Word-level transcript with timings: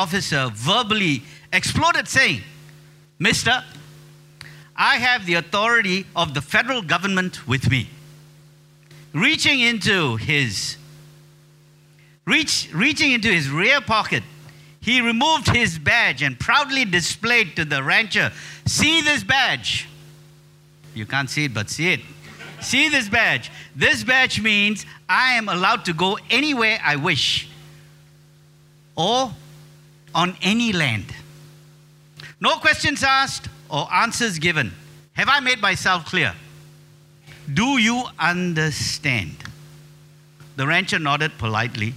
Officer 0.00 0.50
verbally 0.54 1.22
exploded, 1.52 2.08
saying, 2.08 2.40
Mister, 3.18 3.62
I 4.74 4.96
have 4.96 5.26
the 5.26 5.34
authority 5.34 6.06
of 6.16 6.32
the 6.32 6.40
federal 6.40 6.80
government 6.80 7.46
with 7.46 7.70
me. 7.70 7.90
Reaching 9.12 9.60
into 9.60 10.16
his 10.16 10.76
reach, 12.24 12.70
reaching 12.72 13.12
into 13.12 13.28
his 13.28 13.50
rear 13.50 13.80
pocket, 13.80 14.22
he 14.80 15.02
removed 15.02 15.48
his 15.48 15.78
badge 15.78 16.22
and 16.22 16.38
proudly 16.38 16.86
displayed 16.86 17.54
to 17.56 17.64
the 17.66 17.82
rancher, 17.82 18.32
See 18.64 19.02
this 19.02 19.22
badge. 19.22 19.88
You 20.94 21.04
can't 21.04 21.28
see 21.28 21.44
it, 21.44 21.52
but 21.52 21.68
see 21.68 21.92
it. 21.92 22.00
See 22.60 22.88
this 22.88 23.08
badge. 23.08 23.50
This 23.76 24.04
badge 24.04 24.40
means 24.40 24.86
I 25.08 25.34
am 25.34 25.48
allowed 25.48 25.84
to 25.86 25.92
go 25.92 26.18
anywhere 26.30 26.78
I 26.82 26.96
wish 26.96 27.50
or 28.96 29.32
on 30.14 30.36
any 30.42 30.72
land. 30.72 31.14
No 32.40 32.56
questions 32.56 33.02
asked 33.02 33.48
or 33.68 33.92
answers 33.92 34.38
given. 34.38 34.72
Have 35.12 35.28
I 35.28 35.40
made 35.40 35.60
myself 35.60 36.06
clear? 36.06 36.34
Do 37.52 37.78
you 37.78 38.04
understand? 38.18 39.36
The 40.56 40.66
rancher 40.66 40.98
nodded 40.98 41.32
politely, 41.38 41.94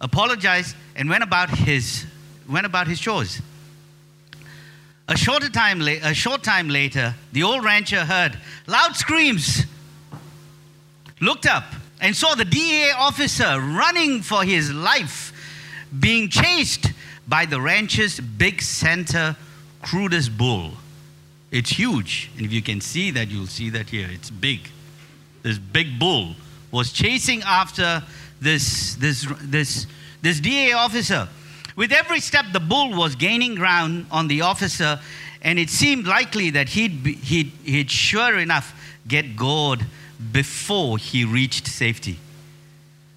apologized, 0.00 0.76
and 0.96 1.08
went 1.08 1.22
about 1.22 1.50
his, 1.50 2.06
went 2.48 2.66
about 2.66 2.86
his 2.86 3.00
chores. 3.00 3.40
A, 5.08 5.16
shorter 5.16 5.50
time 5.50 5.80
la- 5.80 6.00
a 6.02 6.14
short 6.14 6.42
time 6.42 6.68
later, 6.68 7.14
the 7.32 7.42
old 7.42 7.62
rancher 7.62 8.04
heard 8.04 8.38
loud 8.66 8.96
screams, 8.96 9.64
looked 11.20 11.46
up, 11.46 11.64
and 12.00 12.16
saw 12.16 12.34
the 12.34 12.44
DA 12.44 12.92
officer 12.96 13.60
running 13.60 14.22
for 14.22 14.44
his 14.44 14.72
life, 14.72 15.32
being 15.98 16.28
chased 16.28 16.90
by 17.26 17.46
the 17.46 17.60
rancher's 17.60 18.20
big 18.20 18.60
Santa 18.60 19.36
Gertrudis 19.82 20.34
bull. 20.36 20.72
It's 21.50 21.70
huge. 21.70 22.30
And 22.36 22.44
if 22.44 22.52
you 22.52 22.62
can 22.62 22.80
see 22.80 23.10
that, 23.12 23.28
you'll 23.28 23.46
see 23.46 23.70
that 23.70 23.90
here. 23.90 24.08
It's 24.10 24.30
big. 24.30 24.68
This 25.42 25.58
big 25.58 25.98
bull 25.98 26.34
was 26.70 26.92
chasing 26.92 27.42
after 27.42 28.02
this, 28.40 28.96
this, 28.96 29.26
this, 29.40 29.86
this 30.22 30.40
DA 30.40 30.72
officer. 30.72 31.28
With 31.76 31.92
every 31.92 32.20
step, 32.20 32.46
the 32.52 32.60
bull 32.60 32.96
was 32.96 33.14
gaining 33.14 33.54
ground 33.54 34.06
on 34.10 34.28
the 34.28 34.42
officer, 34.42 35.00
and 35.42 35.58
it 35.58 35.70
seemed 35.70 36.06
likely 36.06 36.50
that 36.50 36.70
he'd, 36.70 37.02
be, 37.02 37.14
he'd, 37.14 37.52
he'd 37.64 37.90
sure 37.90 38.38
enough 38.38 38.74
get 39.06 39.36
gored 39.36 39.84
before 40.32 40.98
he 40.98 41.24
reached 41.24 41.66
safety. 41.66 42.18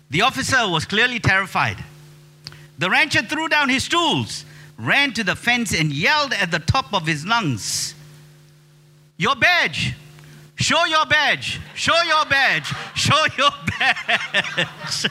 The 0.09 0.21
officer 0.21 0.67
was 0.67 0.85
clearly 0.85 1.19
terrified. 1.19 1.83
The 2.77 2.89
rancher 2.89 3.23
threw 3.23 3.49
down 3.49 3.69
his 3.69 3.87
tools, 3.87 4.45
ran 4.77 5.13
to 5.13 5.23
the 5.23 5.35
fence, 5.35 5.73
and 5.73 5.91
yelled 5.91 6.33
at 6.33 6.51
the 6.51 6.59
top 6.59 6.93
of 6.93 7.07
his 7.07 7.25
lungs 7.25 7.95
Your 9.17 9.35
badge! 9.35 9.95
Show 10.55 10.85
your 10.85 11.05
badge! 11.05 11.59
Show 11.75 12.01
your 12.03 12.25
badge! 12.25 12.73
Show 12.95 13.25
your 13.37 13.51
badge! 13.79 15.05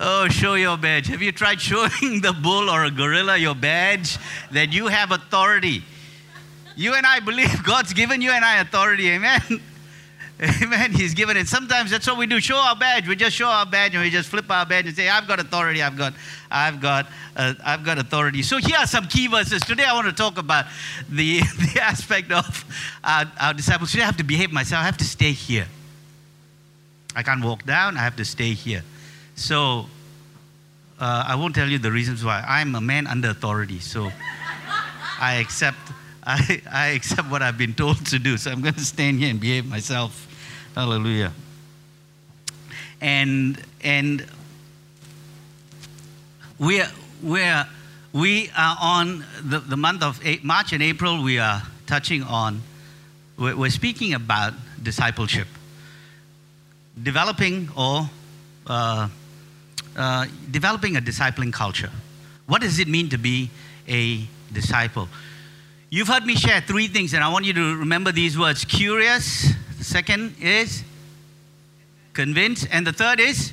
oh, 0.00 0.28
show 0.28 0.54
your 0.54 0.76
badge. 0.76 1.08
Have 1.08 1.22
you 1.22 1.32
tried 1.32 1.60
showing 1.60 2.20
the 2.20 2.32
bull 2.32 2.70
or 2.70 2.84
a 2.84 2.90
gorilla 2.90 3.36
your 3.36 3.54
badge 3.54 4.18
that 4.50 4.72
you 4.72 4.86
have 4.86 5.10
authority? 5.10 5.82
You 6.76 6.94
and 6.94 7.06
I 7.06 7.20
believe 7.20 7.62
God's 7.64 7.92
given 7.92 8.20
you 8.20 8.30
and 8.30 8.44
I 8.44 8.60
authority. 8.60 9.10
Amen. 9.10 9.60
Amen. 10.62 10.90
He's 10.90 11.14
given 11.14 11.36
it. 11.36 11.46
Sometimes 11.46 11.92
that's 11.92 12.04
what 12.04 12.18
we 12.18 12.26
do. 12.26 12.40
Show 12.40 12.56
our 12.56 12.74
badge. 12.74 13.06
We 13.06 13.14
just 13.14 13.36
show 13.36 13.46
our 13.46 13.64
badge 13.64 13.94
and 13.94 14.02
we 14.02 14.10
just 14.10 14.28
flip 14.28 14.50
our 14.50 14.66
badge 14.66 14.86
and 14.86 14.96
say, 14.96 15.08
"I've 15.08 15.28
got 15.28 15.38
authority. 15.38 15.80
I've 15.80 15.96
got, 15.96 16.14
I've 16.50 16.80
got, 16.80 17.06
uh, 17.36 17.54
I've 17.64 17.84
got 17.84 17.98
authority." 17.98 18.42
So 18.42 18.56
here 18.56 18.76
are 18.76 18.86
some 18.88 19.06
key 19.06 19.28
verses. 19.28 19.60
Today 19.60 19.84
I 19.84 19.92
want 19.92 20.08
to 20.08 20.12
talk 20.12 20.38
about 20.38 20.64
the 21.08 21.40
the 21.74 21.80
aspect 21.80 22.32
of 22.32 22.64
our, 23.04 23.30
our 23.40 23.54
disciples. 23.54 23.92
Today 23.92 24.02
I 24.02 24.06
have 24.06 24.16
to 24.16 24.24
behave 24.24 24.52
myself. 24.52 24.82
I 24.82 24.84
have 24.84 24.96
to 24.96 25.04
stay 25.04 25.30
here. 25.30 25.68
I 27.14 27.22
can't 27.22 27.44
walk 27.44 27.64
down. 27.64 27.96
I 27.96 28.00
have 28.00 28.16
to 28.16 28.24
stay 28.24 28.52
here. 28.52 28.82
So 29.36 29.86
uh, 30.98 31.24
I 31.28 31.36
won't 31.36 31.54
tell 31.54 31.68
you 31.68 31.78
the 31.78 31.92
reasons 31.92 32.24
why. 32.24 32.44
I'm 32.48 32.74
a 32.74 32.80
man 32.80 33.06
under 33.06 33.30
authority, 33.30 33.78
so 33.78 34.10
I 35.20 35.34
accept. 35.34 35.78
I, 36.24 36.62
I 36.70 36.86
accept 36.88 37.30
what 37.30 37.42
I've 37.42 37.58
been 37.58 37.74
told 37.74 38.06
to 38.06 38.18
do. 38.18 38.36
So 38.36 38.50
I'm 38.50 38.60
going 38.60 38.74
to 38.74 38.84
stand 38.84 39.18
here 39.18 39.28
and 39.28 39.40
behave 39.40 39.66
myself. 39.66 40.28
Hallelujah. 40.74 41.32
And 43.00 43.62
and 43.82 44.26
we're 46.58 46.88
we're 47.22 47.66
we 48.12 48.50
are 48.56 48.76
on 48.80 49.24
the, 49.42 49.58
the 49.58 49.76
month 49.76 50.02
of 50.02 50.20
March 50.42 50.72
and 50.72 50.82
April. 50.82 51.22
We 51.22 51.38
are 51.38 51.62
touching 51.86 52.22
on. 52.22 52.62
We're, 53.38 53.56
we're 53.56 53.70
speaking 53.70 54.14
about 54.14 54.54
discipleship, 54.82 55.48
developing 57.02 57.68
or 57.76 58.08
uh, 58.66 59.08
uh, 59.94 60.26
developing 60.50 60.96
a 60.96 61.00
discipling 61.00 61.52
culture. 61.52 61.90
What 62.46 62.62
does 62.62 62.78
it 62.78 62.88
mean 62.88 63.10
to 63.10 63.18
be 63.18 63.50
a 63.86 64.24
disciple? 64.52 65.08
You've 65.90 66.08
heard 66.08 66.24
me 66.24 66.34
share 66.34 66.62
three 66.62 66.88
things, 66.88 67.12
and 67.12 67.22
I 67.22 67.28
want 67.28 67.44
you 67.44 67.52
to 67.52 67.76
remember 67.76 68.12
these 68.12 68.38
words 68.38 68.64
curious, 68.64 69.52
second 69.82 70.34
is 70.40 70.84
convinced, 72.12 72.68
and 72.70 72.86
the 72.86 72.92
third 72.92 73.20
is 73.20 73.52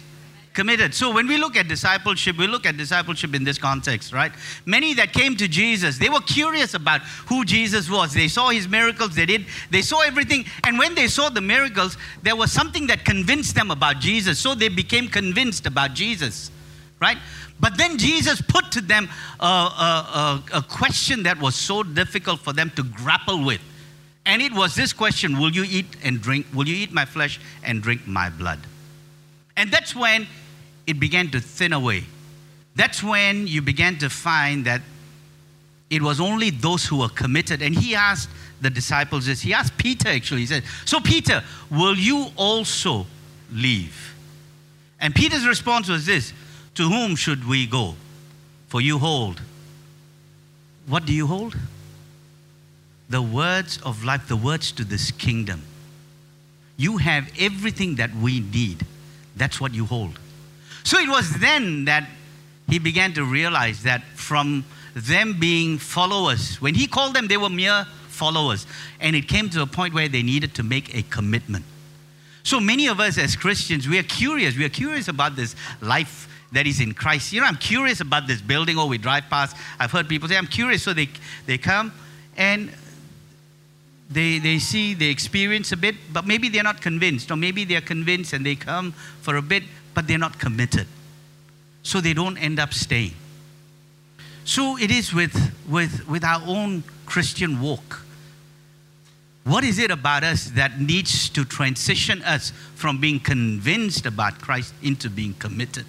committed. 0.54 0.94
So 0.94 1.14
when 1.14 1.28
we 1.28 1.38
look 1.38 1.56
at 1.56 1.68
discipleship, 1.68 2.38
we 2.38 2.48
look 2.48 2.66
at 2.66 2.76
discipleship 2.76 3.34
in 3.34 3.44
this 3.44 3.58
context, 3.58 4.12
right? 4.12 4.32
Many 4.66 4.94
that 4.96 5.14
came 5.14 5.38
to 5.38 5.48
Jesus, 5.48 5.98
they 5.98 6.10
were 6.10 6.22
curious 6.22 6.74
about 6.74 7.02
who 7.28 7.46
Jesus 7.46 7.90
was. 7.90 8.14
They 8.14 8.28
saw 8.28 8.50
his 8.50 8.68
miracles, 8.68 9.16
they 9.16 9.26
did, 9.26 9.46
they 9.72 9.82
saw 9.82 10.02
everything, 10.02 10.46
and 10.66 10.78
when 10.78 10.96
they 10.96 11.08
saw 11.08 11.30
the 11.30 11.40
miracles, 11.40 11.98
there 12.24 12.36
was 12.36 12.52
something 12.52 12.88
that 12.88 13.06
convinced 13.06 13.56
them 13.56 13.72
about 13.72 14.00
Jesus. 14.00 14.40
So 14.40 14.56
they 14.56 14.70
became 14.70 15.08
convinced 15.08 15.66
about 15.66 15.94
Jesus, 15.94 16.52
right? 17.00 17.18
But 17.60 17.78
then 17.78 17.98
Jesus 17.98 18.42
put 18.42 18.72
to 18.72 18.82
them 18.82 19.08
a, 19.40 19.46
a, 19.46 20.44
a, 20.54 20.58
a 20.58 20.62
question 20.62 21.24
that 21.24 21.40
was 21.40 21.56
so 21.56 21.84
difficult 21.84 22.40
for 22.40 22.54
them 22.54 22.72
to 22.76 22.84
grapple 22.84 23.46
with. 23.46 23.62
And 24.26 24.42
it 24.42 24.54
was 24.54 24.76
this 24.76 24.94
question 24.94 25.40
Will 25.40 25.52
you 25.52 25.66
eat 25.68 25.86
and 26.04 26.22
drink? 26.22 26.46
Will 26.54 26.68
you 26.68 26.76
eat 26.76 26.92
my 26.92 27.06
flesh 27.06 27.40
and 27.64 27.82
drink 27.82 28.08
my 28.08 28.30
blood? 28.30 28.60
And 29.58 29.72
that's 29.72 29.96
when 29.96 30.28
it 30.88 31.00
began 31.00 31.30
to 31.32 31.40
thin 31.40 31.74
away. 31.74 32.04
That's 32.76 33.04
when 33.04 33.48
you 33.48 33.62
began 33.62 33.98
to 34.00 34.10
find 34.10 34.66
that 34.66 34.82
it 35.90 36.02
was 36.02 36.22
only 36.22 36.50
those 36.50 36.86
who 36.86 37.00
were 37.00 37.10
committed. 37.10 37.62
And 37.62 37.76
he 37.76 37.96
asked 37.96 38.30
the 38.62 38.70
disciples 38.70 39.26
this. 39.26 39.42
He 39.42 39.54
asked 39.54 39.78
Peter 39.78 40.10
actually. 40.10 40.42
He 40.42 40.48
said, 40.48 40.64
So, 40.86 41.00
Peter, 41.00 41.44
will 41.70 41.96
you 41.96 42.28
also 42.36 43.06
leave? 43.52 44.16
And 45.00 45.16
Peter's 45.16 45.48
response 45.48 45.90
was 45.90 46.06
this 46.06 46.34
To 46.76 46.84
whom 46.84 47.16
should 47.16 47.48
we 47.48 47.66
go? 47.66 47.96
For 48.68 48.82
you 48.82 49.00
hold. 49.00 49.42
What 50.88 51.06
do 51.06 51.14
you 51.14 51.28
hold? 51.28 51.56
The 53.10 53.22
words 53.22 53.80
of 53.84 54.04
life, 54.04 54.28
the 54.28 54.38
words 54.38 54.72
to 54.74 54.84
this 54.84 55.12
kingdom. 55.12 55.64
You 56.78 56.98
have 56.98 57.30
everything 57.40 57.96
that 57.96 58.14
we 58.16 58.40
need. 58.40 58.86
That's 59.36 59.60
what 59.60 59.74
you 59.74 59.86
hold. 59.86 60.20
So 60.84 60.98
it 61.00 61.10
was 61.10 61.40
then 61.40 61.86
that 61.86 62.08
he 62.70 62.80
began 62.80 63.14
to 63.14 63.26
realize 63.26 63.84
that 63.84 64.04
from 64.16 64.64
them 64.96 65.40
being 65.40 65.78
followers, 65.78 66.62
when 66.62 66.76
he 66.76 66.88
called 66.88 67.16
them, 67.16 67.28
they 67.28 67.38
were 67.38 67.50
mere 67.50 67.86
followers. 68.08 68.68
And 69.00 69.16
it 69.16 69.28
came 69.28 69.50
to 69.52 69.62
a 69.62 69.68
point 69.68 69.94
where 69.94 70.08
they 70.08 70.24
needed 70.24 70.54
to 70.56 70.64
make 70.64 70.96
a 70.96 71.02
commitment. 71.04 71.66
So 72.44 72.60
many 72.60 72.88
of 72.88 73.00
us 73.00 73.18
as 73.18 73.36
Christians, 73.36 73.88
we 73.88 74.00
are 74.00 74.04
curious. 74.04 74.58
We 74.58 74.66
are 74.66 74.70
curious 74.70 75.08
about 75.08 75.36
this 75.36 75.56
life 75.82 76.28
that 76.52 76.66
is 76.66 76.80
in 76.80 76.94
Christ. 76.94 77.34
You 77.34 77.42
know, 77.42 77.48
I'm 77.48 77.58
curious 77.58 78.02
about 78.02 78.28
this 78.28 78.42
building, 78.42 78.78
or 78.78 78.88
we 78.88 78.98
drive 78.98 79.26
past. 79.30 79.56
I've 79.80 79.92
heard 79.92 80.08
people 80.08 80.30
say, 80.30 80.38
I'm 80.38 80.48
curious. 80.48 80.84
So 80.84 80.94
they, 80.94 81.10
they 81.46 81.58
come 81.58 81.92
and 82.38 82.72
they, 84.10 84.40
they 84.40 84.58
see, 84.58 84.96
they 84.96 85.10
experience 85.10 85.72
a 85.72 85.78
bit, 85.78 85.96
but 86.12 86.26
maybe 86.26 86.50
they're 86.50 86.64
not 86.64 86.82
convinced, 86.82 87.30
or 87.30 87.36
maybe 87.36 87.64
they're 87.64 87.82
convinced 87.82 88.34
and 88.34 88.46
they 88.46 88.56
come 88.56 88.92
for 89.22 89.36
a 89.36 89.42
bit, 89.42 89.64
but 89.94 90.08
they're 90.08 90.18
not 90.18 90.40
committed. 90.40 90.88
So 91.84 92.02
they 92.02 92.14
don't 92.14 92.38
end 92.38 92.60
up 92.60 92.74
staying. 92.74 93.14
So 94.46 94.78
it 94.78 94.90
is 94.90 95.14
with, 95.14 95.54
with, 95.70 96.08
with 96.10 96.24
our 96.24 96.42
own 96.48 96.84
Christian 97.06 97.62
walk. 97.62 98.04
What 99.44 99.64
is 99.64 99.78
it 99.78 99.92
about 99.92 100.24
us 100.24 100.46
that 100.52 100.80
needs 100.80 101.30
to 101.30 101.46
transition 101.46 102.24
us 102.24 102.52
from 102.76 103.00
being 103.00 103.20
convinced 103.20 104.06
about 104.08 104.42
Christ 104.42 104.74
into 104.82 105.10
being 105.10 105.36
committed? 105.36 105.86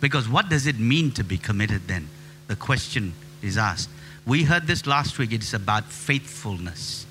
Because 0.00 0.28
what 0.28 0.50
does 0.50 0.66
it 0.66 0.78
mean 0.78 1.12
to 1.12 1.24
be 1.24 1.38
committed 1.38 1.88
then? 1.88 2.08
The 2.46 2.56
question 2.56 3.14
is 3.42 3.56
asked. 3.56 3.88
We 4.26 4.44
heard 4.44 4.66
this 4.66 4.86
last 4.86 5.18
week. 5.18 5.32
It's 5.32 5.54
about 5.54 5.84
faithfulness 5.84 7.06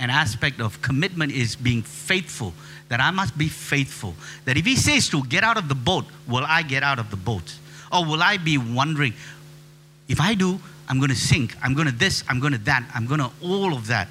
an 0.00 0.10
aspect 0.10 0.60
of 0.60 0.80
commitment 0.82 1.30
is 1.30 1.54
being 1.54 1.82
faithful, 1.82 2.54
that 2.88 3.00
I 3.00 3.10
must 3.10 3.36
be 3.36 3.48
faithful. 3.48 4.14
That 4.46 4.56
if 4.56 4.64
he 4.64 4.74
says 4.74 5.08
to 5.10 5.22
get 5.24 5.44
out 5.44 5.56
of 5.56 5.68
the 5.68 5.74
boat, 5.74 6.06
will 6.26 6.44
I 6.44 6.62
get 6.62 6.82
out 6.82 6.98
of 6.98 7.10
the 7.10 7.16
boat? 7.16 7.54
Or 7.92 8.04
will 8.04 8.22
I 8.22 8.38
be 8.38 8.56
wondering, 8.58 9.14
if 10.08 10.20
I 10.20 10.34
do, 10.34 10.58
I'm 10.88 10.98
going 10.98 11.10
to 11.10 11.16
sink, 11.16 11.54
I'm 11.62 11.74
going 11.74 11.86
to 11.86 11.94
this, 11.94 12.24
I'm 12.28 12.40
going 12.40 12.52
to 12.54 12.58
that, 12.60 12.84
I'm 12.94 13.06
going 13.06 13.20
to 13.20 13.30
all 13.42 13.74
of 13.74 13.88
that. 13.88 14.08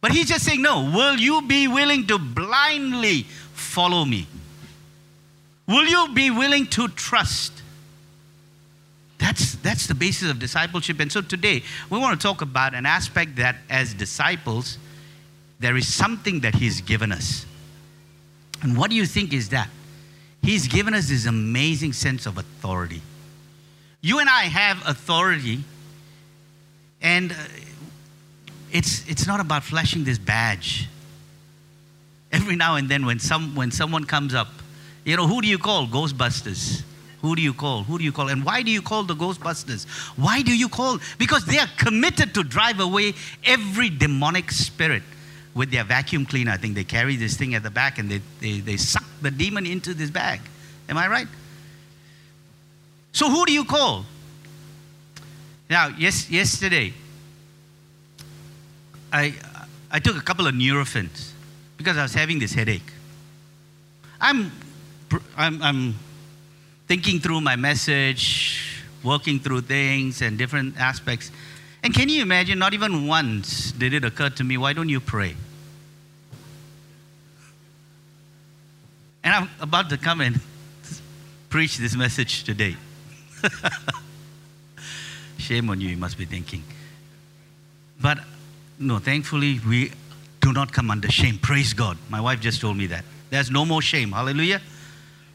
But 0.00 0.10
he's 0.10 0.28
just 0.28 0.44
saying, 0.44 0.60
no, 0.60 0.90
will 0.94 1.16
you 1.16 1.42
be 1.42 1.68
willing 1.68 2.06
to 2.08 2.18
blindly 2.18 3.22
follow 3.54 4.04
me? 4.04 4.26
Will 5.66 5.86
you 5.86 6.08
be 6.14 6.30
willing 6.30 6.66
to 6.66 6.88
trust? 6.88 7.62
That's, 9.18 9.54
that's 9.56 9.86
the 9.86 9.94
basis 9.94 10.30
of 10.30 10.38
discipleship. 10.38 11.00
And 11.00 11.10
so 11.10 11.22
today, 11.22 11.62
we 11.90 11.98
want 11.98 12.20
to 12.20 12.26
talk 12.26 12.42
about 12.42 12.74
an 12.74 12.86
aspect 12.86 13.36
that 13.36 13.56
as 13.70 13.94
disciples, 13.94 14.78
there 15.58 15.76
is 15.76 15.92
something 15.92 16.40
that 16.40 16.54
He's 16.54 16.80
given 16.80 17.12
us. 17.12 17.46
And 18.62 18.76
what 18.76 18.90
do 18.90 18.96
you 18.96 19.06
think 19.06 19.32
is 19.32 19.50
that? 19.50 19.68
He's 20.42 20.68
given 20.68 20.94
us 20.94 21.08
this 21.08 21.26
amazing 21.26 21.92
sense 21.92 22.26
of 22.26 22.38
authority. 22.38 23.02
You 24.00 24.20
and 24.20 24.28
I 24.28 24.44
have 24.44 24.82
authority, 24.86 25.64
and 27.02 27.32
uh, 27.32 27.34
it's, 28.70 29.08
it's 29.08 29.26
not 29.26 29.40
about 29.40 29.64
flashing 29.64 30.04
this 30.04 30.18
badge. 30.18 30.88
Every 32.30 32.56
now 32.56 32.76
and 32.76 32.88
then, 32.88 33.06
when, 33.06 33.18
some, 33.18 33.54
when 33.54 33.70
someone 33.70 34.04
comes 34.04 34.34
up, 34.34 34.48
you 35.04 35.16
know, 35.16 35.26
who 35.26 35.40
do 35.40 35.48
you 35.48 35.58
call? 35.58 35.86
Ghostbusters. 35.86 36.82
Who 37.22 37.34
do 37.34 37.42
you 37.42 37.54
call? 37.54 37.82
Who 37.84 37.98
do 37.98 38.04
you 38.04 38.12
call? 38.12 38.28
And 38.28 38.44
why 38.44 38.62
do 38.62 38.70
you 38.70 38.82
call 38.82 39.04
the 39.04 39.14
Ghostbusters? 39.14 39.86
Why 40.16 40.42
do 40.42 40.56
you 40.56 40.68
call? 40.68 40.98
Because 41.18 41.44
they 41.44 41.58
are 41.58 41.68
committed 41.76 42.34
to 42.34 42.44
drive 42.44 42.78
away 42.78 43.14
every 43.44 43.88
demonic 43.88 44.52
spirit 44.52 45.02
with 45.56 45.70
their 45.70 45.84
vacuum 45.84 46.26
cleaner. 46.26 46.52
I 46.52 46.58
think 46.58 46.74
they 46.74 46.84
carry 46.84 47.16
this 47.16 47.36
thing 47.36 47.54
at 47.54 47.62
the 47.62 47.70
back 47.70 47.98
and 47.98 48.10
they, 48.10 48.20
they, 48.40 48.60
they 48.60 48.76
suck 48.76 49.02
the 49.22 49.30
demon 49.30 49.64
into 49.64 49.94
this 49.94 50.10
bag. 50.10 50.40
Am 50.88 50.98
I 50.98 51.08
right? 51.08 51.26
So 53.12 53.30
who 53.30 53.46
do 53.46 53.52
you 53.52 53.64
call? 53.64 54.04
Now, 55.70 55.88
yes, 55.96 56.30
yesterday, 56.30 56.92
I, 59.10 59.34
I 59.90 59.98
took 59.98 60.16
a 60.16 60.20
couple 60.20 60.46
of 60.46 60.54
Nurofens 60.54 61.30
because 61.78 61.96
I 61.96 62.02
was 62.02 62.12
having 62.12 62.38
this 62.38 62.52
headache. 62.52 62.92
I'm, 64.20 64.52
I'm, 65.38 65.62
I'm 65.62 65.94
thinking 66.86 67.18
through 67.18 67.40
my 67.40 67.56
message, 67.56 68.82
working 69.02 69.40
through 69.40 69.62
things 69.62 70.20
and 70.20 70.36
different 70.36 70.78
aspects. 70.78 71.30
And 71.82 71.94
can 71.94 72.10
you 72.10 72.20
imagine, 72.20 72.58
not 72.58 72.74
even 72.74 73.06
once 73.06 73.72
did 73.72 73.94
it 73.94 74.04
occur 74.04 74.28
to 74.28 74.44
me, 74.44 74.58
why 74.58 74.74
don't 74.74 74.90
you 74.90 75.00
pray? 75.00 75.34
And 79.26 79.34
I'm 79.34 79.50
about 79.60 79.90
to 79.90 79.98
come 79.98 80.20
and 80.20 80.38
preach 81.48 81.78
this 81.78 81.96
message 81.96 82.44
today. 82.44 82.76
Shame 85.38 85.68
on 85.68 85.80
you, 85.80 85.88
you 85.88 85.96
must 85.96 86.16
be 86.16 86.24
thinking. 86.24 86.62
But 88.00 88.18
no, 88.78 89.00
thankfully, 89.00 89.58
we 89.66 89.90
do 90.40 90.52
not 90.52 90.72
come 90.72 90.92
under 90.92 91.10
shame. 91.10 91.38
Praise 91.38 91.72
God. 91.72 91.98
My 92.08 92.20
wife 92.20 92.38
just 92.38 92.60
told 92.60 92.76
me 92.76 92.86
that. 92.86 93.04
There's 93.30 93.50
no 93.50 93.64
more 93.64 93.82
shame. 93.82 94.12
Hallelujah. 94.12 94.60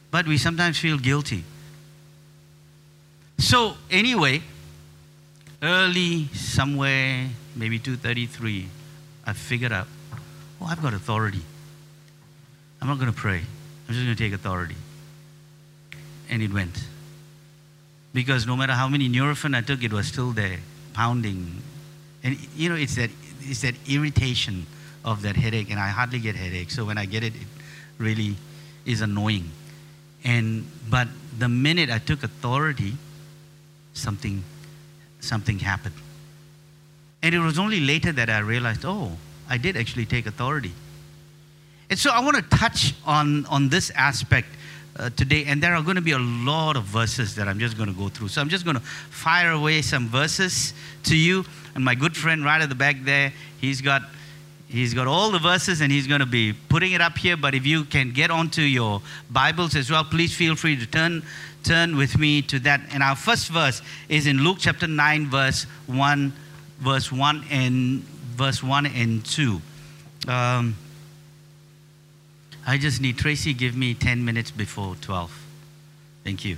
But 0.09 0.25
we 0.25 0.37
sometimes 0.37 0.79
feel 0.79 0.97
guilty. 0.97 1.43
So, 3.39 3.73
anyway, 3.89 4.41
early 5.61 6.27
somewhere, 6.27 7.27
maybe 7.57 7.77
2:33, 7.77 8.67
I 9.25 9.33
figured 9.33 9.73
out, 9.73 9.87
oh, 10.61 10.67
I've 10.67 10.81
got 10.81 10.93
authority. 10.93 11.41
I'm 12.81 12.87
not 12.87 12.97
going 12.97 13.11
to 13.11 13.19
pray. 13.19 13.41
I'm 13.91 13.95
just 13.95 14.05
going 14.05 14.15
to 14.15 14.23
take 14.23 14.31
authority. 14.31 14.77
And 16.29 16.41
it 16.41 16.53
went. 16.53 16.81
Because 18.13 18.47
no 18.47 18.55
matter 18.55 18.71
how 18.71 18.87
many 18.87 19.09
Nurofen 19.09 19.53
I 19.53 19.59
took, 19.59 19.83
it 19.83 19.91
was 19.91 20.07
still 20.07 20.31
there, 20.31 20.59
pounding. 20.93 21.61
And 22.23 22.37
you 22.55 22.69
know, 22.69 22.75
it's 22.75 22.95
that 22.95 23.09
it's 23.41 23.63
that 23.63 23.75
irritation 23.89 24.65
of 25.03 25.23
that 25.23 25.35
headache, 25.35 25.69
and 25.69 25.77
I 25.77 25.89
hardly 25.89 26.19
get 26.19 26.37
headache. 26.37 26.71
So 26.71 26.85
when 26.85 26.97
I 26.97 27.03
get 27.03 27.25
it, 27.25 27.35
it 27.35 27.47
really 27.97 28.37
is 28.85 29.01
annoying. 29.01 29.51
And 30.23 30.65
but 30.89 31.09
the 31.37 31.49
minute 31.49 31.89
I 31.89 31.97
took 31.97 32.23
authority, 32.23 32.93
something 33.91 34.41
something 35.19 35.59
happened. 35.59 35.95
And 37.21 37.35
it 37.35 37.39
was 37.39 37.59
only 37.59 37.81
later 37.81 38.13
that 38.13 38.29
I 38.29 38.39
realized, 38.39 38.85
oh, 38.85 39.17
I 39.49 39.57
did 39.57 39.75
actually 39.75 40.05
take 40.05 40.27
authority. 40.27 40.71
And 41.91 41.99
so 41.99 42.09
I 42.09 42.21
want 42.21 42.37
to 42.37 42.57
touch 42.57 42.93
on, 43.05 43.45
on 43.47 43.67
this 43.67 43.91
aspect 43.91 44.47
uh, 44.95 45.09
today, 45.09 45.43
and 45.45 45.61
there 45.61 45.75
are 45.75 45.83
going 45.83 45.97
to 45.97 46.01
be 46.01 46.13
a 46.13 46.19
lot 46.19 46.77
of 46.77 46.83
verses 46.83 47.35
that 47.35 47.49
I'm 47.49 47.59
just 47.59 47.75
going 47.75 47.89
to 47.89 47.93
go 47.93 48.07
through. 48.07 48.29
So 48.29 48.39
I'm 48.39 48.47
just 48.47 48.63
going 48.63 48.77
to 48.77 48.81
fire 48.81 49.51
away 49.51 49.81
some 49.81 50.07
verses 50.07 50.73
to 51.03 51.17
you. 51.17 51.43
And 51.75 51.83
my 51.83 51.93
good 51.93 52.15
friend 52.15 52.45
right 52.45 52.61
at 52.61 52.69
the 52.69 52.75
back 52.75 53.03
there, 53.03 53.33
he's 53.59 53.81
got 53.81 54.03
he's 54.69 54.93
got 54.93 55.05
all 55.05 55.31
the 55.31 55.39
verses 55.39 55.81
and 55.81 55.91
he's 55.91 56.07
going 56.07 56.21
to 56.21 56.25
be 56.25 56.53
putting 56.69 56.93
it 56.93 57.01
up 57.01 57.17
here. 57.17 57.35
But 57.35 57.55
if 57.55 57.65
you 57.65 57.83
can 57.83 58.11
get 58.11 58.31
onto 58.31 58.61
your 58.61 59.01
Bibles 59.29 59.75
as 59.75 59.91
well, 59.91 60.05
please 60.05 60.33
feel 60.33 60.55
free 60.55 60.77
to 60.77 60.85
turn 60.85 61.23
turn 61.65 61.97
with 61.97 62.17
me 62.17 62.41
to 62.43 62.59
that. 62.59 62.79
And 62.93 63.03
our 63.03 63.17
first 63.17 63.49
verse 63.49 63.81
is 64.07 64.27
in 64.27 64.37
Luke 64.37 64.57
chapter 64.61 64.87
9, 64.87 65.27
verse 65.27 65.63
1, 65.87 66.31
verse 66.79 67.11
1 67.11 67.43
and 67.51 68.03
verse 68.37 68.63
1 68.63 68.85
and 68.85 69.25
2. 69.25 69.61
Um, 70.29 70.77
I 72.65 72.77
just 72.77 73.01
need 73.01 73.17
Tracy 73.17 73.53
give 73.53 73.75
me 73.75 73.93
10 73.93 74.23
minutes 74.23 74.51
before 74.51 74.95
12. 75.01 75.45
Thank 76.23 76.45
you. 76.45 76.57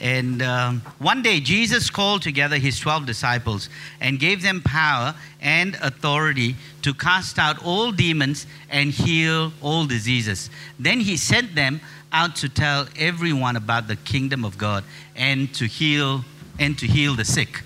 And 0.00 0.40
um, 0.40 0.80
one 0.98 1.22
day, 1.22 1.40
Jesus 1.40 1.90
called 1.90 2.22
together 2.22 2.56
his 2.56 2.78
12 2.78 3.04
disciples 3.04 3.68
and 4.00 4.18
gave 4.18 4.42
them 4.42 4.62
power 4.62 5.14
and 5.42 5.76
authority 5.82 6.56
to 6.82 6.94
cast 6.94 7.38
out 7.38 7.62
all 7.62 7.92
demons 7.92 8.46
and 8.70 8.92
heal 8.92 9.52
all 9.60 9.84
diseases. 9.84 10.48
Then 10.78 11.00
he 11.00 11.18
sent 11.18 11.54
them 11.54 11.82
out 12.12 12.36
to 12.36 12.48
tell 12.48 12.88
everyone 12.96 13.56
about 13.56 13.88
the 13.88 13.96
kingdom 13.96 14.44
of 14.44 14.56
God 14.56 14.84
and 15.14 15.52
to 15.54 15.66
heal 15.66 16.24
and 16.58 16.78
to 16.78 16.86
heal 16.86 17.14
the 17.14 17.24
sick. 17.24 17.62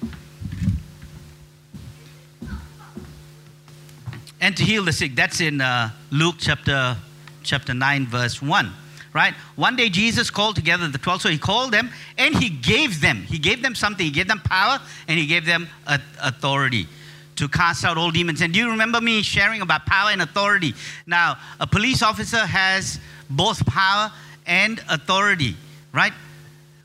And 4.40 4.56
to 4.56 4.64
heal 4.64 4.84
the 4.84 4.92
sick. 4.92 5.14
That's 5.14 5.40
in 5.40 5.60
uh, 5.60 5.90
Luke 6.10 6.36
chapter 6.38 6.96
chapter 7.44 7.74
9 7.74 8.06
verse 8.06 8.42
1 8.42 8.72
right? 9.12 9.34
One 9.54 9.76
day 9.76 9.88
jesus 9.88 10.30
called 10.30 10.56
together 10.56 10.88
the 10.88 10.98
12 10.98 11.22
so 11.22 11.28
he 11.28 11.38
called 11.38 11.72
them 11.72 11.90
and 12.18 12.34
he 12.34 12.48
gave 12.48 13.00
them 13.00 13.22
he 13.22 13.38
gave 13.38 13.62
them 13.62 13.74
something. 13.74 14.04
He 14.04 14.12
gave 14.12 14.28
them 14.28 14.40
power 14.40 14.80
and 15.06 15.18
he 15.18 15.26
gave 15.26 15.44
them 15.44 15.68
authority 15.86 16.88
to 17.36 17.48
cast 17.48 17.84
out 17.84 17.98
all 17.98 18.10
demons. 18.10 18.40
And 18.40 18.52
do 18.52 18.60
you 18.60 18.70
remember 18.70 19.00
me 19.00 19.22
sharing 19.22 19.60
about 19.60 19.86
power 19.86 20.10
and 20.10 20.22
authority? 20.22 20.74
Now 21.06 21.36
a 21.60 21.66
police 21.66 22.02
officer 22.02 22.38
has 22.38 23.00
both 23.30 23.64
power 23.66 24.12
and 24.46 24.82
authority, 24.88 25.56
right? 25.92 26.12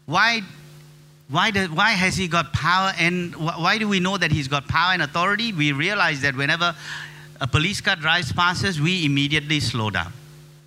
Why, 0.06 0.42
why, 1.30 1.52
do, 1.52 1.68
why 1.68 1.92
has 1.92 2.16
he 2.16 2.28
got 2.28 2.54
power 2.54 2.94
and 2.98 3.36
why 3.36 3.78
do 3.78 3.88
we 3.88 4.00
know 4.00 4.18
that 4.18 4.32
he's 4.32 4.48
got 4.48 4.68
power 4.68 4.94
and 4.94 5.02
authority? 5.02 5.54
We 5.54 5.72
realize 5.72 6.22
that 6.22 6.36
whenever 6.36 6.76
a 7.42 7.48
police 7.48 7.82
car 7.82 7.96
drives 7.96 8.32
past 8.32 8.66
us, 8.66 8.80
we 8.80 9.06
immediately 9.06 9.60
slow 9.60 9.90
down, 9.90 10.12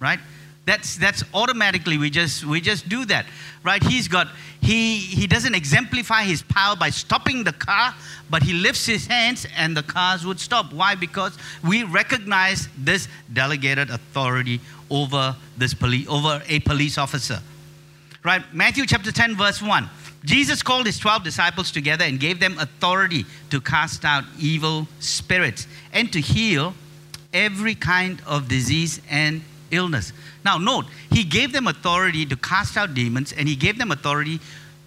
right? 0.03 0.19
That's, 0.65 0.97
that's 0.97 1.25
automatically, 1.35 1.99
we 1.99 2.11
just, 2.11 2.45
we 2.45 2.61
just 2.61 2.89
do 2.89 3.05
that, 3.07 3.27
right? 3.65 3.83
He's 3.83 4.07
got, 4.07 4.29
he, 4.61 4.99
he 4.99 5.27
doesn't 5.27 5.55
exemplify 5.55 6.23
his 6.23 6.43
power 6.43 6.77
by 6.77 6.91
stopping 6.91 7.43
the 7.43 7.53
car, 7.53 7.95
but 8.31 8.43
he 8.43 8.53
lifts 8.53 8.87
his 8.87 9.07
hands 9.07 9.47
and 9.57 9.77
the 9.77 9.83
cars 9.83 10.25
would 10.25 10.39
stop. 10.39 10.73
Why? 10.73 10.95
Because 10.95 11.37
we 11.65 11.83
recognize 11.83 12.69
this 12.79 13.09
delegated 13.33 13.91
authority 13.91 14.61
over 14.89 15.35
this 15.57 15.75
police, 15.75 16.07
over 16.09 16.43
a 16.47 16.61
police 16.61 16.97
officer. 16.97 17.41
Right? 18.23 18.43
Matthew 18.53 18.87
chapter 18.87 19.11
10, 19.11 19.37
verse 19.37 19.61
1. 19.61 19.89
Jesus 20.25 20.63
called 20.63 20.87
his 20.87 20.99
12 20.99 21.25
disciples 21.25 21.73
together 21.73 22.05
and 22.05 22.21
gave 22.21 22.39
them 22.39 22.57
authority 22.61 23.27
to 23.51 23.61
cast 23.61 24.05
out 24.05 24.23
evil 24.39 24.87
spirits 25.01 25.67
and 25.93 26.13
to 26.13 26.21
heal 26.21 26.75
every 27.33 27.75
kind 27.75 28.23
of 28.29 28.47
disease 28.47 29.01
and 29.11 29.43
illness. 29.73 30.13
Now, 30.45 30.59
note, 30.59 30.87
he 31.11 31.25
gave 31.25 31.53
them 31.53 31.67
authority 31.67 32.25
to 32.27 32.37
cast 32.37 32.77
out 32.77 32.95
demons 32.95 33.33
and 33.33 33.49
he 33.49 33.57
gave 33.57 33.79
them 33.79 33.91
authority 33.91 34.39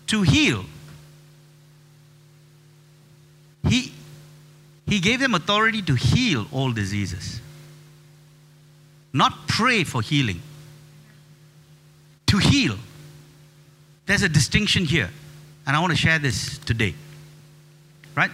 to 0.08 0.22
heal. 0.22 0.64
He, 3.68 3.92
he 4.88 5.00
gave 5.00 5.20
them 5.20 5.36
authority 5.36 5.82
to 5.82 5.96
heal 5.96 6.46
all 6.52 6.72
diseases 6.72 7.42
not 9.16 9.48
pray 9.48 9.86
for 9.86 10.02
healing. 10.02 10.42
To 12.28 12.38
heal. 12.38 12.76
There's 14.08 14.24
a 14.24 14.30
distinction 14.30 14.84
here. 14.84 15.10
And 15.66 15.76
I 15.76 15.80
want 15.80 15.92
to 15.92 15.98
share 15.98 16.20
this 16.20 16.58
today. 16.58 16.94
Right? 18.14 18.30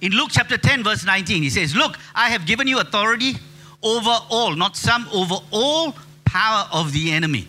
In 0.00 0.12
Luke 0.12 0.30
chapter 0.30 0.56
10, 0.56 0.84
verse 0.84 1.04
19, 1.04 1.42
he 1.42 1.50
says, 1.50 1.74
Look, 1.74 1.98
I 2.14 2.30
have 2.30 2.46
given 2.46 2.68
you 2.68 2.78
authority 2.78 3.34
over 3.82 4.16
all, 4.30 4.54
not 4.54 4.76
some, 4.76 5.08
over 5.12 5.36
all 5.50 5.94
power 6.24 6.66
of 6.72 6.92
the 6.92 7.12
enemy. 7.12 7.48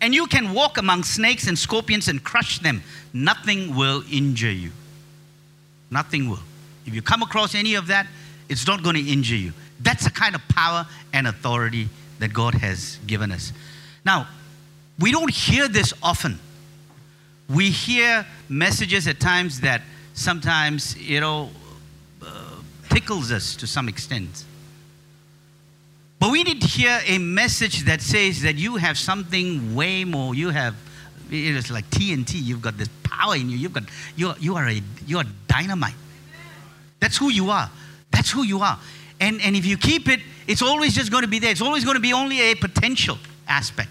And 0.00 0.14
you 0.14 0.26
can 0.26 0.52
walk 0.52 0.76
among 0.76 1.04
snakes 1.04 1.46
and 1.46 1.58
scorpions 1.58 2.08
and 2.08 2.22
crush 2.22 2.58
them. 2.58 2.82
Nothing 3.12 3.74
will 3.74 4.02
injure 4.10 4.50
you. 4.50 4.70
Nothing 5.90 6.28
will. 6.28 6.42
If 6.84 6.94
you 6.94 7.00
come 7.00 7.22
across 7.22 7.54
any 7.54 7.74
of 7.74 7.86
that, 7.86 8.06
it's 8.48 8.66
not 8.66 8.82
going 8.82 8.96
to 8.96 9.02
injure 9.02 9.36
you. 9.36 9.52
That's 9.80 10.04
the 10.04 10.10
kind 10.10 10.34
of 10.34 10.46
power 10.48 10.86
and 11.12 11.26
authority 11.26 11.88
that 12.18 12.32
God 12.32 12.54
has 12.54 12.98
given 13.06 13.32
us. 13.32 13.52
Now, 14.04 14.28
we 14.98 15.10
don't 15.10 15.32
hear 15.32 15.68
this 15.68 15.94
often. 16.02 16.38
We 17.48 17.70
hear 17.70 18.26
messages 18.48 19.08
at 19.08 19.20
times 19.20 19.60
that 19.60 19.82
sometimes, 20.14 20.96
you 20.96 21.20
know, 21.20 21.50
uh, 22.22 22.56
tickles 22.90 23.32
us 23.32 23.56
to 23.56 23.66
some 23.66 23.88
extent. 23.88 24.44
But 26.24 26.30
we 26.30 26.42
need 26.42 26.62
to 26.62 26.66
hear 26.66 27.02
a 27.06 27.18
message 27.18 27.84
that 27.84 28.00
says 28.00 28.40
that 28.40 28.54
you 28.54 28.76
have 28.76 28.96
something 28.96 29.74
way 29.74 30.04
more. 30.04 30.34
You 30.34 30.48
have, 30.48 30.74
it 31.30 31.54
is 31.54 31.70
like 31.70 31.84
TNT. 31.90 32.42
You've 32.42 32.62
got 32.62 32.78
this 32.78 32.88
power 33.02 33.36
in 33.36 33.50
you. 33.50 33.58
You've 33.58 33.74
got, 33.74 33.82
you 34.16 34.32
you 34.40 34.56
are 34.56 34.66
a, 34.66 34.80
you 35.06 35.18
are 35.18 35.24
dynamite. 35.48 35.92
That's 36.98 37.18
who 37.18 37.30
you 37.30 37.50
are. 37.50 37.70
That's 38.10 38.30
who 38.30 38.42
you 38.42 38.60
are. 38.60 38.78
And, 39.20 39.38
and 39.42 39.54
if 39.54 39.66
you 39.66 39.76
keep 39.76 40.08
it, 40.08 40.20
it's 40.46 40.62
always 40.62 40.94
just 40.94 41.10
going 41.10 41.24
to 41.24 41.28
be 41.28 41.40
there. 41.40 41.50
It's 41.50 41.60
always 41.60 41.84
going 41.84 41.96
to 41.96 42.00
be 42.00 42.14
only 42.14 42.40
a 42.40 42.54
potential 42.54 43.18
aspect. 43.46 43.90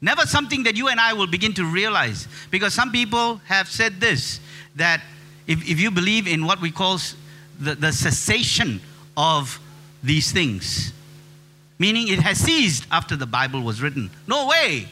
Never 0.00 0.26
something 0.26 0.62
that 0.62 0.76
you 0.76 0.86
and 0.86 1.00
I 1.00 1.14
will 1.14 1.26
begin 1.26 1.52
to 1.54 1.64
realize. 1.64 2.28
Because 2.52 2.74
some 2.74 2.92
people 2.92 3.38
have 3.46 3.66
said 3.66 3.98
this 3.98 4.38
that 4.76 5.00
if, 5.48 5.68
if 5.68 5.80
you 5.80 5.90
believe 5.90 6.28
in 6.28 6.46
what 6.46 6.60
we 6.60 6.70
call 6.70 7.00
the, 7.58 7.74
the 7.74 7.90
cessation 7.90 8.80
of 9.16 9.58
these 10.00 10.30
things, 10.30 10.92
meaning 11.84 12.08
it 12.08 12.18
has 12.18 12.38
ceased 12.38 12.86
after 12.90 13.14
the 13.14 13.26
Bible 13.26 13.60
was 13.60 13.82
written. 13.82 14.10
No 14.26 14.46
way. 14.46 14.88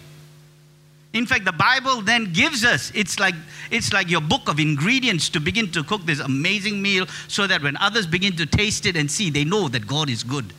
In 1.14 1.24
fact, 1.24 1.46
the 1.46 1.58
Bible 1.70 2.02
then 2.02 2.34
gives 2.34 2.66
us, 2.66 2.92
it's 2.94 3.18
like, 3.18 3.34
it's 3.70 3.94
like 3.94 4.10
your 4.10 4.20
book 4.20 4.46
of 4.46 4.60
ingredients 4.60 5.30
to 5.30 5.40
begin 5.40 5.70
to 5.72 5.82
cook 5.84 6.04
this 6.04 6.20
amazing 6.20 6.82
meal 6.82 7.06
so 7.28 7.46
that 7.46 7.62
when 7.62 7.78
others 7.78 8.06
begin 8.06 8.36
to 8.36 8.44
taste 8.44 8.84
it 8.84 8.94
and 8.94 9.10
see, 9.10 9.30
they 9.30 9.42
know 9.42 9.68
that 9.68 9.86
God 9.86 10.10
is 10.10 10.22
good. 10.22 10.52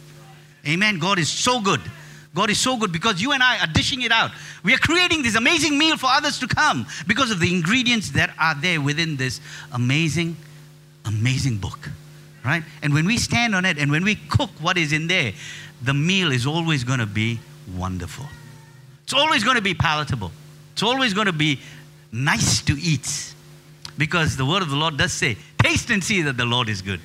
Amen. 0.68 0.98
God 0.98 1.20
is 1.20 1.30
so 1.30 1.62
good. 1.62 1.82
God 2.34 2.50
is 2.50 2.60
so 2.60 2.78
good 2.78 2.92
because 2.92 3.22
you 3.22 3.34
and 3.34 3.44
I 3.44 3.60
are 3.60 3.68
dishing 3.68 4.02
it 4.02 4.12
out. 4.12 4.32
We 4.64 4.74
are 4.74 4.80
creating 4.80 5.22
this 5.22 5.36
amazing 5.36 5.78
meal 5.78 5.98
for 5.98 6.08
others 6.08 6.40
to 6.40 6.48
come 6.48 6.88
because 7.06 7.30
of 7.30 7.42
the 7.42 7.54
ingredients 7.54 8.10
that 8.14 8.34
are 8.40 8.56
there 8.56 8.82
within 8.82 9.18
this 9.18 9.40
amazing, 9.72 10.36
amazing 11.06 11.58
book. 11.58 11.92
Right? 12.44 12.64
And 12.82 12.92
when 12.92 13.06
we 13.06 13.18
stand 13.18 13.54
on 13.54 13.66
it 13.66 13.78
and 13.78 13.92
when 13.92 14.04
we 14.04 14.16
cook 14.16 14.50
what 14.60 14.80
is 14.80 14.94
in 14.94 15.06
there, 15.08 15.34
the 15.84 15.94
meal 15.94 16.32
is 16.32 16.46
always 16.46 16.84
going 16.84 17.00
to 17.00 17.06
be 17.06 17.40
wonderful. 17.76 18.26
It's 19.04 19.14
always 19.14 19.44
going 19.44 19.58
to 19.58 19.62
be 19.62 19.74
palatable. 19.74 20.32
It's 20.74 20.84
always 20.84 21.14
going 21.14 21.28
to 21.28 21.34
be 21.34 21.60
nice 22.12 22.62
to 22.64 22.74
eat. 22.80 23.34
Because 23.98 24.38
the 24.38 24.46
word 24.46 24.64
of 24.64 24.70
the 24.70 24.76
Lord 24.76 24.98
does 24.98 25.14
say, 25.14 25.38
taste 25.62 25.90
and 25.90 26.04
see 26.04 26.24
that 26.24 26.38
the 26.38 26.46
Lord 26.46 26.70
is 26.70 26.82
good. 26.82 27.00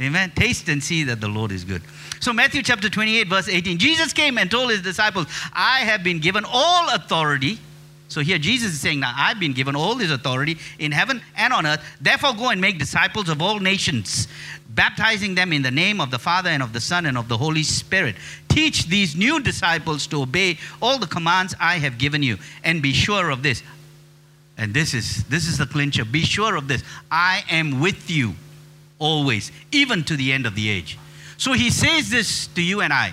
Amen. 0.00 0.32
Taste 0.34 0.68
and 0.68 0.82
see 0.82 1.04
that 1.04 1.20
the 1.20 1.28
Lord 1.28 1.52
is 1.52 1.64
good. 1.64 1.82
So, 2.20 2.32
Matthew 2.32 2.62
chapter 2.62 2.88
28, 2.88 3.28
verse 3.28 3.48
18, 3.48 3.78
Jesus 3.78 4.12
came 4.12 4.38
and 4.38 4.50
told 4.50 4.70
his 4.70 4.82
disciples, 4.82 5.26
I 5.52 5.80
have 5.80 6.02
been 6.02 6.18
given 6.18 6.44
all 6.46 6.92
authority. 6.92 7.58
So, 8.08 8.20
here 8.20 8.38
Jesus 8.38 8.72
is 8.72 8.80
saying, 8.80 9.00
Now 9.00 9.12
I've 9.16 9.38
been 9.38 9.52
given 9.52 9.76
all 9.76 9.94
this 9.94 10.10
authority 10.10 10.58
in 10.78 10.90
heaven 10.90 11.22
and 11.36 11.52
on 11.52 11.64
earth. 11.64 11.84
Therefore, 12.00 12.34
go 12.34 12.48
and 12.48 12.60
make 12.60 12.78
disciples 12.78 13.28
of 13.28 13.40
all 13.40 13.60
nations, 13.60 14.26
baptizing 14.74 15.34
them 15.34 15.52
in 15.52 15.62
the 15.62 15.70
name 15.70 16.00
of 16.00 16.10
the 16.10 16.18
Father 16.18 16.50
and 16.50 16.62
of 16.62 16.72
the 16.72 16.80
Son 16.80 17.06
and 17.06 17.16
of 17.16 17.28
the 17.28 17.36
Holy 17.36 17.62
Spirit. 17.62 18.16
Teach 18.48 18.86
these 18.86 19.14
new 19.14 19.40
disciples 19.40 20.06
to 20.08 20.22
obey 20.22 20.58
all 20.82 20.98
the 20.98 21.06
commands 21.06 21.54
I 21.60 21.78
have 21.78 21.98
given 21.98 22.22
you. 22.22 22.38
And 22.62 22.82
be 22.82 22.92
sure 22.92 23.30
of 23.30 23.42
this. 23.42 23.62
And 24.56 24.72
this 24.72 24.94
is 24.94 25.24
this 25.24 25.48
is 25.48 25.58
the 25.58 25.66
clincher. 25.66 26.04
Be 26.04 26.22
sure 26.22 26.56
of 26.56 26.68
this. 26.68 26.82
I 27.10 27.44
am 27.50 27.80
with 27.80 28.10
you 28.10 28.34
always, 28.98 29.50
even 29.72 30.04
to 30.04 30.16
the 30.16 30.32
end 30.32 30.46
of 30.46 30.54
the 30.54 30.68
age. 30.68 30.98
So 31.36 31.52
he 31.52 31.70
says 31.70 32.10
this 32.10 32.46
to 32.48 32.62
you 32.62 32.80
and 32.80 32.92
I. 32.92 33.12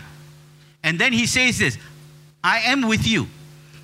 And 0.84 1.00
then 1.00 1.14
he 1.14 1.26
says 1.26 1.58
this 1.58 1.78
I 2.44 2.60
am 2.60 2.88
with 2.88 3.08
you. 3.08 3.28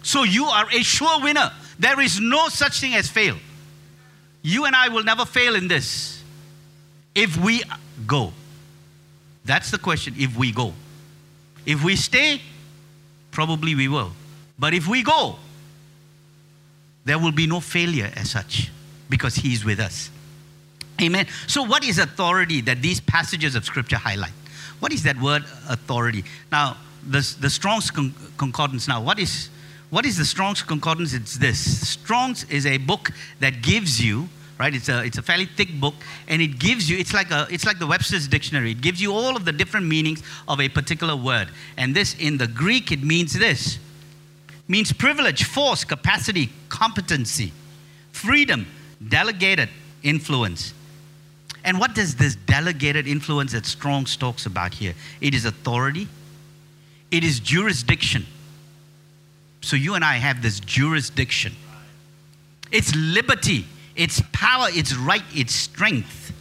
So 0.04 0.24
you 0.24 0.46
are 0.46 0.68
a 0.72 0.84
sure 0.84 1.22
winner. 1.22 1.52
There 1.80 2.00
is 2.00 2.20
no 2.20 2.48
such 2.50 2.80
thing 2.80 2.96
as 2.96 3.10
fail. 3.10 3.36
You 4.42 4.66
and 4.66 4.76
I 4.76 4.90
will 4.90 5.04
never 5.04 5.26
fail 5.26 5.56
in 5.56 5.68
this 5.68 6.17
if 7.18 7.36
we 7.36 7.64
go. 8.06 8.32
That's 9.44 9.72
the 9.72 9.80
question 9.80 10.14
if 10.18 10.38
we 10.38 10.52
go. 10.52 10.74
If 11.66 11.84
we 11.84 11.96
stay, 11.96 12.42
probably 13.32 13.74
we 13.76 13.88
will. 13.88 14.12
But 14.60 14.74
if 14.74 14.88
we 14.88 15.04
go, 15.04 15.38
there 17.06 17.18
will 17.18 17.32
be 17.32 17.48
no 17.48 17.60
failure 17.60 18.12
as 18.16 18.30
such 18.30 18.72
because 19.10 19.36
He's 19.36 19.66
with 19.66 19.80
us. 19.80 20.12
Amen. 21.02 21.28
So, 21.48 21.64
what 21.64 21.84
is 21.84 21.98
authority 21.98 22.62
that 22.62 22.82
these 22.82 23.00
passages 23.00 23.56
of 23.56 23.66
Scripture 23.66 23.98
highlight? 23.98 24.34
What 24.80 24.94
is 24.94 25.04
that 25.04 25.20
word 25.20 25.44
authority? 25.70 26.24
Now, 26.52 26.78
the, 27.08 27.36
the 27.40 27.50
Strong's 27.50 27.90
Concordance, 27.90 28.88
now, 28.88 29.02
what 29.02 29.18
is, 29.18 29.50
what 29.90 30.06
is 30.06 30.18
the 30.18 30.26
Strong's 30.26 30.62
Concordance? 30.62 31.14
It's 31.14 31.38
this 31.38 31.90
Strong's 31.90 32.44
is 32.46 32.66
a 32.66 32.78
book 32.78 33.12
that 33.40 33.62
gives 33.64 34.04
you 34.04 34.30
right? 34.60 34.74
It's 34.74 34.90
a 34.90 35.04
it's 35.04 35.18
a 35.18 35.22
fairly 35.22 35.46
thick 35.46 35.80
book 35.80 35.94
and 36.28 36.42
it 36.42 36.60
gives 36.60 36.90
you 36.90 36.98
it's 36.98 37.14
like 37.14 37.32
a 37.32 37.48
it's 37.50 37.66
like 37.66 37.80
the 37.80 37.88
webster's 37.88 38.28
dictionary. 38.28 38.72
It 38.72 38.82
gives 38.82 39.02
you 39.02 39.14
all 39.14 39.36
of 39.36 39.46
the 39.46 39.52
different 39.52 39.86
meanings 39.86 40.24
of 40.48 40.60
a 40.60 40.70
particular 40.70 41.16
word. 41.16 41.50
And 41.78 41.96
this 41.96 42.16
in 42.16 42.38
the 42.38 42.48
greek 42.48 42.92
it 42.92 43.04
means 43.04 43.34
this. 43.34 43.80
Means 44.68 44.92
privilege 44.92 45.44
force 45.44 45.84
capacity 45.84 46.50
competency 46.70 47.54
freedom 48.12 48.66
delegated 49.08 49.70
influence. 50.04 50.74
And 51.64 51.80
what 51.80 51.94
does 51.94 52.16
this 52.16 52.36
delegated 52.36 53.08
influence 53.08 53.52
that 53.52 53.66
strong's 53.66 54.16
talks 54.16 54.46
about 54.46 54.74
here? 54.74 54.94
It 55.22 55.34
is 55.34 55.46
authority. 55.46 56.08
It 57.12 57.24
is 57.24 57.40
jurisdiction. 57.40 58.26
So 59.62 59.76
you 59.76 59.96
and 59.96 60.04
i 60.04 60.16
have 60.16 60.42
this 60.42 60.60
jurisdiction. 60.60 61.54
It's 62.72 62.96
liberty 62.96 63.66
its 63.98 64.22
power, 64.32 64.68
its 64.70 64.96
right, 64.96 65.24
its 65.34 65.54
strength. 65.54 66.32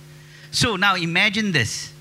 So 0.53 0.77
now 0.77 0.95
imagine 0.95 1.51
this. 1.51 1.93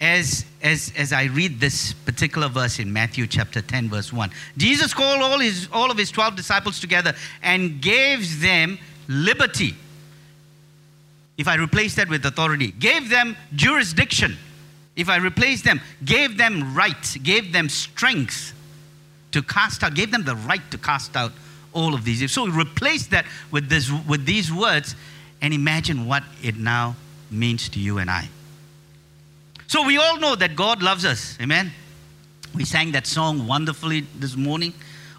As, 0.00 0.44
as, 0.62 0.92
as 0.96 1.12
I 1.12 1.24
read 1.24 1.60
this 1.60 1.94
particular 1.94 2.48
verse 2.48 2.78
in 2.78 2.92
Matthew 2.92 3.26
chapter 3.26 3.62
10, 3.62 3.88
verse 3.88 4.12
1, 4.12 4.30
Jesus 4.56 4.92
called 4.92 5.22
all, 5.22 5.38
his, 5.38 5.68
all 5.72 5.90
of 5.90 5.96
his 5.96 6.10
12 6.10 6.36
disciples 6.36 6.78
together 6.78 7.14
and 7.42 7.80
gave 7.80 8.40
them 8.40 8.78
liberty. 9.08 9.74
If 11.38 11.48
I 11.48 11.56
replace 11.56 11.94
that 11.96 12.08
with 12.08 12.24
authority, 12.26 12.70
gave 12.72 13.08
them 13.08 13.34
jurisdiction. 13.54 14.36
If 14.94 15.08
I 15.08 15.16
replace 15.16 15.62
them, 15.62 15.80
gave 16.04 16.36
them 16.36 16.74
right, 16.74 17.16
gave 17.22 17.52
them 17.52 17.68
strength 17.68 18.52
to 19.32 19.42
cast 19.42 19.82
out, 19.82 19.94
gave 19.94 20.12
them 20.12 20.24
the 20.24 20.36
right 20.36 20.70
to 20.70 20.78
cast 20.78 21.16
out 21.16 21.32
all 21.74 21.92
of 21.92 22.04
these. 22.04 22.30
So 22.32 22.48
replace 22.48 23.08
that 23.08 23.26
with, 23.50 23.68
this, 23.68 23.90
with 24.08 24.24
these 24.24 24.52
words 24.52 24.94
and 25.42 25.52
imagine 25.52 26.06
what 26.06 26.22
it 26.42 26.56
now 26.56 26.96
means 27.30 27.68
to 27.70 27.80
you 27.80 27.98
and 27.98 28.10
I. 28.10 28.28
So 29.66 29.84
we 29.84 29.98
all 29.98 30.18
know 30.18 30.34
that 30.36 30.56
God 30.56 30.82
loves 30.82 31.04
us. 31.04 31.36
Amen. 31.40 31.72
We 32.54 32.64
sang 32.64 32.92
that 32.92 33.06
song 33.06 33.46
wonderfully 33.46 34.02
this 34.18 34.36
morning. 34.36 34.72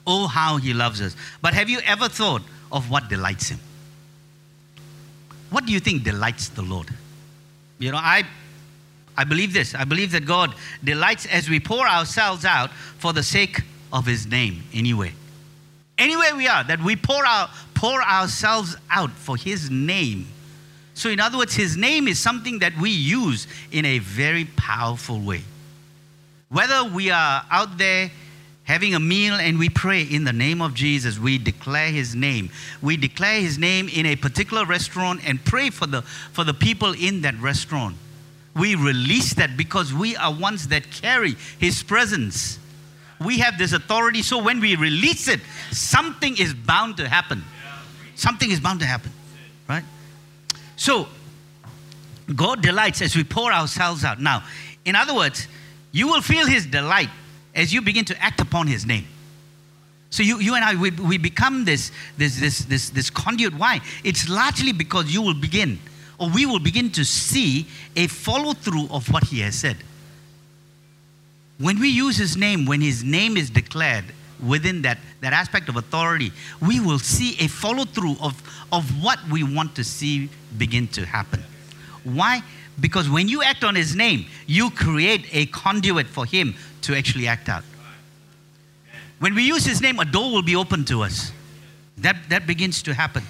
Oh, 0.08 0.28
how 0.28 0.58
He 0.58 0.74
loves 0.74 1.02
us. 1.02 1.16
But 1.42 1.54
have 1.54 1.70
you 1.70 1.80
ever 1.86 2.08
thought 2.08 2.42
of 2.72 2.90
what 2.90 3.10
delights 3.10 3.50
Him? 3.50 3.60
What 5.50 5.66
do 5.66 5.74
you 5.74 5.80
think 5.80 6.04
delights 6.04 6.50
the 6.50 6.62
Lord? 6.62 6.88
You 7.80 7.92
know, 7.92 7.98
I, 7.98 8.24
I 9.18 9.26
believe 9.26 9.52
this. 9.52 9.76
I 9.76 9.84
believe 9.84 10.12
that 10.14 10.26
God 10.26 10.56
delights 10.84 11.26
as 11.26 11.50
we 11.50 11.60
pour 11.60 11.86
ourselves 11.86 12.46
out 12.46 12.72
for 12.72 13.12
the 13.12 13.24
sake 13.24 13.62
of 13.92 14.06
His 14.06 14.26
name, 14.26 14.64
anyway 14.74 15.12
anywhere 15.98 16.36
we 16.36 16.48
are, 16.48 16.64
that 16.64 16.82
we 16.82 16.96
pour, 16.96 17.26
our, 17.26 17.50
pour 17.74 18.02
ourselves 18.02 18.76
out 18.90 19.12
for 19.12 19.38
His 19.38 19.70
name. 19.70 20.28
So, 20.94 21.10
in 21.10 21.20
other 21.20 21.38
words, 21.38 21.56
His 21.56 21.76
name 21.76 22.08
is 22.08 22.20
something 22.20 22.60
that 22.60 22.78
we 22.78 22.90
use 22.90 23.48
in 23.72 23.86
a 23.86 24.00
very 24.00 24.46
powerful 24.46 25.20
way. 25.20 25.42
Whether 26.50 26.84
we 26.86 27.12
are 27.12 27.44
out 27.52 27.78
there 27.78 28.12
having 28.64 28.96
a 28.96 29.00
meal 29.00 29.36
and 29.36 29.60
we 29.60 29.70
pray 29.70 30.02
in 30.04 30.24
the 30.24 30.34
name 30.34 30.62
of 30.62 30.74
Jesus, 30.74 31.20
we 31.20 31.38
declare 31.38 31.90
His 31.90 32.16
name. 32.16 32.50
We 32.82 32.98
declare 32.98 33.40
His 33.40 33.58
name 33.58 33.90
in 33.90 34.06
a 34.06 34.16
particular 34.16 34.66
restaurant 34.66 35.22
and 35.28 35.44
pray 35.44 35.70
for 35.70 35.86
the, 35.86 36.02
for 36.02 36.44
the 36.44 36.54
people 36.54 36.94
in 36.94 37.22
that 37.22 37.36
restaurant. 37.40 37.98
We 38.56 38.76
release 38.76 39.34
that 39.34 39.58
because 39.58 39.94
we 39.94 40.16
are 40.16 40.34
ones 40.34 40.70
that 40.70 40.90
carry 40.92 41.36
His 41.60 41.84
presence 41.84 42.58
we 43.26 43.40
have 43.40 43.58
this 43.58 43.74
authority. 43.74 44.22
So 44.22 44.42
when 44.42 44.60
we 44.60 44.76
release 44.76 45.28
it, 45.28 45.42
something 45.72 46.38
is 46.38 46.54
bound 46.54 46.98
to 46.98 47.08
happen. 47.10 47.44
Something 48.16 48.52
is 48.52 48.60
bound 48.60 48.80
to 48.80 48.86
happen, 48.86 49.12
right? 49.68 49.84
So, 50.78 51.08
God 52.34 52.62
delights 52.62 53.02
as 53.02 53.16
we 53.16 53.24
pour 53.24 53.52
ourselves 53.52 54.04
out. 54.04 54.22
Now, 54.22 54.44
in 54.86 54.96
other 54.96 55.14
words, 55.14 55.48
you 55.92 56.08
will 56.08 56.22
feel 56.22 56.48
His 56.48 56.66
delight 56.66 57.10
as 57.54 57.74
you 57.74 57.82
begin 57.82 58.06
to 58.06 58.24
act 58.24 58.40
upon 58.40 58.68
His 58.68 58.86
name. 58.86 59.06
So 60.10 60.24
you, 60.24 60.40
you 60.40 60.56
and 60.56 60.64
I, 60.64 60.76
we, 60.76 60.92
we 60.92 61.18
become 61.18 61.66
this, 61.66 61.92
this, 62.18 62.40
this, 62.40 62.60
this, 62.60 62.90
this 62.90 63.10
conduit. 63.10 63.54
Why? 63.54 63.82
It's 64.04 64.30
largely 64.30 64.72
because 64.72 65.14
you 65.14 65.22
will 65.22 65.34
begin, 65.34 65.78
or 66.18 66.30
we 66.30 66.46
will 66.46 66.60
begin 66.60 66.90
to 66.92 67.04
see 67.04 67.68
a 67.98 68.08
follow 68.08 68.54
through 68.54 68.88
of 68.92 69.12
what 69.12 69.26
He 69.26 69.42
has 69.42 69.56
said. 69.56 69.78
When 71.58 71.80
we 71.80 71.90
use 71.90 72.18
His 72.18 72.36
name, 72.36 72.66
when 72.66 72.82
His 72.82 73.04
name 73.04 73.38
is 73.38 73.50
declared 73.50 74.06
within 74.46 74.82
that, 74.82 74.98
that 75.22 75.34
aspect 75.34 75.70
of 75.70 75.78
authority, 75.78 76.32
we 76.62 76.80
will 76.80 77.00
see 77.00 77.38
a 77.40 77.48
follow 77.48 77.86
through 77.86 78.18
of, 78.22 78.42
of 78.72 79.04
what 79.04 79.20
we 79.30 79.44
want 79.44 79.76
to 79.76 79.84
see 79.84 80.30
begin 80.58 80.88
to 80.90 81.06
happen. 81.06 81.42
Why? 82.04 82.44
Because 82.80 83.10
when 83.10 83.30
you 83.30 83.42
act 83.42 83.64
on 83.64 83.76
His 83.76 83.96
name, 83.96 84.26
you 84.48 84.70
create 84.70 85.28
a 85.32 85.46
conduit 85.48 86.08
for 86.08 86.26
Him 86.26 86.56
to 86.82 86.96
actually 86.96 87.28
act 87.28 87.48
out. 87.48 87.64
When 89.20 89.34
we 89.34 89.44
use 89.44 89.66
His 89.66 89.82
name, 89.82 90.00
a 90.00 90.06
door 90.06 90.32
will 90.32 90.44
be 90.44 90.56
open 90.56 90.84
to 90.86 91.04
us. 91.04 91.32
That, 92.00 92.18
that 92.30 92.46
begins 92.46 92.84
to 92.84 92.94
happen. 92.94 93.24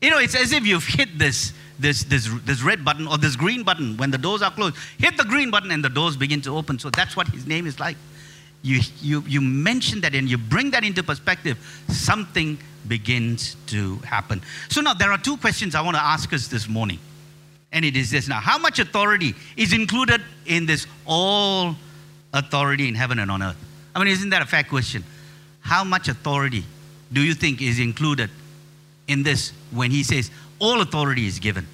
You 0.00 0.10
know, 0.10 0.18
it's 0.18 0.34
as 0.34 0.52
if 0.52 0.66
you've 0.66 0.86
hit 0.86 1.18
this, 1.18 1.52
this, 1.78 2.04
this, 2.04 2.28
this 2.44 2.62
red 2.62 2.84
button 2.84 3.06
or 3.06 3.18
this 3.18 3.36
green 3.36 3.62
button 3.62 3.96
when 3.98 4.10
the 4.10 4.18
doors 4.18 4.40
are 4.42 4.50
closed. 4.50 4.76
Hit 4.98 5.16
the 5.16 5.24
green 5.24 5.50
button 5.50 5.70
and 5.70 5.84
the 5.84 5.90
doors 5.90 6.16
begin 6.16 6.40
to 6.42 6.56
open. 6.56 6.78
So 6.78 6.90
that's 6.90 7.16
what 7.16 7.28
His 7.28 7.46
name 7.46 7.66
is 7.66 7.78
like. 7.78 7.96
You, 8.62 8.80
you, 9.00 9.22
you 9.26 9.40
mention 9.40 10.00
that 10.02 10.14
and 10.14 10.28
you 10.28 10.38
bring 10.38 10.70
that 10.70 10.84
into 10.84 11.02
perspective, 11.02 11.58
something 11.88 12.58
begins 12.88 13.56
to 13.66 13.96
happen. 13.98 14.42
So 14.68 14.80
now 14.80 14.94
there 14.94 15.12
are 15.12 15.18
two 15.18 15.36
questions 15.36 15.74
I 15.74 15.82
want 15.82 15.96
to 15.96 16.02
ask 16.02 16.32
us 16.32 16.48
this 16.48 16.68
morning. 16.68 16.98
And 17.72 17.84
it 17.84 17.96
is 17.96 18.10
this 18.10 18.26
now 18.26 18.40
how 18.40 18.58
much 18.58 18.78
authority 18.78 19.34
is 19.56 19.72
included 19.72 20.20
in 20.44 20.66
this 20.66 20.86
all 21.06 21.76
authority 22.32 22.88
in 22.88 22.94
heaven 22.94 23.18
and 23.18 23.30
on 23.30 23.42
earth? 23.42 23.56
I 23.94 23.98
mean, 23.98 24.08
isn't 24.08 24.30
that 24.30 24.42
a 24.42 24.46
fair 24.46 24.64
question? 24.64 25.04
How 25.60 25.84
much 25.84 26.08
authority 26.08 26.64
do 27.12 27.22
you 27.22 27.34
think 27.34 27.62
is 27.62 27.78
included 27.78 28.30
in 29.10 29.22
this 29.22 29.52
when 29.70 29.90
he 29.90 30.02
says 30.02 30.30
all 30.58 30.80
authority 30.80 31.26
is 31.26 31.38
given? 31.38 31.66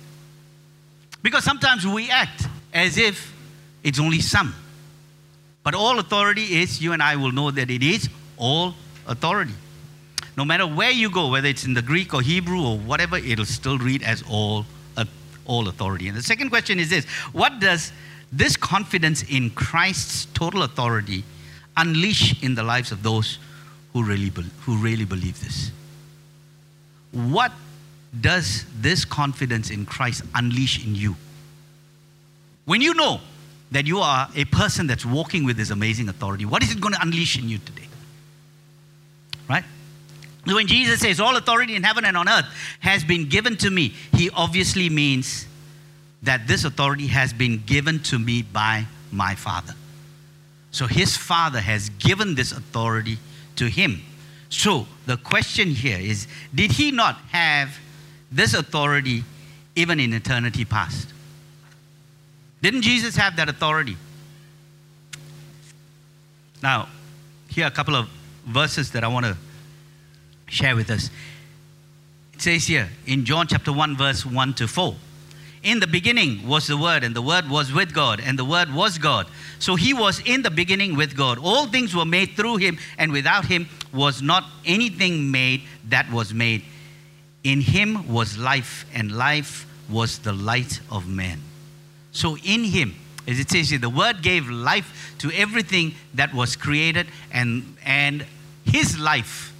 Because 1.22 1.44
sometimes 1.44 1.86
we 1.86 2.10
act 2.10 2.46
as 2.72 2.98
if 2.98 3.34
it's 3.82 3.98
only 3.98 4.20
some. 4.20 4.54
But 5.62 5.74
all 5.74 5.98
authority 5.98 6.60
is, 6.60 6.80
you 6.80 6.92
and 6.92 7.02
I 7.02 7.16
will 7.16 7.32
know 7.32 7.50
that 7.50 7.70
it 7.70 7.82
is 7.82 8.08
all 8.36 8.74
authority. 9.06 9.54
No 10.36 10.44
matter 10.44 10.66
where 10.66 10.90
you 10.90 11.10
go, 11.10 11.30
whether 11.30 11.48
it's 11.48 11.64
in 11.64 11.74
the 11.74 11.82
Greek 11.82 12.14
or 12.14 12.20
Hebrew 12.20 12.62
or 12.62 12.78
whatever, 12.78 13.16
it'll 13.16 13.44
still 13.44 13.78
read 13.78 14.02
as 14.02 14.22
all, 14.30 14.66
all 15.46 15.68
authority. 15.68 16.08
And 16.08 16.16
the 16.16 16.22
second 16.22 16.50
question 16.50 16.78
is 16.78 16.90
this 16.90 17.04
What 17.32 17.58
does 17.58 17.92
this 18.30 18.56
confidence 18.56 19.22
in 19.24 19.50
Christ's 19.50 20.26
total 20.26 20.62
authority 20.62 21.24
unleash 21.76 22.42
in 22.42 22.54
the 22.54 22.62
lives 22.62 22.92
of 22.92 23.02
those 23.02 23.38
who 23.92 24.04
really, 24.04 24.30
who 24.60 24.76
really 24.76 25.04
believe 25.04 25.40
this? 25.42 25.70
What 27.12 27.52
does 28.18 28.64
this 28.80 29.04
confidence 29.04 29.70
in 29.70 29.86
Christ 29.86 30.22
unleash 30.34 30.84
in 30.84 30.94
you? 30.94 31.16
When 32.64 32.80
you 32.80 32.94
know 32.94 33.20
that 33.70 33.86
you 33.86 34.00
are 34.00 34.28
a 34.34 34.44
person 34.46 34.86
that's 34.86 35.04
walking 35.04 35.44
with 35.44 35.56
this 35.56 35.70
amazing 35.70 36.08
authority, 36.08 36.44
what 36.44 36.62
is 36.62 36.72
it 36.72 36.80
going 36.80 36.94
to 36.94 37.02
unleash 37.02 37.38
in 37.38 37.48
you 37.48 37.58
today? 37.58 37.88
Right? 39.48 39.64
When 40.44 40.66
Jesus 40.66 41.00
says, 41.00 41.20
All 41.20 41.36
authority 41.36 41.74
in 41.74 41.82
heaven 41.82 42.04
and 42.04 42.16
on 42.16 42.28
earth 42.28 42.46
has 42.80 43.04
been 43.04 43.28
given 43.28 43.56
to 43.58 43.70
me, 43.70 43.94
he 44.12 44.30
obviously 44.30 44.88
means 44.88 45.46
that 46.22 46.46
this 46.46 46.64
authority 46.64 47.08
has 47.08 47.32
been 47.32 47.62
given 47.66 48.00
to 48.04 48.18
me 48.18 48.42
by 48.42 48.86
my 49.10 49.34
Father. 49.34 49.74
So 50.70 50.86
his 50.86 51.16
Father 51.16 51.60
has 51.60 51.88
given 51.90 52.34
this 52.34 52.52
authority 52.52 53.18
to 53.56 53.66
him. 53.66 54.02
So 54.48 54.86
the 55.06 55.16
question 55.16 55.68
here 55.70 55.98
is 55.98 56.26
Did 56.54 56.72
he 56.72 56.90
not 56.90 57.16
have 57.32 57.76
this 58.30 58.54
authority 58.54 59.24
even 59.74 60.00
in 60.00 60.12
eternity 60.12 60.64
past? 60.64 61.08
Didn't 62.62 62.82
Jesus 62.82 63.16
have 63.16 63.36
that 63.36 63.48
authority? 63.48 63.96
Now, 66.62 66.88
here 67.48 67.64
are 67.64 67.68
a 67.68 67.70
couple 67.70 67.94
of 67.94 68.08
verses 68.46 68.90
that 68.92 69.04
I 69.04 69.08
want 69.08 69.26
to 69.26 69.36
share 70.48 70.74
with 70.74 70.90
us. 70.90 71.10
It 72.34 72.42
says 72.42 72.66
here 72.66 72.88
in 73.06 73.24
John 73.24 73.46
chapter 73.46 73.72
1, 73.72 73.96
verse 73.96 74.24
1 74.24 74.54
to 74.54 74.68
4. 74.68 74.94
In 75.62 75.80
the 75.80 75.86
beginning 75.86 76.46
was 76.46 76.66
the 76.66 76.76
Word, 76.76 77.02
and 77.02 77.14
the 77.14 77.22
Word 77.22 77.48
was 77.48 77.72
with 77.72 77.92
God, 77.92 78.20
and 78.20 78.38
the 78.38 78.44
Word 78.44 78.72
was 78.72 78.98
God. 78.98 79.26
So 79.58 79.74
he 79.74 79.94
was 79.94 80.20
in 80.20 80.42
the 80.42 80.50
beginning 80.50 80.96
with 80.96 81.16
God. 81.16 81.38
All 81.38 81.66
things 81.66 81.94
were 81.94 82.04
made 82.04 82.36
through 82.36 82.58
him, 82.58 82.78
and 82.98 83.10
without 83.10 83.46
him 83.46 83.68
was 83.92 84.22
not 84.22 84.44
anything 84.64 85.30
made 85.30 85.62
that 85.88 86.10
was 86.10 86.32
made. 86.32 86.62
In 87.44 87.60
him 87.60 88.12
was 88.12 88.36
life, 88.36 88.86
and 88.94 89.12
life 89.12 89.66
was 89.88 90.18
the 90.18 90.32
light 90.32 90.80
of 90.90 91.08
man. 91.08 91.40
So 92.12 92.36
in 92.38 92.64
him, 92.64 92.94
as 93.26 93.38
it 93.38 93.50
says 93.50 93.70
here, 93.70 93.78
the 93.78 93.90
word 93.90 94.22
gave 94.22 94.48
life 94.48 95.14
to 95.18 95.30
everything 95.32 95.94
that 96.14 96.34
was 96.34 96.56
created, 96.56 97.06
and, 97.32 97.76
and 97.84 98.24
his 98.64 98.98
life, 98.98 99.52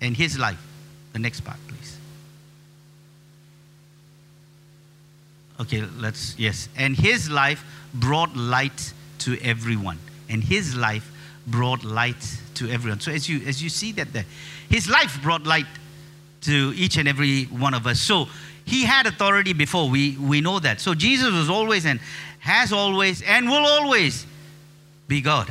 and 0.00 0.16
his 0.16 0.38
life. 0.38 0.60
The 1.12 1.18
next 1.18 1.40
part, 1.40 1.58
please. 1.68 1.98
Okay, 5.60 5.82
let's, 5.98 6.38
yes. 6.38 6.68
And 6.76 6.96
his 6.96 7.30
life 7.30 7.64
brought 7.92 8.34
light 8.34 8.92
to 9.20 9.38
everyone. 9.42 9.98
And 10.28 10.42
his 10.42 10.74
life 10.74 11.10
brought 11.50 11.84
light 11.84 12.38
to 12.54 12.70
everyone. 12.70 13.00
So 13.00 13.10
as 13.10 13.28
you 13.28 13.46
as 13.46 13.62
you 13.62 13.68
see 13.68 13.92
that 13.92 14.12
there, 14.12 14.24
his 14.68 14.88
life 14.88 15.20
brought 15.22 15.44
light 15.44 15.66
to 16.42 16.72
each 16.74 16.96
and 16.96 17.08
every 17.08 17.44
one 17.44 17.74
of 17.74 17.86
us. 17.86 18.00
So 18.00 18.28
he 18.64 18.84
had 18.84 19.06
authority 19.06 19.52
before. 19.52 19.88
We 19.90 20.16
we 20.16 20.40
know 20.40 20.58
that. 20.60 20.80
So 20.80 20.94
Jesus 20.94 21.32
was 21.32 21.50
always 21.50 21.86
and 21.86 22.00
has 22.40 22.72
always 22.72 23.22
and 23.22 23.48
will 23.48 23.66
always 23.66 24.26
be 25.08 25.20
God. 25.20 25.48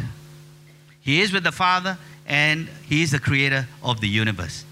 He 1.02 1.22
is 1.22 1.32
with 1.32 1.44
the 1.44 1.52
Father 1.52 1.98
and 2.26 2.70
he 2.88 3.02
is 3.02 3.12
the 3.12 3.20
creator 3.20 3.68
of 3.84 4.02
the 4.02 4.08
universe. 4.08 4.64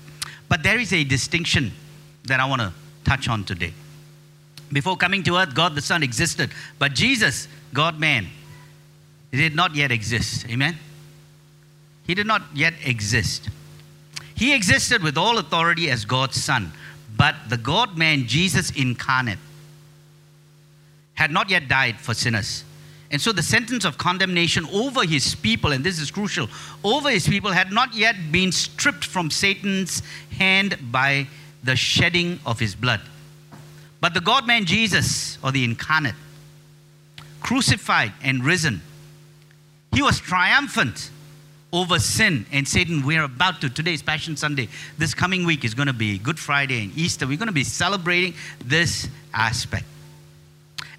But 0.50 0.63
there 0.63 0.80
is 0.80 0.94
a 0.94 1.04
distinction 1.04 1.72
that 2.26 2.40
I 2.40 2.46
want 2.46 2.62
to 2.62 2.72
touch 3.04 3.28
on 3.28 3.44
today. 3.44 3.74
Before 4.72 4.98
coming 4.98 5.24
to 5.24 5.38
earth, 5.38 5.56
God 5.56 5.76
the 5.76 5.82
Son 5.82 6.04
existed, 6.04 6.52
but 6.78 6.94
Jesus, 6.94 7.48
God 7.74 8.00
man, 8.00 8.28
did 9.32 9.56
not 9.56 9.76
yet 9.76 9.92
exist. 9.92 10.46
Amen? 10.50 10.78
He 12.08 12.15
did 12.15 12.26
not 12.26 12.41
yet 12.54 12.74
exist. 12.84 13.50
He 14.34 14.56
existed 14.56 15.04
with 15.04 15.17
all 15.17 15.38
authority 15.38 15.91
as 15.91 16.06
God's 16.06 16.41
Son, 16.41 16.72
but 17.15 17.36
the 17.50 17.58
God 17.58 17.98
man, 17.98 18.28
Jesus 18.28 18.72
incarnate, 18.72 19.39
had 21.15 21.32
not 21.32 21.50
yet 21.50 21.67
died 21.67 22.00
for 22.00 22.13
sinners. 22.13 22.63
And 23.10 23.22
so 23.22 23.32
the 23.32 23.43
sentence 23.43 23.86
of 23.86 23.98
condemnation 23.98 24.65
over 24.72 25.06
his 25.06 25.34
people, 25.36 25.72
and 25.72 25.84
this 25.84 26.00
is 26.00 26.12
crucial, 26.12 26.48
over 26.84 27.10
his 27.10 27.28
people 27.28 27.52
had 27.52 27.72
not 27.72 27.96
yet 27.96 28.15
been 28.32 28.52
stripped 28.52 29.06
from 29.06 29.32
Satan's 29.32 30.02
hand 30.38 30.78
by 30.91 31.28
the 31.63 31.76
shedding 31.76 32.39
of 32.46 32.60
his 32.60 32.76
blood. 32.76 33.02
But 34.00 34.13
the 34.13 34.22
God 34.22 34.46
man 34.46 34.65
Jesus, 34.65 35.38
or 35.43 35.52
the 35.52 35.63
incarnate, 35.63 36.15
crucified 37.41 38.13
and 38.22 38.43
risen, 38.43 38.82
he 39.93 40.02
was 40.02 40.20
triumphant 40.20 41.10
over 41.73 41.99
sin 41.99 42.45
and 42.51 42.67
Satan. 42.67 43.06
We're 43.06 43.23
about 43.23 43.62
to, 43.62 43.69
today 43.69 43.93
is 43.93 44.01
Passion 44.01 44.38
Sunday. 44.38 44.69
This 44.97 45.13
coming 45.13 45.45
week 45.45 45.65
is 45.65 45.73
going 45.73 45.88
to 45.88 45.93
be 45.93 46.17
Good 46.17 46.39
Friday 46.39 46.84
and 46.84 46.97
Easter. 46.97 47.27
We're 47.27 47.38
going 47.38 47.47
to 47.47 47.53
be 47.53 47.63
celebrating 47.63 48.34
this 48.63 49.08
aspect. 49.34 49.86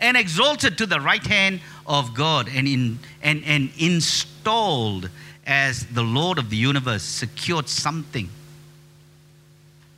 And 0.01 0.17
exalted 0.17 0.79
to 0.79 0.87
the 0.87 1.01
right 1.01 1.27
hand 1.27 1.61
of 1.87 2.15
God 2.15 2.49
and, 2.55 2.69
in, 2.69 2.99
and, 3.23 3.43
and 3.45 3.71
installed 3.79 5.11
as 5.47 5.87
the 5.87 6.03
Lord 6.03 6.39
of 6.39 6.51
the 6.51 6.57
universe, 6.57 7.03
secured 7.03 7.69
something. 7.69 8.29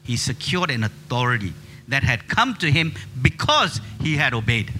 He 0.04 0.16
secured 0.16 0.70
an 0.70 0.84
authority 0.84 1.52
that 1.88 2.04
had 2.04 2.28
come 2.28 2.54
to 2.54 2.70
him 2.70 2.94
because 3.20 3.80
he 4.00 4.16
had 4.16 4.32
obeyed, 4.32 4.72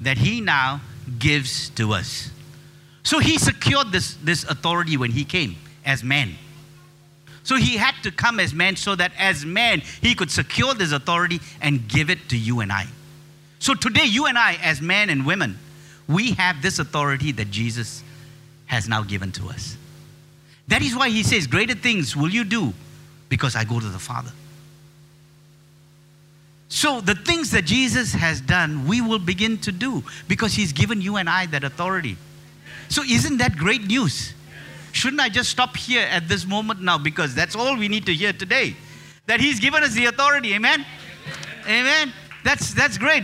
that 0.00 0.18
he 0.18 0.40
now 0.40 0.80
gives 1.18 1.68
to 1.70 1.92
us. 1.92 2.30
So 3.10 3.18
he 3.18 3.38
secured 3.38 3.90
this, 3.90 4.14
this 4.22 4.44
authority 4.44 4.96
when 4.96 5.10
he 5.10 5.24
came 5.24 5.56
as 5.84 6.04
man. 6.04 6.36
So 7.42 7.56
he 7.56 7.76
had 7.76 7.96
to 8.04 8.12
come 8.12 8.38
as 8.38 8.54
man 8.54 8.76
so 8.76 8.94
that 8.94 9.10
as 9.18 9.44
man 9.44 9.80
he 10.00 10.14
could 10.14 10.30
secure 10.30 10.74
this 10.74 10.92
authority 10.92 11.40
and 11.60 11.88
give 11.88 12.08
it 12.08 12.28
to 12.28 12.38
you 12.38 12.60
and 12.60 12.70
I. 12.70 12.86
So 13.58 13.74
today, 13.74 14.04
you 14.04 14.26
and 14.26 14.38
I, 14.38 14.58
as 14.62 14.80
men 14.80 15.10
and 15.10 15.26
women, 15.26 15.58
we 16.06 16.34
have 16.34 16.62
this 16.62 16.78
authority 16.78 17.32
that 17.32 17.50
Jesus 17.50 18.04
has 18.66 18.88
now 18.88 19.02
given 19.02 19.32
to 19.32 19.48
us. 19.48 19.76
That 20.68 20.80
is 20.80 20.94
why 20.94 21.08
he 21.08 21.24
says, 21.24 21.48
Greater 21.48 21.74
things 21.74 22.14
will 22.14 22.30
you 22.30 22.44
do 22.44 22.72
because 23.28 23.56
I 23.56 23.64
go 23.64 23.80
to 23.80 23.88
the 23.88 23.98
Father. 23.98 24.30
So, 26.68 27.00
the 27.00 27.16
things 27.16 27.50
that 27.50 27.64
Jesus 27.64 28.12
has 28.12 28.40
done, 28.40 28.86
we 28.86 29.00
will 29.00 29.18
begin 29.18 29.58
to 29.62 29.72
do 29.72 30.04
because 30.28 30.54
He's 30.54 30.72
given 30.72 31.00
you 31.00 31.16
and 31.16 31.28
I 31.28 31.46
that 31.46 31.64
authority. 31.64 32.16
So, 32.90 33.04
isn't 33.04 33.38
that 33.38 33.56
great 33.56 33.86
news? 33.86 34.34
Shouldn't 34.90 35.22
I 35.22 35.28
just 35.28 35.48
stop 35.48 35.76
here 35.76 36.06
at 36.10 36.28
this 36.28 36.44
moment 36.44 36.82
now 36.82 36.98
because 36.98 37.36
that's 37.36 37.54
all 37.54 37.76
we 37.76 37.86
need 37.86 38.04
to 38.06 38.14
hear 38.14 38.32
today? 38.32 38.74
That 39.26 39.40
He's 39.40 39.60
given 39.60 39.84
us 39.84 39.94
the 39.94 40.06
authority. 40.06 40.54
Amen? 40.54 40.84
Amen. 41.66 42.12
That's, 42.42 42.74
that's 42.74 42.98
great. 42.98 43.22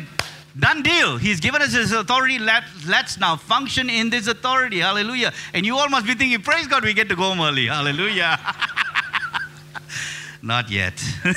Done 0.56 0.84
deal. 0.84 1.16
He's 1.16 1.40
given 1.40 1.62
us 1.62 1.72
His 1.72 1.90
authority. 1.90 2.38
Let, 2.38 2.62
let's 2.86 3.18
now 3.18 3.34
function 3.34 3.90
in 3.90 4.08
this 4.08 4.28
authority. 4.28 4.78
Hallelujah. 4.78 5.32
And 5.52 5.66
you 5.66 5.76
all 5.76 5.88
must 5.88 6.06
be 6.06 6.14
thinking, 6.14 6.42
praise 6.42 6.68
God, 6.68 6.84
we 6.84 6.94
get 6.94 7.08
to 7.08 7.16
go 7.16 7.22
home 7.22 7.40
early. 7.40 7.66
Hallelujah. 7.66 8.38
Not 10.42 10.70
yet. 10.70 10.94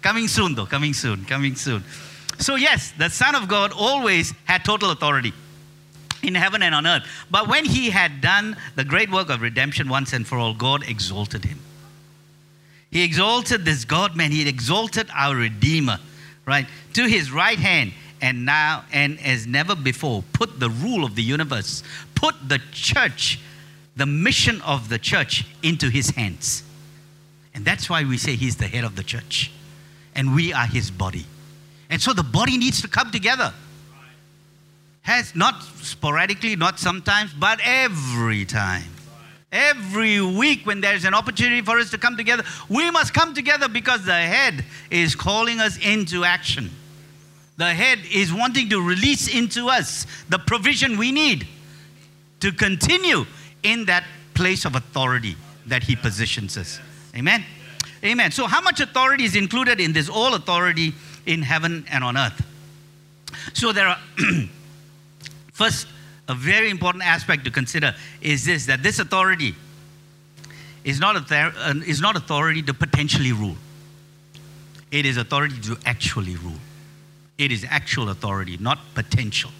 coming 0.00 0.26
soon, 0.26 0.54
though. 0.54 0.64
Coming 0.64 0.94
soon. 0.94 1.26
Coming 1.26 1.54
soon. 1.54 1.84
So, 2.38 2.54
yes, 2.54 2.94
the 2.96 3.10
Son 3.10 3.34
of 3.34 3.46
God 3.46 3.72
always 3.76 4.32
had 4.46 4.64
total 4.64 4.90
authority 4.90 5.34
in 6.22 6.34
heaven 6.34 6.62
and 6.62 6.74
on 6.74 6.86
earth. 6.86 7.04
But 7.30 7.48
when 7.48 7.64
he 7.64 7.90
had 7.90 8.20
done 8.20 8.56
the 8.76 8.84
great 8.84 9.10
work 9.10 9.30
of 9.30 9.40
redemption 9.40 9.88
once 9.88 10.12
and 10.12 10.26
for 10.26 10.38
all, 10.38 10.54
God 10.54 10.88
exalted 10.88 11.44
him. 11.44 11.58
He 12.90 13.04
exalted 13.04 13.64
this 13.64 13.84
God 13.84 14.16
man, 14.16 14.32
he 14.32 14.48
exalted 14.48 15.08
our 15.14 15.36
Redeemer, 15.36 15.98
right, 16.44 16.66
to 16.94 17.06
his 17.06 17.30
right 17.30 17.58
hand, 17.58 17.92
and 18.20 18.44
now 18.44 18.84
and 18.92 19.18
as 19.20 19.46
never 19.46 19.74
before, 19.74 20.24
put 20.32 20.58
the 20.58 20.68
rule 20.68 21.04
of 21.04 21.14
the 21.14 21.22
universe, 21.22 21.82
put 22.14 22.34
the 22.48 22.60
church, 22.72 23.40
the 23.96 24.06
mission 24.06 24.60
of 24.62 24.88
the 24.88 24.98
church 24.98 25.46
into 25.62 25.88
his 25.88 26.10
hands. 26.10 26.64
And 27.54 27.64
that's 27.64 27.88
why 27.88 28.04
we 28.04 28.18
say 28.18 28.36
he's 28.36 28.56
the 28.56 28.66
head 28.66 28.84
of 28.84 28.96
the 28.96 29.04
church, 29.04 29.52
and 30.14 30.34
we 30.34 30.52
are 30.52 30.66
his 30.66 30.90
body. 30.90 31.26
And 31.88 32.00
so 32.00 32.12
the 32.12 32.22
body 32.22 32.58
needs 32.58 32.82
to 32.82 32.88
come 32.88 33.10
together 33.10 33.52
has 35.02 35.34
not 35.34 35.62
sporadically, 35.62 36.56
not 36.56 36.78
sometimes, 36.78 37.32
but 37.32 37.60
every 37.64 38.44
time. 38.44 38.84
Every 39.52 40.20
week, 40.20 40.64
when 40.64 40.80
there's 40.80 41.04
an 41.04 41.14
opportunity 41.14 41.60
for 41.60 41.78
us 41.78 41.90
to 41.90 41.98
come 41.98 42.16
together, 42.16 42.44
we 42.68 42.90
must 42.90 43.12
come 43.12 43.34
together 43.34 43.68
because 43.68 44.04
the 44.04 44.12
head 44.12 44.64
is 44.90 45.16
calling 45.16 45.58
us 45.58 45.76
into 45.78 46.24
action. 46.24 46.70
The 47.56 47.74
head 47.74 47.98
is 48.12 48.32
wanting 48.32 48.70
to 48.70 48.80
release 48.80 49.34
into 49.34 49.68
us 49.68 50.06
the 50.28 50.38
provision 50.38 50.96
we 50.96 51.10
need 51.10 51.48
to 52.38 52.52
continue 52.52 53.26
in 53.62 53.86
that 53.86 54.04
place 54.34 54.64
of 54.64 54.76
authority 54.76 55.36
that 55.66 55.82
He 55.82 55.96
positions 55.96 56.56
us. 56.56 56.78
Amen. 57.16 57.44
Amen. 58.04 58.30
So, 58.30 58.46
how 58.46 58.60
much 58.60 58.80
authority 58.80 59.24
is 59.24 59.34
included 59.34 59.80
in 59.80 59.92
this? 59.92 60.08
All 60.08 60.34
authority 60.34 60.94
in 61.26 61.42
heaven 61.42 61.84
and 61.90 62.04
on 62.04 62.16
earth. 62.16 62.40
So, 63.52 63.72
there 63.72 63.88
are. 63.88 63.98
First, 65.60 65.88
a 66.26 66.34
very 66.34 66.70
important 66.70 67.04
aspect 67.04 67.44
to 67.44 67.50
consider 67.50 67.94
is 68.22 68.46
this 68.46 68.64
that 68.64 68.82
this 68.82 68.98
authority 68.98 69.54
is 70.84 70.98
not, 70.98 71.16
a 71.16 71.36
uh, 71.36 71.74
is 71.86 72.00
not 72.00 72.16
authority 72.16 72.62
to 72.62 72.72
potentially 72.72 73.32
rule, 73.32 73.56
it 74.90 75.04
is 75.04 75.18
authority 75.18 75.60
to 75.60 75.76
actually 75.84 76.36
rule. 76.36 76.58
It 77.36 77.52
is 77.52 77.66
actual 77.68 78.08
authority, 78.08 78.56
not 78.56 78.78
potential. 78.94 79.50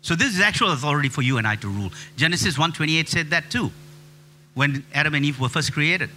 So 0.00 0.14
this 0.14 0.34
is 0.34 0.40
actual 0.40 0.70
authority 0.70 1.10
for 1.10 1.20
you 1.20 1.36
and 1.36 1.46
I 1.46 1.56
to 1.56 1.68
rule. 1.68 1.92
Genesis 2.16 2.56
1:28 2.56 3.06
said 3.06 3.28
that 3.28 3.50
too, 3.50 3.70
when 4.54 4.82
Adam 4.94 5.14
and 5.14 5.26
Eve 5.26 5.38
were 5.38 5.50
first 5.50 5.74
created. 5.74 6.08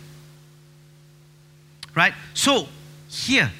Right? 1.93 2.13
So 2.33 2.69
here, 3.09 3.51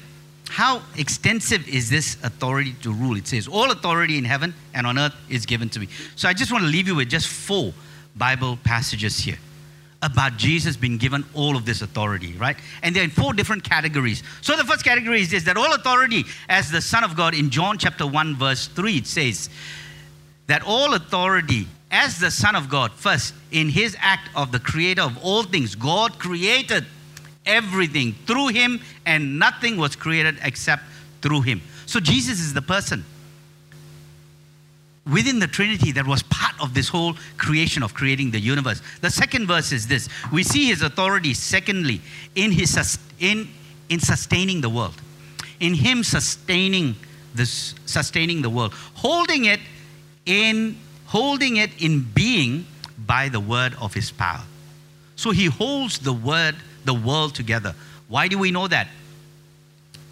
how 0.54 0.82
extensive 0.96 1.66
is 1.66 1.90
this 1.90 2.16
authority 2.22 2.76
to 2.82 2.92
rule? 2.92 3.16
It 3.16 3.26
says, 3.26 3.48
All 3.48 3.72
authority 3.72 4.18
in 4.18 4.24
heaven 4.24 4.54
and 4.72 4.86
on 4.86 5.00
earth 5.00 5.14
is 5.28 5.46
given 5.46 5.68
to 5.70 5.80
me. 5.80 5.88
So 6.14 6.28
I 6.28 6.32
just 6.32 6.52
want 6.52 6.62
to 6.62 6.70
leave 6.70 6.86
you 6.86 6.94
with 6.94 7.08
just 7.08 7.26
four 7.26 7.72
Bible 8.14 8.56
passages 8.62 9.18
here 9.18 9.38
about 10.00 10.36
Jesus 10.36 10.76
being 10.76 10.96
given 10.96 11.24
all 11.34 11.56
of 11.56 11.66
this 11.66 11.82
authority, 11.82 12.34
right? 12.34 12.56
And 12.84 12.94
they're 12.94 13.02
in 13.02 13.10
four 13.10 13.32
different 13.32 13.64
categories. 13.64 14.22
So 14.42 14.54
the 14.54 14.62
first 14.62 14.84
category 14.84 15.22
is 15.22 15.32
this 15.32 15.42
that 15.42 15.56
all 15.56 15.74
authority 15.74 16.24
as 16.48 16.70
the 16.70 16.80
Son 16.80 17.02
of 17.02 17.16
God 17.16 17.34
in 17.34 17.50
John 17.50 17.76
chapter 17.76 18.06
1, 18.06 18.36
verse 18.36 18.68
3, 18.68 18.98
it 18.98 19.08
says 19.08 19.50
that 20.46 20.62
all 20.64 20.94
authority 20.94 21.66
as 21.90 22.20
the 22.20 22.30
Son 22.30 22.54
of 22.54 22.68
God, 22.68 22.92
first, 22.92 23.34
in 23.50 23.70
his 23.70 23.96
act 23.98 24.30
of 24.36 24.52
the 24.52 24.60
creator 24.60 25.02
of 25.02 25.18
all 25.20 25.42
things, 25.42 25.74
God 25.74 26.20
created 26.20 26.84
everything 27.46 28.14
through 28.26 28.48
him, 28.48 28.80
and 29.06 29.38
nothing 29.38 29.76
was 29.76 29.96
created 29.96 30.38
except 30.42 30.82
through 31.22 31.42
him. 31.42 31.60
So 31.86 32.00
Jesus 32.00 32.40
is 32.40 32.54
the 32.54 32.62
person 32.62 33.04
within 35.10 35.38
the 35.38 35.46
Trinity 35.46 35.92
that 35.92 36.06
was 36.06 36.22
part 36.24 36.54
of 36.62 36.72
this 36.72 36.88
whole 36.88 37.14
creation 37.36 37.82
of 37.82 37.92
creating 37.92 38.30
the 38.30 38.40
universe. 38.40 38.80
The 39.02 39.10
second 39.10 39.46
verse 39.46 39.72
is 39.72 39.86
this 39.86 40.08
we 40.32 40.42
see 40.42 40.66
his 40.66 40.82
authority, 40.82 41.34
secondly, 41.34 42.00
in, 42.34 42.52
his, 42.52 42.98
in, 43.18 43.48
in 43.88 44.00
sustaining 44.00 44.60
the 44.60 44.70
world, 44.70 45.00
in 45.60 45.74
him 45.74 46.02
sustaining 46.02 46.96
this 47.34 47.74
sustaining 47.84 48.42
the 48.42 48.50
world 48.50 48.72
holding 48.94 49.44
it 49.44 49.60
in 50.24 50.76
holding 51.06 51.56
it 51.56 51.70
in 51.82 52.00
being 52.14 52.64
by 53.06 53.28
the 53.28 53.40
word 53.40 53.74
of 53.80 53.92
his 53.92 54.10
power 54.10 54.42
so 55.16 55.30
he 55.30 55.46
holds 55.46 55.98
the 55.98 56.12
word 56.12 56.54
the 56.84 56.94
world 56.94 57.34
together. 57.34 57.74
Why 58.08 58.28
do 58.28 58.38
we 58.38 58.50
know 58.50 58.68
that? 58.68 58.88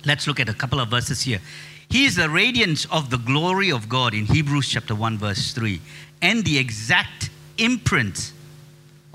Let's 0.04 0.26
look 0.26 0.40
at 0.40 0.48
a 0.48 0.54
couple 0.54 0.80
of 0.80 0.88
verses 0.88 1.22
here. 1.22 1.40
He 1.88 2.06
is 2.06 2.16
the 2.16 2.28
radiance 2.28 2.87
of 2.87 3.11
the 3.11 3.18
glory 3.18 3.70
of 3.70 3.88
God 3.88 4.14
in 4.14 4.26
Hebrews 4.26 4.68
chapter 4.68 4.94
1, 4.94 5.18
verse 5.18 5.52
3, 5.52 5.80
and 6.22 6.44
the 6.44 6.58
exact 6.58 7.30
imprint 7.58 8.32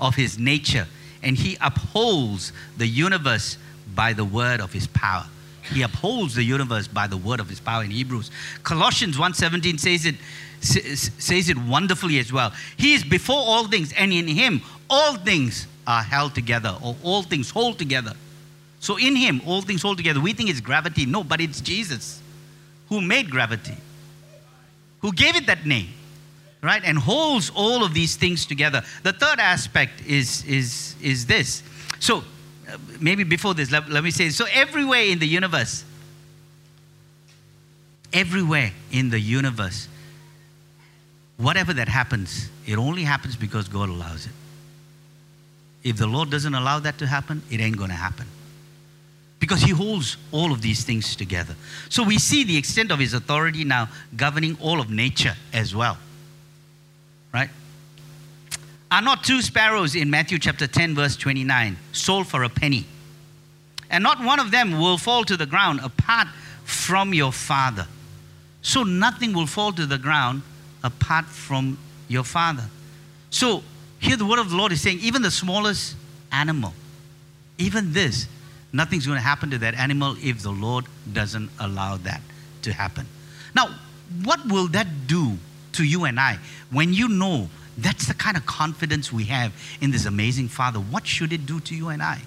of 0.00 0.14
his 0.14 0.38
nature, 0.38 0.86
and 1.22 1.36
he 1.36 1.58
upholds 1.60 2.52
the 2.76 2.86
universe 2.86 3.58
by 3.94 4.12
the 4.12 4.24
word 4.24 4.60
of 4.60 4.72
his 4.72 4.86
power. 4.86 5.26
He 5.72 5.82
upholds 5.82 6.34
the 6.34 6.44
universe 6.44 6.88
by 6.88 7.06
the 7.06 7.16
word 7.16 7.40
of 7.40 7.48
his 7.48 7.60
power 7.60 7.82
in 7.84 7.90
Hebrews. 7.90 8.30
Colossians 8.62 9.18
1:17 9.18 9.78
says 9.78 10.06
it 10.06 10.14
says 10.60 11.48
it 11.48 11.58
wonderfully 11.58 12.18
as 12.18 12.32
well. 12.32 12.52
He 12.76 12.94
is 12.94 13.04
before 13.04 13.36
all 13.36 13.68
things 13.68 13.92
and 13.92 14.12
in 14.12 14.26
him 14.26 14.62
all 14.88 15.16
things 15.16 15.66
are 15.88 16.02
held 16.02 16.34
together, 16.34 16.76
or 16.82 16.94
all 17.02 17.22
things 17.22 17.50
hold 17.50 17.78
together. 17.78 18.12
So 18.78 18.98
in 18.98 19.16
Him, 19.16 19.40
all 19.46 19.62
things 19.62 19.82
hold 19.82 19.96
together. 19.96 20.20
We 20.20 20.34
think 20.34 20.50
it's 20.50 20.60
gravity. 20.60 21.06
No, 21.06 21.24
but 21.24 21.40
it's 21.40 21.60
Jesus 21.62 22.22
who 22.90 23.00
made 23.00 23.30
gravity, 23.30 23.76
who 25.00 25.12
gave 25.12 25.34
it 25.34 25.46
that 25.46 25.66
name, 25.66 25.88
right? 26.62 26.82
And 26.84 26.98
holds 26.98 27.50
all 27.54 27.84
of 27.84 27.94
these 27.94 28.16
things 28.16 28.46
together. 28.46 28.82
The 29.02 29.14
third 29.14 29.40
aspect 29.40 30.02
is, 30.06 30.44
is, 30.44 30.94
is 31.02 31.26
this. 31.26 31.62
So 32.00 32.18
uh, 32.68 32.76
maybe 33.00 33.24
before 33.24 33.54
this, 33.54 33.70
let, 33.70 33.88
let 33.88 34.04
me 34.04 34.10
say 34.10 34.28
so 34.28 34.46
everywhere 34.52 35.02
in 35.02 35.18
the 35.18 35.26
universe, 35.26 35.84
everywhere 38.12 38.72
in 38.90 39.10
the 39.10 39.20
universe, 39.20 39.88
whatever 41.36 41.72
that 41.72 41.88
happens, 41.88 42.50
it 42.66 42.76
only 42.76 43.04
happens 43.04 43.36
because 43.36 43.68
God 43.68 43.88
allows 43.88 44.26
it. 44.26 44.32
If 45.88 45.96
the 45.96 46.06
Lord 46.06 46.28
doesn't 46.28 46.54
allow 46.54 46.80
that 46.80 46.98
to 46.98 47.06
happen, 47.06 47.42
it 47.50 47.60
ain't 47.60 47.78
going 47.78 47.88
to 47.88 47.96
happen. 47.96 48.26
Because 49.40 49.62
He 49.62 49.70
holds 49.70 50.18
all 50.32 50.52
of 50.52 50.60
these 50.60 50.84
things 50.84 51.16
together. 51.16 51.56
So 51.88 52.02
we 52.02 52.18
see 52.18 52.44
the 52.44 52.58
extent 52.58 52.90
of 52.90 52.98
His 52.98 53.14
authority 53.14 53.64
now 53.64 53.88
governing 54.14 54.58
all 54.60 54.80
of 54.80 54.90
nature 54.90 55.34
as 55.54 55.74
well. 55.74 55.96
Right? 57.32 57.48
Are 58.90 59.00
not 59.00 59.24
two 59.24 59.40
sparrows 59.40 59.94
in 59.94 60.10
Matthew 60.10 60.38
chapter 60.38 60.66
10, 60.66 60.94
verse 60.94 61.16
29, 61.16 61.78
sold 61.92 62.26
for 62.26 62.42
a 62.42 62.50
penny? 62.50 62.84
And 63.88 64.04
not 64.04 64.22
one 64.22 64.40
of 64.40 64.50
them 64.50 64.78
will 64.78 64.98
fall 64.98 65.24
to 65.24 65.38
the 65.38 65.46
ground 65.46 65.80
apart 65.82 66.28
from 66.64 67.14
your 67.14 67.32
Father. 67.32 67.86
So 68.60 68.82
nothing 68.82 69.32
will 69.32 69.46
fall 69.46 69.72
to 69.72 69.86
the 69.86 69.96
ground 69.96 70.42
apart 70.84 71.24
from 71.24 71.78
your 72.08 72.24
Father. 72.24 72.64
So 73.30 73.62
here, 74.00 74.16
the 74.16 74.24
word 74.24 74.38
of 74.38 74.50
the 74.50 74.56
Lord 74.56 74.72
is 74.72 74.80
saying, 74.80 75.00
even 75.00 75.22
the 75.22 75.30
smallest 75.30 75.96
animal, 76.30 76.72
even 77.58 77.92
this, 77.92 78.28
nothing's 78.72 79.06
going 79.06 79.16
to 79.16 79.22
happen 79.22 79.50
to 79.50 79.58
that 79.58 79.74
animal 79.74 80.16
if 80.22 80.42
the 80.42 80.50
Lord 80.50 80.84
doesn't 81.12 81.50
allow 81.58 81.96
that 81.98 82.20
to 82.62 82.72
happen. 82.72 83.06
Now, 83.54 83.74
what 84.24 84.46
will 84.46 84.68
that 84.68 85.06
do 85.06 85.36
to 85.72 85.84
you 85.84 86.04
and 86.04 86.18
I 86.18 86.38
when 86.70 86.92
you 86.92 87.08
know 87.08 87.48
that's 87.76 88.06
the 88.06 88.14
kind 88.14 88.36
of 88.36 88.46
confidence 88.46 89.12
we 89.12 89.24
have 89.24 89.52
in 89.80 89.90
this 89.90 90.06
amazing 90.06 90.48
Father? 90.48 90.78
What 90.78 91.06
should 91.06 91.32
it 91.32 91.46
do 91.46 91.60
to 91.60 91.74
you 91.74 91.88
and 91.88 92.02
I? 92.02 92.20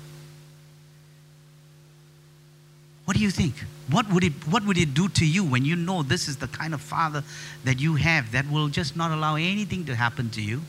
What 3.06 3.18
do 3.18 3.24
you 3.24 3.32
think? 3.32 3.56
What 3.90 4.10
would, 4.12 4.24
it, 4.24 4.34
what 4.48 4.66
would 4.66 4.78
it 4.78 4.94
do 4.94 5.10
to 5.10 5.26
you 5.26 5.44
when 5.44 5.66
you 5.66 5.76
know 5.76 6.04
this 6.04 6.28
is 6.28 6.38
the 6.38 6.48
kind 6.48 6.74
of 6.74 6.82
Father 6.82 7.24
that 7.64 7.80
you 7.80 7.96
have 7.96 8.32
that 8.32 8.50
will 8.50 8.70
just 8.70 8.96
not 8.96 9.12
allow 9.12 9.36
anything 9.36 9.86
to 9.86 9.96
happen 9.96 10.30
to 10.32 10.42
you? 10.42 10.62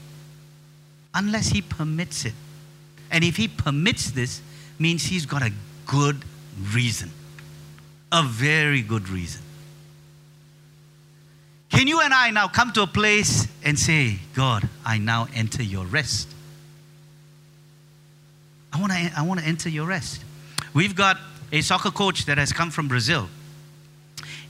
Unless 1.15 1.49
he 1.49 1.63
permits 1.63 2.25
it. 2.25 2.35
And 3.11 3.23
if 3.25 3.37
he 3.37 3.49
permits 3.49 4.11
this, 4.11 4.41
means 4.79 5.05
he's 5.05 5.27
got 5.27 5.43
a 5.43 5.53
good 5.87 6.25
reason. 6.75 7.11
a 8.15 8.23
very 8.23 8.83
good 8.83 9.09
reason. 9.09 9.41
Can 11.71 11.87
you 11.87 12.03
and 12.03 12.13
I 12.13 12.31
now 12.31 12.47
come 12.49 12.71
to 12.73 12.83
a 12.83 12.87
place 12.87 13.49
and 13.65 13.79
say, 13.79 14.19
God, 14.35 14.69
I 14.85 14.99
now 14.99 15.29
enter 15.35 15.63
your 15.63 15.87
rest? 15.87 16.29
I 18.71 18.79
want 18.81 18.93
to 18.93 19.13
I 19.17 19.23
want 19.23 19.41
to 19.41 19.47
enter 19.47 19.71
your 19.71 19.87
rest. 19.87 20.23
We've 20.75 20.95
got 20.95 21.19
a 21.51 21.63
soccer 21.63 21.91
coach 21.91 22.27
that 22.27 22.37
has 22.37 22.53
come 22.53 22.71
from 22.71 22.89
Brazil. 22.89 23.29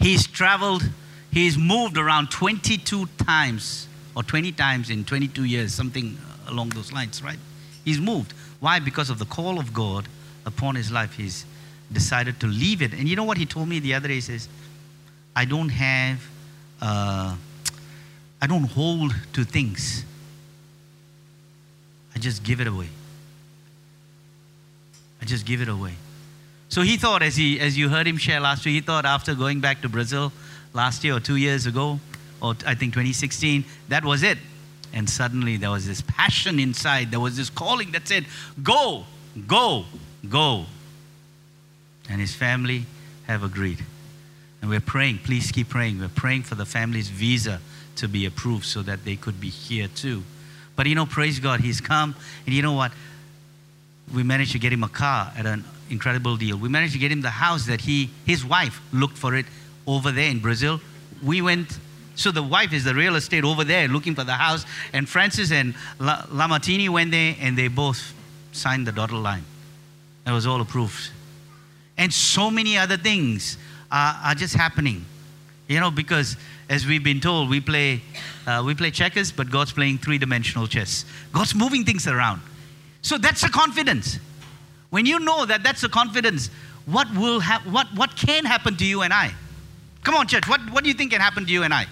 He's 0.01 0.27
traveled, 0.27 0.83
he's 1.31 1.57
moved 1.57 1.97
around 1.97 2.31
22 2.33 3.07
times 3.25 3.87
or 4.17 4.25
20 4.25 4.53
times 4.53 4.91
in 4.91 5.05
22 5.05 5.45
years, 5.45 5.73
something 5.73 6.19
along 6.53 6.69
those 6.71 6.93
lines, 6.93 7.23
right? 7.23 7.39
He's 7.85 8.01
moved. 8.01 8.33
Why? 8.61 8.79
Because 8.79 9.11
of 9.11 9.19
the 9.19 9.25
call 9.25 9.59
of 9.59 9.73
God 9.73 10.07
upon 10.47 10.77
his 10.77 10.93
life. 10.93 11.15
He's 11.15 11.45
decided 11.91 12.39
to 12.41 12.47
leave 12.47 12.83
it. 12.83 12.93
And 12.93 13.09
you 13.09 13.17
know 13.17 13.25
what 13.25 13.39
he 13.39 13.47
told 13.47 13.69
me 13.69 13.81
the 13.81 13.95
other 13.95 14.09
day? 14.09 14.15
He 14.15 14.21
says, 14.21 14.49
I 15.35 15.45
don't 15.45 15.71
have, 15.71 16.23
uh, 16.81 17.35
I 18.41 18.47
don't 18.47 18.65
hold 18.65 19.15
to 19.33 19.45
things. 19.45 20.05
I 22.15 22.19
just 22.19 22.45
give 22.45 22.61
it 22.61 22.67
away. 22.67 22.89
I 25.21 25.25
just 25.25 25.47
give 25.47 25.61
it 25.61 25.69
away. 25.69 25.95
So 26.69 26.83
he 26.83 26.97
thought, 26.97 27.23
as, 27.23 27.37
he, 27.37 27.61
as 27.61 27.77
you 27.77 27.89
heard 27.89 28.07
him 28.07 28.17
share 28.17 28.41
last 28.41 28.65
week, 28.65 28.75
he 28.75 28.81
thought 28.81 29.05
after 29.05 29.35
going 29.35 29.61
back 29.61 29.83
to 29.83 29.89
Brazil 29.89 30.33
last 30.73 31.05
year 31.05 31.17
or 31.17 31.21
two 31.21 31.37
years 31.37 31.67
ago, 31.67 32.01
or 32.41 32.57
I 32.67 32.75
think 32.75 32.95
2016, 32.95 33.65
that 33.89 34.05
was 34.05 34.23
it. 34.23 34.39
And 34.93 35.09
suddenly 35.09 35.57
there 35.57 35.71
was 35.71 35.87
this 35.87 36.03
passion 36.03 36.59
inside. 36.59 37.11
There 37.11 37.21
was 37.21 37.37
this 37.37 37.51
calling 37.51 37.93
that 37.93 38.07
said, 38.07 38.27
Go, 38.63 39.07
go, 39.47 39.87
go. 40.29 40.67
And 42.09 42.21
his 42.21 42.35
family 42.35 42.85
have 43.27 43.43
agreed. 43.43 43.85
And 44.61 44.71
we're 44.71 44.81
praying, 44.81 45.21
please 45.25 45.51
keep 45.51 45.69
praying. 45.69 45.99
We're 45.99 46.09
praying 46.09 46.43
for 46.43 46.55
the 46.55 46.67
family's 46.67 47.09
visa 47.09 47.61
to 47.97 48.09
be 48.09 48.27
approved 48.27 48.65
so 48.65 48.83
that 48.83 49.05
they 49.05 49.17
could 49.17 49.41
be 49.41 49.49
here 49.49 49.89
too. 49.89 50.23
But 50.77 50.87
you 50.87 50.95
know, 50.95 51.07
praise 51.07 51.39
God, 51.41 51.61
he's 51.61 51.81
come. 51.81 52.15
And 52.47 52.55
you 52.55 52.63
know 52.63 52.73
what? 52.73 52.93
We 54.15 54.23
managed 54.23 54.53
to 54.53 54.59
get 54.59 54.73
him 54.73 54.85
a 54.85 54.89
car 54.89 55.33
at 55.37 55.47
an 55.47 55.65
incredible 55.91 56.37
deal. 56.37 56.57
We 56.57 56.69
managed 56.69 56.93
to 56.95 56.99
get 56.99 57.13
him 57.13 57.23
the 57.23 57.31
house 57.31 57.67
that 57.67 57.81
he, 57.81 58.11
his 58.27 58.45
wife 58.45 58.81
looked 58.93 59.17
for 59.17 59.35
it 59.35 59.47
over 59.87 60.11
there 60.13 60.31
in 60.31 60.39
Brazil. 60.39 60.81
We 61.23 61.43
went 61.43 61.79
so 62.15 62.31
the 62.31 62.43
wife 62.43 62.73
is 62.73 62.85
the 62.85 62.95
real 62.95 63.17
estate 63.17 63.45
over 63.45 63.65
there 63.65 63.89
looking 63.89 64.15
for 64.15 64.25
the 64.25 64.35
house. 64.35 64.65
And 64.93 65.09
Francis 65.09 65.51
and 65.51 65.75
La- 65.99 66.23
Lamartine 66.27 66.89
went 66.91 67.11
there 67.11 67.35
and 67.41 67.57
they 67.57 67.69
both 67.69 68.15
signed 68.53 68.87
the 68.87 68.93
dotted 68.93 69.17
line. 69.17 69.45
That 70.25 70.33
was 70.33 70.47
all 70.47 70.61
approved. 70.61 71.11
And 71.97 72.13
so 72.13 72.51
many 72.51 72.77
other 72.77 72.97
things 72.97 73.57
are, 73.91 74.19
are 74.25 74.35
just 74.35 74.55
happening. 74.55 75.05
You 75.69 75.81
know, 75.81 75.91
because 75.91 76.37
as 76.69 76.87
we've 76.87 77.05
been 77.05 77.21
told, 77.21 77.49
we 77.49 77.61
play, 77.61 78.03
uh, 78.47 78.63
we 78.65 78.75
play 78.75 78.91
checkers, 78.91 79.33
but 79.33 79.51
God's 79.51 79.73
playing 79.73 79.99
three 79.99 80.19
dimensional 80.19 80.67
chess. 80.67 81.05
God's 81.33 81.55
moving 81.55 81.85
things 81.85 82.07
around. 82.07 82.41
So 83.01 83.19
that's 83.19 83.41
the 83.41 83.49
confidence. 83.49 84.19
When 84.91 85.07
you 85.07 85.19
know 85.19 85.47
that 85.47 85.63
that's 85.63 85.81
the 85.81 85.89
confidence, 85.89 86.51
what 86.87 87.13
will 87.15 87.41
ha- 87.41 87.63
what, 87.71 87.87
what 87.95 88.17
can 88.17 88.45
happen 88.45 88.77
to 88.77 88.85
you 88.85 89.03
and 89.03 89.13
I? 89.13 89.33
Come 90.03 90.15
on, 90.15 90.27
church. 90.27 90.49
What, 90.49 90.61
what 90.71 90.85
do 90.85 90.89
you 90.89 90.95
think 90.95 91.13
can 91.13 91.21
happen 91.21 91.47
to 91.47 91.53
you 91.53 91.63
and 91.63 91.73
I? 91.73 91.87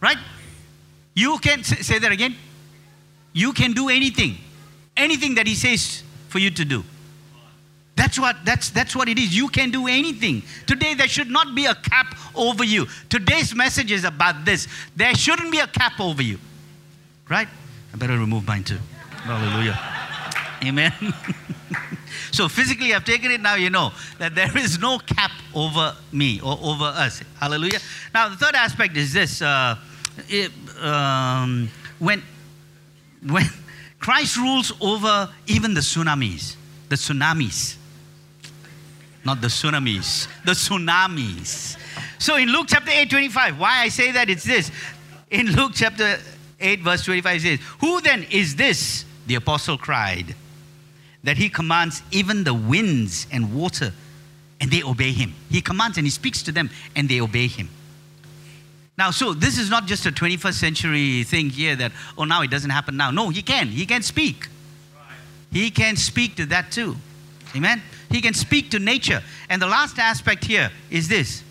Right? 0.00 0.18
You 1.14 1.38
can 1.38 1.64
say 1.64 1.98
that 1.98 2.12
again. 2.12 2.36
You 3.32 3.52
can 3.52 3.72
do 3.72 3.88
anything. 3.88 4.36
Anything 4.96 5.34
that 5.36 5.46
he 5.46 5.54
says 5.54 6.02
for 6.28 6.38
you 6.38 6.50
to 6.50 6.64
do. 6.64 6.84
That's 7.96 8.18
what 8.18 8.36
that's 8.44 8.70
that's 8.70 8.96
what 8.96 9.08
it 9.08 9.18
is. 9.18 9.36
You 9.36 9.48
can 9.48 9.70
do 9.70 9.86
anything. 9.86 10.42
Today 10.66 10.94
there 10.94 11.06
should 11.06 11.28
not 11.30 11.54
be 11.54 11.66
a 11.66 11.74
cap 11.74 12.16
over 12.34 12.64
you. 12.64 12.86
Today's 13.10 13.54
message 13.54 13.92
is 13.92 14.04
about 14.04 14.46
this. 14.46 14.68
There 14.96 15.14
shouldn't 15.14 15.52
be 15.52 15.58
a 15.58 15.66
cap 15.66 16.00
over 16.00 16.22
you. 16.22 16.38
Right? 17.28 17.48
I 17.92 17.96
better 17.98 18.16
remove 18.16 18.46
mine 18.46 18.64
too. 18.64 18.78
Hallelujah. 19.10 19.78
Amen. 20.64 20.92
so 22.32 22.48
physically 22.48 22.94
I've 22.94 23.04
taken 23.04 23.30
it 23.30 23.40
now 23.42 23.56
you 23.56 23.68
know 23.68 23.92
that 24.18 24.34
there 24.34 24.56
is 24.56 24.78
no 24.78 24.98
cap 24.98 25.32
over 25.54 25.94
me 26.10 26.40
or 26.40 26.58
over 26.62 26.84
us. 26.84 27.22
Hallelujah. 27.38 27.80
Now 28.14 28.30
the 28.30 28.36
third 28.36 28.54
aspect 28.54 28.96
is 28.96 29.12
this. 29.12 29.42
Uh, 29.42 29.76
it, 30.28 30.50
um, 30.82 31.70
when, 31.98 32.22
when 33.26 33.44
Christ 33.98 34.36
rules 34.36 34.72
over 34.80 35.28
even 35.46 35.74
the 35.74 35.80
tsunamis, 35.80 36.56
the 36.88 36.96
tsunamis, 36.96 37.76
not 39.24 39.40
the 39.40 39.48
tsunamis, 39.48 40.26
the 40.44 40.52
tsunamis. 40.52 41.76
So 42.18 42.36
in 42.36 42.48
Luke 42.48 42.66
chapter 42.68 42.90
8, 42.90 43.10
25, 43.10 43.58
why 43.58 43.80
I 43.80 43.88
say 43.88 44.12
that 44.12 44.30
it's 44.30 44.44
this. 44.44 44.70
In 45.30 45.52
Luke 45.52 45.72
chapter 45.74 46.18
8, 46.58 46.80
verse 46.80 47.04
25, 47.04 47.36
it 47.36 47.40
says, 47.40 47.60
Who 47.80 48.00
then 48.00 48.26
is 48.30 48.56
this? 48.56 49.04
The 49.26 49.34
apostle 49.36 49.78
cried, 49.78 50.34
that 51.22 51.36
he 51.36 51.48
commands 51.48 52.02
even 52.10 52.44
the 52.44 52.54
winds 52.54 53.26
and 53.30 53.54
water, 53.54 53.92
and 54.60 54.70
they 54.70 54.82
obey 54.82 55.12
him. 55.12 55.34
He 55.50 55.60
commands 55.60 55.98
and 55.98 56.06
he 56.06 56.10
speaks 56.10 56.42
to 56.44 56.52
them, 56.52 56.70
and 56.96 57.08
they 57.08 57.20
obey 57.20 57.46
him. 57.46 57.68
Now, 58.98 59.10
so 59.10 59.32
this 59.32 59.58
is 59.58 59.70
not 59.70 59.86
just 59.86 60.04
a 60.06 60.10
21st 60.12 60.54
century 60.54 61.22
thing 61.24 61.48
here 61.48 61.74
that, 61.76 61.92
oh, 62.18 62.24
now 62.24 62.42
it 62.42 62.50
doesn't 62.50 62.70
happen 62.70 62.96
now. 62.96 63.10
No, 63.10 63.30
he 63.30 63.42
can. 63.42 63.68
He 63.68 63.86
can 63.86 64.02
speak. 64.02 64.48
He 65.52 65.70
can 65.70 65.96
speak 65.96 66.36
to 66.36 66.46
that 66.46 66.70
too. 66.70 66.96
Amen? 67.56 67.82
He 68.10 68.20
can 68.20 68.34
speak 68.34 68.70
to 68.70 68.78
nature. 68.78 69.22
And 69.48 69.60
the 69.60 69.66
last 69.66 69.98
aspect 69.98 70.44
here 70.44 70.70
is 70.90 71.08
this. 71.08 71.42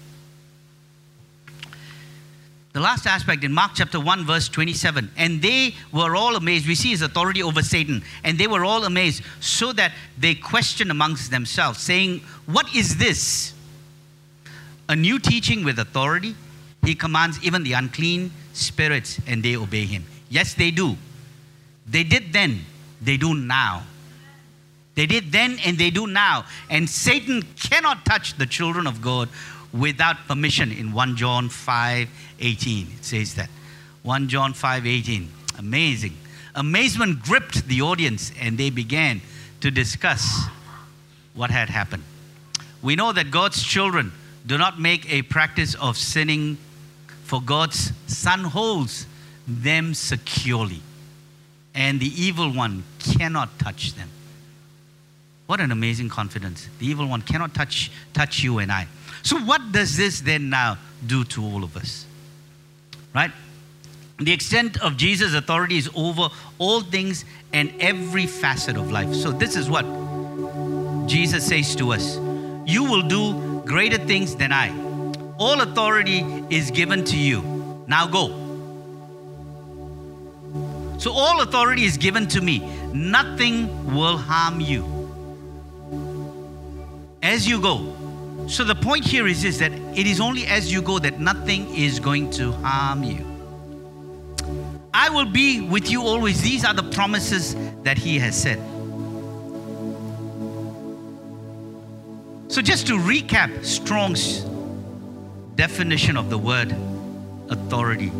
The 2.71 2.79
last 2.79 3.07
aspect 3.07 3.43
in 3.43 3.51
Mark 3.51 3.71
chapter 3.75 3.99
1, 3.99 4.25
verse 4.25 4.47
27. 4.47 5.11
And 5.17 5.41
they 5.41 5.75
were 5.91 6.15
all 6.15 6.35
amazed. 6.35 6.67
We 6.67 6.75
see 6.75 6.89
his 6.89 7.01
authority 7.01 7.41
over 7.41 7.63
Satan. 7.63 8.03
And 8.23 8.37
they 8.37 8.47
were 8.47 8.63
all 8.63 8.85
amazed, 8.85 9.23
so 9.39 9.73
that 9.73 9.91
they 10.17 10.35
questioned 10.35 10.91
amongst 10.91 11.31
themselves, 11.31 11.79
saying, 11.79 12.19
What 12.45 12.73
is 12.75 12.97
this? 12.97 13.53
A 14.87 14.95
new 14.95 15.19
teaching 15.19 15.63
with 15.63 15.79
authority? 15.79 16.35
He 16.83 16.95
commands 16.95 17.41
even 17.43 17.63
the 17.63 17.73
unclean 17.73 18.31
spirits 18.53 19.19
and 19.27 19.43
they 19.43 19.55
obey 19.55 19.85
him. 19.85 20.05
Yes, 20.29 20.53
they 20.53 20.71
do. 20.71 20.97
They 21.87 22.03
did 22.03 22.33
then, 22.33 22.61
they 23.01 23.17
do 23.17 23.33
now. 23.33 23.83
They 24.95 25.05
did 25.05 25.31
then 25.31 25.57
and 25.65 25.77
they 25.77 25.89
do 25.89 26.07
now. 26.07 26.45
And 26.69 26.89
Satan 26.89 27.43
cannot 27.55 28.05
touch 28.05 28.37
the 28.37 28.45
children 28.45 28.85
of 28.85 29.01
God 29.01 29.29
without 29.71 30.27
permission 30.27 30.71
in 30.71 30.91
1 30.91 31.15
John 31.15 31.49
5 31.49 32.09
18. 32.39 32.87
It 32.97 33.05
says 33.05 33.35
that. 33.35 33.49
1 34.03 34.27
John 34.27 34.53
5 34.53 34.85
18. 34.85 35.29
Amazing. 35.57 36.15
Amazement 36.55 37.21
gripped 37.21 37.67
the 37.67 37.81
audience 37.81 38.31
and 38.39 38.57
they 38.57 38.69
began 38.69 39.21
to 39.61 39.71
discuss 39.71 40.45
what 41.33 41.49
had 41.51 41.69
happened. 41.69 42.03
We 42.81 42.95
know 42.95 43.11
that 43.11 43.31
God's 43.31 43.61
children 43.63 44.11
do 44.45 44.57
not 44.57 44.79
make 44.79 45.11
a 45.11 45.21
practice 45.21 45.75
of 45.75 45.97
sinning 45.97 46.57
for 47.29 47.39
God's 47.39 47.93
Son 48.07 48.43
holds 48.43 49.05
them 49.47 49.93
securely, 49.93 50.81
and 51.75 51.99
the 51.99 52.07
evil 52.07 52.51
one 52.51 52.83
cannot 52.97 53.59
touch 53.59 53.93
them. 53.93 54.09
What 55.45 55.59
an 55.61 55.71
amazing 55.71 56.09
confidence. 56.09 56.67
The 56.79 56.87
evil 56.87 57.07
one 57.07 57.21
cannot 57.21 57.53
touch, 57.53 57.91
touch 58.13 58.41
you 58.41 58.57
and 58.57 58.71
I. 58.71 58.87
So, 59.21 59.37
what 59.37 59.71
does 59.71 59.95
this 59.95 60.21
then 60.21 60.49
now 60.49 60.79
do 61.05 61.23
to 61.25 61.43
all 61.43 61.63
of 61.63 61.77
us? 61.77 62.07
Right? 63.13 63.31
The 64.17 64.33
extent 64.33 64.81
of 64.81 64.97
Jesus' 64.97 65.35
authority 65.35 65.77
is 65.77 65.87
over 65.95 66.29
all 66.57 66.81
things 66.81 67.25
and 67.53 67.71
every 67.79 68.25
facet 68.25 68.75
of 68.75 68.91
life. 68.91 69.13
So, 69.13 69.31
this 69.31 69.55
is 69.55 69.69
what 69.69 69.85
Jesus 71.07 71.45
says 71.45 71.75
to 71.75 71.93
us 71.93 72.17
You 72.65 72.85
will 72.85 73.03
do 73.03 73.61
greater 73.67 73.99
things 73.99 74.35
than 74.35 74.51
I 74.51 74.88
all 75.39 75.61
authority 75.61 76.19
is 76.49 76.69
given 76.69 77.03
to 77.05 77.17
you. 77.17 77.85
Now 77.87 78.05
go. 78.05 78.27
So, 80.99 81.13
all 81.13 81.39
authority 81.39 81.85
is 81.85 81.95
given 81.95 82.27
to 82.27 82.41
me. 82.41 82.59
Nothing 82.93 83.95
will 83.95 84.17
harm 84.17 84.59
you. 84.59 84.83
As 87.23 87.47
you 87.47 87.61
go. 87.61 87.95
So, 88.49 88.65
the 88.65 88.75
point 88.75 89.05
here 89.05 89.27
is 89.27 89.41
this 89.41 89.59
that 89.59 89.71
it 89.71 90.05
is 90.05 90.19
only 90.19 90.45
as 90.45 90.73
you 90.73 90.81
go 90.81 90.99
that 90.99 91.21
nothing 91.21 91.73
is 91.73 92.01
going 92.01 92.29
to 92.31 92.51
harm 92.51 93.03
you. 93.03 93.25
I 94.93 95.09
will 95.09 95.25
be 95.25 95.61
with 95.61 95.89
you 95.89 96.01
always. 96.01 96.41
These 96.41 96.65
are 96.65 96.73
the 96.73 96.83
promises 96.83 97.55
that 97.83 97.97
He 97.97 98.19
has 98.19 98.35
said. 98.35 98.59
So, 102.49 102.61
just 102.61 102.87
to 102.87 102.97
recap 102.97 103.63
Strong's 103.63 104.43
definition 105.59 106.15
of 106.15 106.29
the 106.29 106.37
word 106.37 106.73
authority. 107.49 108.13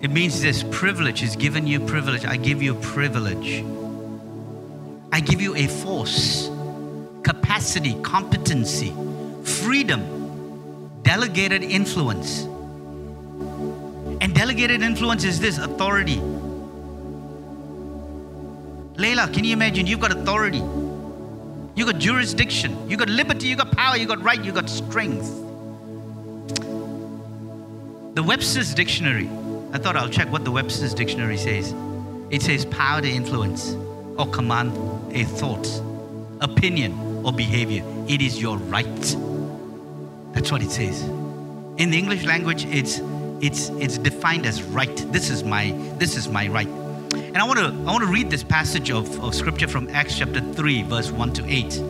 It 0.00 0.10
means 0.10 0.40
this 0.40 0.62
privilege 0.70 1.22
is 1.22 1.36
given 1.36 1.66
you 1.66 1.78
privilege. 1.78 2.24
I 2.24 2.38
give 2.38 2.62
you 2.62 2.74
privilege. 2.76 3.62
I 5.12 5.20
give 5.20 5.42
you 5.42 5.54
a 5.54 5.66
force, 5.66 6.48
capacity, 7.22 8.00
competency 8.00 8.94
freedom, 9.44 10.90
delegated 11.02 11.62
influence. 11.62 12.44
And 14.22 14.34
delegated 14.34 14.80
influence 14.80 15.24
is 15.24 15.38
this 15.38 15.58
authority. 15.58 16.16
Layla, 18.96 19.30
can 19.34 19.44
you 19.44 19.52
imagine? 19.52 19.86
You've 19.86 20.00
got 20.00 20.12
authority, 20.12 20.62
you've 21.76 21.88
got 21.92 21.98
jurisdiction, 21.98 22.88
you've 22.88 23.00
got 23.00 23.10
liberty, 23.10 23.48
you've 23.48 23.58
got 23.58 23.70
power, 23.72 23.98
you've 23.98 24.08
got 24.08 24.22
right, 24.22 24.42
you've 24.42 24.54
got 24.54 24.70
strength. 24.70 25.44
The 28.14 28.22
Webster's 28.22 28.72
Dictionary, 28.72 29.28
I 29.72 29.78
thought 29.78 29.96
I'll 29.96 30.08
check 30.08 30.30
what 30.30 30.44
the 30.44 30.52
Webster's 30.52 30.94
Dictionary 30.94 31.36
says. 31.36 31.74
It 32.30 32.42
says 32.42 32.64
power 32.64 33.00
to 33.00 33.08
influence 33.08 33.74
or 34.16 34.28
command 34.28 34.70
a 35.12 35.24
thought, 35.24 35.66
opinion, 36.40 36.92
or 37.26 37.32
behavior. 37.32 37.82
It 38.06 38.22
is 38.22 38.40
your 38.40 38.58
right. 38.58 39.16
That's 40.32 40.52
what 40.52 40.62
it 40.62 40.70
says. 40.70 41.02
In 41.02 41.90
the 41.90 41.98
English 41.98 42.24
language, 42.24 42.66
it's 42.66 43.00
it's 43.40 43.70
it's 43.80 43.98
defined 43.98 44.46
as 44.46 44.62
right. 44.62 44.94
This 45.12 45.28
is 45.28 45.42
my 45.42 45.72
this 45.98 46.16
is 46.16 46.28
my 46.28 46.46
right. 46.46 46.68
And 46.68 47.38
I 47.38 47.42
want 47.42 47.58
to 47.58 47.66
I 47.66 47.92
want 47.92 48.04
to 48.04 48.10
read 48.12 48.30
this 48.30 48.44
passage 48.44 48.92
of, 48.92 49.20
of 49.24 49.34
scripture 49.34 49.66
from 49.66 49.88
Acts 49.88 50.16
chapter 50.16 50.40
3, 50.40 50.82
verse 50.84 51.10
1 51.10 51.32
to 51.32 51.44
8. 51.48 51.82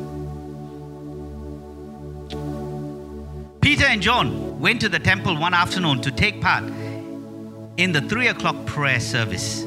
Peter 3.60 3.84
and 3.84 4.00
John 4.00 4.53
went 4.64 4.80
to 4.80 4.88
the 4.88 4.98
temple 4.98 5.36
one 5.36 5.52
afternoon 5.52 6.00
to 6.00 6.10
take 6.10 6.40
part 6.40 6.64
in 7.76 7.92
the 7.92 8.00
three 8.00 8.28
o'clock 8.28 8.56
prayer 8.64 8.98
service. 8.98 9.66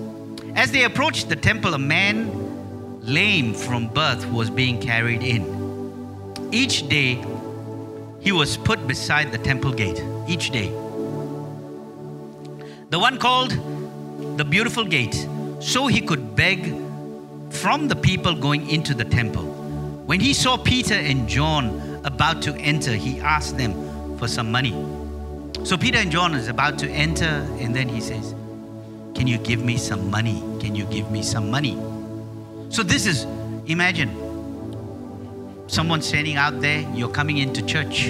As 0.56 0.72
they 0.72 0.86
approached 0.86 1.30
the 1.30 1.36
temple, 1.36 1.76
a 1.76 1.78
man 1.78 3.00
lame 3.04 3.54
from 3.54 3.90
birth 3.90 4.26
was 4.32 4.50
being 4.50 4.82
carried 4.82 5.22
in. 5.22 6.50
Each 6.52 6.90
day, 6.90 7.24
he 8.22 8.32
was 8.32 8.58
put 8.58 8.88
beside 8.88 9.32
the 9.32 9.38
temple 9.38 9.72
gate. 9.72 10.04
Each 10.28 10.50
day. 10.50 10.70
The 12.90 12.98
one 12.98 13.20
called 13.20 13.52
the 14.38 14.46
beautiful 14.46 14.84
gate, 14.84 15.28
so 15.60 15.86
he 15.86 16.02
could 16.02 16.36
beg 16.36 16.74
from 17.52 17.88
the 17.88 17.96
people 17.96 18.34
going 18.34 18.68
into 18.68 18.96
the 18.96 19.06
temple. 19.06 19.44
When 20.08 20.20
he 20.20 20.34
saw 20.34 20.58
Peter 20.58 20.96
and 20.96 21.30
John 21.30 22.02
about 22.04 22.42
to 22.42 22.56
enter, 22.56 22.94
he 22.94 23.20
asked 23.20 23.60
them 23.60 23.87
for 24.18 24.28
some 24.28 24.52
money. 24.52 24.72
So 25.64 25.78
Peter 25.78 25.98
and 25.98 26.12
John 26.12 26.34
is 26.34 26.48
about 26.48 26.80
to 26.80 26.90
enter, 26.90 27.46
and 27.60 27.76
then 27.76 27.90
he 27.90 28.02
says, 28.02 28.34
Can 29.16 29.28
you 29.28 29.38
give 29.38 29.64
me 29.64 29.78
some 29.78 30.10
money? 30.10 30.42
Can 30.60 30.76
you 30.76 30.86
give 30.86 31.12
me 31.12 31.24
some 31.24 31.52
money? 31.52 31.78
So 32.70 32.84
this 32.84 33.06
is, 33.06 33.24
imagine, 33.66 34.10
someone 35.68 36.02
standing 36.02 36.36
out 36.38 36.62
there, 36.62 36.82
you're 36.94 37.10
coming 37.10 37.38
into 37.38 37.62
church. 37.66 38.08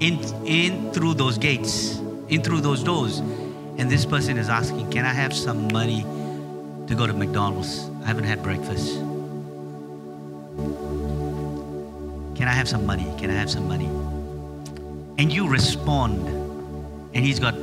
In, 0.00 0.20
in 0.44 0.92
through 0.92 1.14
those 1.14 1.38
gates, 1.38 1.98
in 2.28 2.42
through 2.42 2.60
those 2.60 2.84
doors. 2.84 3.18
And 3.18 3.90
this 3.90 4.04
person 4.04 4.38
is 4.38 4.48
asking, 4.48 4.90
Can 4.90 5.04
I 5.04 5.12
have 5.12 5.34
some 5.34 5.72
money 5.72 6.02
to 6.86 6.94
go 6.94 7.06
to 7.06 7.12
McDonald's? 7.12 7.88
I 8.02 8.06
haven't 8.06 8.24
had 8.24 8.42
breakfast. 8.42 8.94
Can 12.36 12.46
I 12.46 12.52
have 12.52 12.68
some 12.68 12.86
money? 12.86 13.06
Can 13.18 13.30
I 13.30 13.34
have 13.34 13.50
some 13.50 13.66
money? 13.66 13.88
And 15.18 15.32
you 15.32 15.48
respond. 15.48 16.26
And 17.14 17.24
he's 17.24 17.40
got 17.40 17.54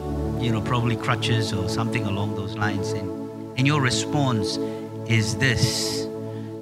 you 0.41 0.51
know 0.51 0.61
probably 0.61 0.97
crutches 0.97 1.53
or 1.53 1.69
something 1.69 2.05
along 2.05 2.35
those 2.35 2.55
lines. 2.55 2.91
And, 2.91 3.57
and 3.57 3.65
your 3.65 3.81
response 3.81 4.57
is 5.09 5.37
this 5.37 6.07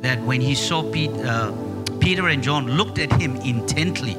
that 0.01 0.21
when 0.21 0.41
he 0.41 0.53
saw 0.53 0.83
Pete, 0.91 1.11
uh, 1.11 1.51
peter 1.99 2.27
and 2.27 2.43
john 2.43 2.67
looked 2.67 2.99
at 2.99 3.09
him 3.13 3.37
intently 3.37 4.13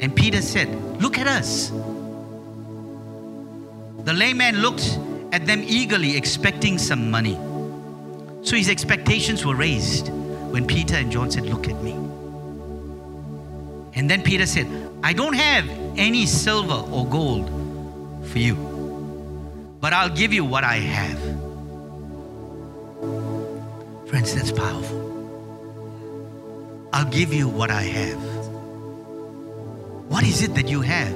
and 0.00 0.14
peter 0.14 0.40
said 0.40 0.68
look 1.00 1.18
at 1.18 1.26
us. 1.26 1.70
The 4.04 4.12
layman 4.12 4.58
looked 4.58 4.98
at 5.32 5.46
them 5.46 5.62
eagerly 5.66 6.16
expecting 6.16 6.78
some 6.78 7.10
money. 7.10 7.34
So 8.42 8.56
his 8.56 8.68
expectations 8.68 9.44
were 9.44 9.56
raised 9.56 10.08
when 10.52 10.66
peter 10.66 10.96
and 10.96 11.10
john 11.10 11.30
said 11.30 11.46
look 11.46 11.68
at 11.68 11.82
me. 11.82 11.92
And 13.96 14.08
then 14.08 14.22
peter 14.22 14.46
said 14.46 14.66
I 15.04 15.12
don't 15.12 15.34
have 15.34 15.68
any 15.98 16.24
silver 16.24 16.82
or 16.90 17.06
gold 17.06 17.50
for 18.24 18.38
you, 18.38 18.54
but 19.78 19.92
I'll 19.92 20.08
give 20.08 20.32
you 20.32 20.46
what 20.46 20.64
I 20.64 20.76
have. 20.76 21.18
Friends, 24.08 24.34
that's 24.34 24.50
powerful. 24.50 25.02
I'll 26.94 27.10
give 27.10 27.34
you 27.34 27.50
what 27.50 27.70
I 27.70 27.82
have. 27.82 28.22
What 30.08 30.24
is 30.24 30.40
it 30.40 30.54
that 30.54 30.68
you 30.68 30.80
have? 30.80 31.12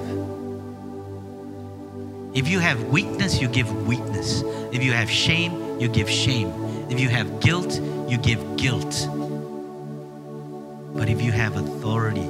If 2.34 2.46
you 2.46 2.58
have 2.58 2.88
weakness, 2.88 3.40
you 3.40 3.48
give 3.48 3.86
weakness. 3.86 4.42
If 4.70 4.84
you 4.84 4.92
have 4.92 5.10
shame, 5.10 5.80
you 5.80 5.88
give 5.88 6.10
shame. 6.10 6.52
If 6.90 7.00
you 7.00 7.08
have 7.08 7.40
guilt, 7.40 7.80
you 8.06 8.18
give 8.18 8.58
guilt. 8.58 9.08
But 10.94 11.08
if 11.08 11.22
you 11.22 11.32
have 11.32 11.56
authority, 11.56 12.28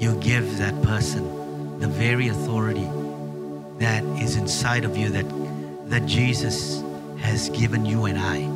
you 0.00 0.14
give 0.20 0.58
that 0.58 0.80
person 0.82 1.78
the 1.78 1.88
very 1.88 2.28
authority 2.28 2.88
that 3.78 4.02
is 4.20 4.36
inside 4.36 4.84
of 4.84 4.96
you 4.96 5.10
that 5.10 5.26
that 5.90 6.06
Jesus 6.06 6.82
has 7.18 7.50
given 7.50 7.84
you 7.84 8.06
and 8.06 8.18
I. 8.18 8.46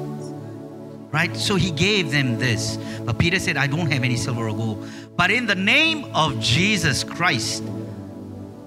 Right? 1.11 1.37
So 1.37 1.57
he 1.57 1.71
gave 1.71 2.11
them 2.11 2.39
this. 2.39 2.77
But 3.05 3.19
Peter 3.19 3.39
said, 3.39 3.57
I 3.57 3.67
don't 3.67 3.91
have 3.91 4.03
any 4.05 4.17
silver 4.17 4.49
or 4.49 4.57
gold. 4.57 4.89
But 5.17 5.31
in 5.31 5.47
the 5.47 5.55
name 5.55 6.05
of 6.15 6.41
Jesus 6.41 7.05
Christ, 7.05 7.63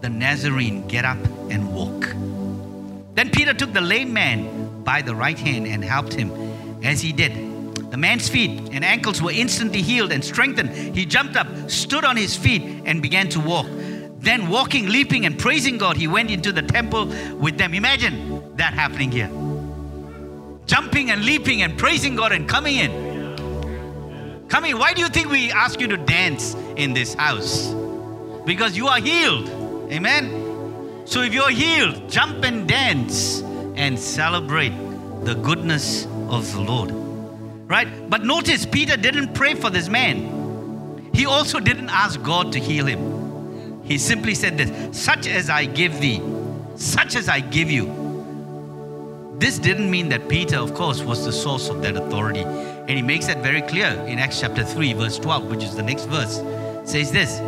the 0.02 0.10
Nazarene, 0.10 0.88
get 0.88 1.04
up 1.04 1.18
and 1.50 1.74
walk. 1.74 2.14
Then 3.16 3.32
Peter 3.32 3.54
took 3.54 3.74
the 3.74 3.82
lame 3.82 4.14
man 4.14 4.84
by 4.84 5.02
the 5.02 5.16
right 5.16 5.38
hand 5.38 5.66
and 5.66 5.84
helped 5.84 6.14
him. 6.14 6.32
As 6.84 7.02
he 7.02 7.12
did, 7.12 7.34
the 7.92 7.98
man's 7.98 8.30
feet 8.30 8.70
and 8.72 8.84
ankles 8.84 9.22
were 9.22 9.32
instantly 9.32 9.82
healed 9.82 10.12
and 10.12 10.24
strengthened. 10.24 10.70
He 10.96 11.06
jumped 11.06 11.36
up, 11.36 11.48
stood 11.68 12.06
on 12.06 12.18
his 12.18 12.36
feet, 12.36 12.62
and 12.86 13.02
began 13.02 13.30
to 13.30 13.40
walk. 13.40 13.68
Then, 14.20 14.50
walking, 14.50 14.88
leaping, 14.88 15.26
and 15.26 15.38
praising 15.38 15.78
God, 15.78 15.96
he 15.96 16.08
went 16.08 16.32
into 16.32 16.52
the 16.52 16.62
temple 16.62 17.06
with 17.36 17.58
them. 17.58 17.74
Imagine 17.74 18.56
that 18.58 18.74
happening 18.74 19.12
here. 19.12 19.30
Jumping 20.66 21.12
and 21.12 21.24
leaping 21.24 21.62
and 21.62 21.78
praising 21.78 22.16
God 22.16 22.32
and 22.32 22.50
coming 22.50 22.76
in. 22.76 24.48
Coming. 24.50 24.78
Why 24.78 24.94
do 24.94 25.02
you 25.02 25.10
think 25.10 25.30
we 25.30 25.52
ask 25.52 25.80
you 25.80 25.88
to 25.88 25.98
dance 25.98 26.56
in 26.76 26.94
this 26.94 27.14
house? 27.14 27.74
Because 28.46 28.76
you 28.76 28.88
are 28.88 29.00
healed. 29.00 29.50
Amen. 29.92 31.04
So 31.06 31.22
if 31.22 31.34
you're 31.34 31.50
healed, 31.50 32.10
jump 32.10 32.44
and 32.44 32.68
dance 32.68 33.42
and 33.76 33.98
celebrate 33.98 34.74
the 35.24 35.36
goodness 35.36 36.06
of 36.30 36.52
the 36.54 36.60
Lord. 36.60 36.92
Right? 37.70 38.10
But 38.10 38.24
notice, 38.24 38.66
Peter 38.66 38.98
didn't 38.98 39.34
pray 39.34 39.54
for 39.54 39.70
this 39.70 39.88
man. 39.90 40.37
He 41.18 41.26
also 41.26 41.60
didn't 41.60 41.90
ask 41.90 42.22
God 42.22 42.52
to 42.52 42.60
heal 42.60 42.86
him. 42.86 43.82
He 43.84 43.98
simply 43.98 44.36
said 44.36 44.56
this 44.56 44.96
Such 44.96 45.26
as 45.26 45.50
I 45.50 45.66
give 45.66 46.00
thee, 46.00 46.22
such 46.76 47.16
as 47.16 47.28
I 47.28 47.40
give 47.40 47.72
you. 47.72 49.36
This 49.40 49.58
didn't 49.58 49.90
mean 49.90 50.10
that 50.10 50.30
Peter, 50.30 50.58
of 50.58 50.76
course, 50.76 51.02
was 51.02 51.26
the 51.26 51.32
source 51.34 51.70
of 51.70 51.82
that 51.82 51.98
authority. 51.98 52.42
And 52.42 52.92
he 52.92 53.02
makes 53.02 53.26
that 53.26 53.42
very 53.42 53.64
clear 53.64 53.88
in 54.08 54.20
Acts 54.20 54.42
chapter 54.42 54.64
3, 54.64 54.94
verse 54.94 55.18
12, 55.18 55.50
which 55.50 55.64
is 55.64 55.76
the 55.76 55.82
next 55.82 56.06
verse. 56.06 56.36
Says 56.88 57.12
this 57.12 57.40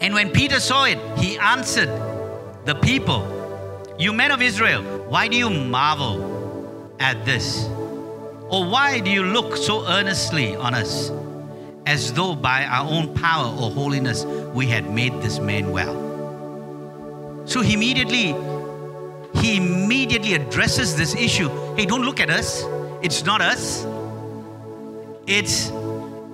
And 0.00 0.14
when 0.14 0.30
Peter 0.30 0.60
saw 0.60 0.84
it, 0.84 1.00
he 1.18 1.36
answered 1.38 1.90
the 2.64 2.76
people, 2.76 3.26
You 3.98 4.12
men 4.12 4.30
of 4.30 4.40
Israel, 4.40 4.82
why 5.08 5.26
do 5.26 5.36
you 5.36 5.50
marvel 5.50 6.94
at 7.00 7.24
this? 7.24 7.66
Or 8.50 8.70
why 8.70 9.00
do 9.00 9.10
you 9.10 9.24
look 9.24 9.56
so 9.56 9.84
earnestly 9.88 10.54
on 10.54 10.74
us, 10.74 11.10
as 11.86 12.12
though 12.12 12.34
by 12.34 12.64
our 12.64 12.88
own 12.88 13.14
power 13.14 13.46
or 13.46 13.70
holiness 13.70 14.24
we 14.54 14.66
had 14.66 14.90
made 14.90 15.12
this 15.22 15.38
man 15.38 15.70
well? 15.70 16.12
So 17.46 17.60
he 17.60 17.74
immediately, 17.74 18.34
he 19.40 19.56
immediately 19.56 20.34
addresses 20.34 20.96
this 20.96 21.14
issue. 21.14 21.48
Hey, 21.76 21.86
don't 21.86 22.02
look 22.02 22.20
at 22.20 22.30
us. 22.30 22.62
It's 23.02 23.24
not 23.24 23.40
us. 23.40 23.84
It's 25.26 25.70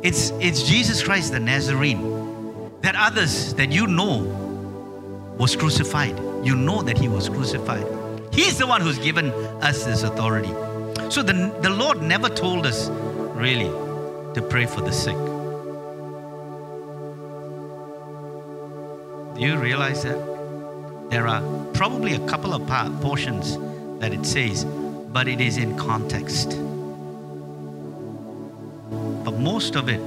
it's 0.02 0.30
it's 0.40 0.62
Jesus 0.62 1.02
Christ 1.02 1.32
the 1.32 1.40
Nazarene. 1.40 2.70
That 2.82 2.94
others 2.96 3.54
that 3.54 3.72
you 3.72 3.86
know 3.86 4.18
was 5.38 5.56
crucified. 5.56 6.18
You 6.44 6.54
know 6.54 6.82
that 6.82 6.98
he 6.98 7.08
was 7.08 7.28
crucified. 7.28 7.86
He's 8.32 8.58
the 8.58 8.66
one 8.66 8.80
who's 8.80 8.98
given 8.98 9.30
us 9.62 9.84
this 9.84 10.02
authority. 10.02 10.52
So 11.10 11.22
the, 11.22 11.52
the 11.62 11.70
Lord 11.70 12.02
never 12.02 12.28
told 12.28 12.66
us 12.66 12.88
really 13.34 13.70
to 14.34 14.46
pray 14.48 14.66
for 14.66 14.80
the 14.80 14.92
sick. 14.92 15.16
Do 19.38 19.44
you 19.44 19.56
realize 19.56 20.02
that? 20.02 20.18
There 21.10 21.28
are 21.28 21.40
probably 21.72 22.14
a 22.14 22.26
couple 22.26 22.52
of 22.52 22.66
portions 23.00 23.56
that 24.00 24.12
it 24.12 24.26
says, 24.26 24.64
but 24.64 25.28
it 25.28 25.40
is 25.40 25.58
in 25.58 25.76
context. 25.78 26.50
But 29.24 29.38
most 29.38 29.76
of 29.76 29.88
it 29.88 30.00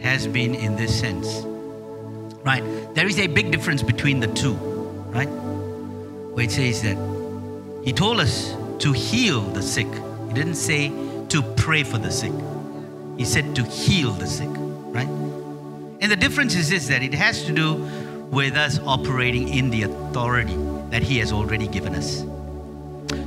has 0.00 0.28
been 0.28 0.54
in 0.54 0.76
this 0.76 0.96
sense. 0.96 1.42
Right? 2.44 2.62
There 2.94 3.08
is 3.08 3.18
a 3.18 3.26
big 3.26 3.50
difference 3.50 3.82
between 3.82 4.20
the 4.20 4.28
two, 4.28 4.54
right? 5.12 5.26
Where 5.26 6.44
it 6.44 6.52
says 6.52 6.82
that 6.82 6.96
He 7.84 7.92
told 7.92 8.20
us 8.20 8.54
to 8.78 8.92
heal 8.92 9.40
the 9.40 9.62
sick. 9.62 9.88
He 10.28 10.34
didn't 10.34 10.54
say 10.54 10.92
to 11.30 11.42
pray 11.56 11.82
for 11.82 11.98
the 11.98 12.12
sick. 12.12 12.32
He 13.18 13.24
said 13.24 13.56
to 13.56 13.64
heal 13.64 14.12
the 14.12 14.28
sick, 14.28 14.48
right? 14.94 15.08
And 16.00 16.10
the 16.10 16.16
difference 16.16 16.54
is 16.54 16.68
this 16.70 16.86
that 16.86 17.02
it 17.02 17.14
has 17.14 17.44
to 17.46 17.52
do 17.52 17.84
with 18.30 18.56
us 18.56 18.78
operating 18.80 19.48
in 19.48 19.70
the 19.70 19.82
authority 19.82 20.56
that 20.90 21.02
He 21.02 21.18
has 21.18 21.32
already 21.32 21.66
given 21.66 21.94
us. 21.94 22.24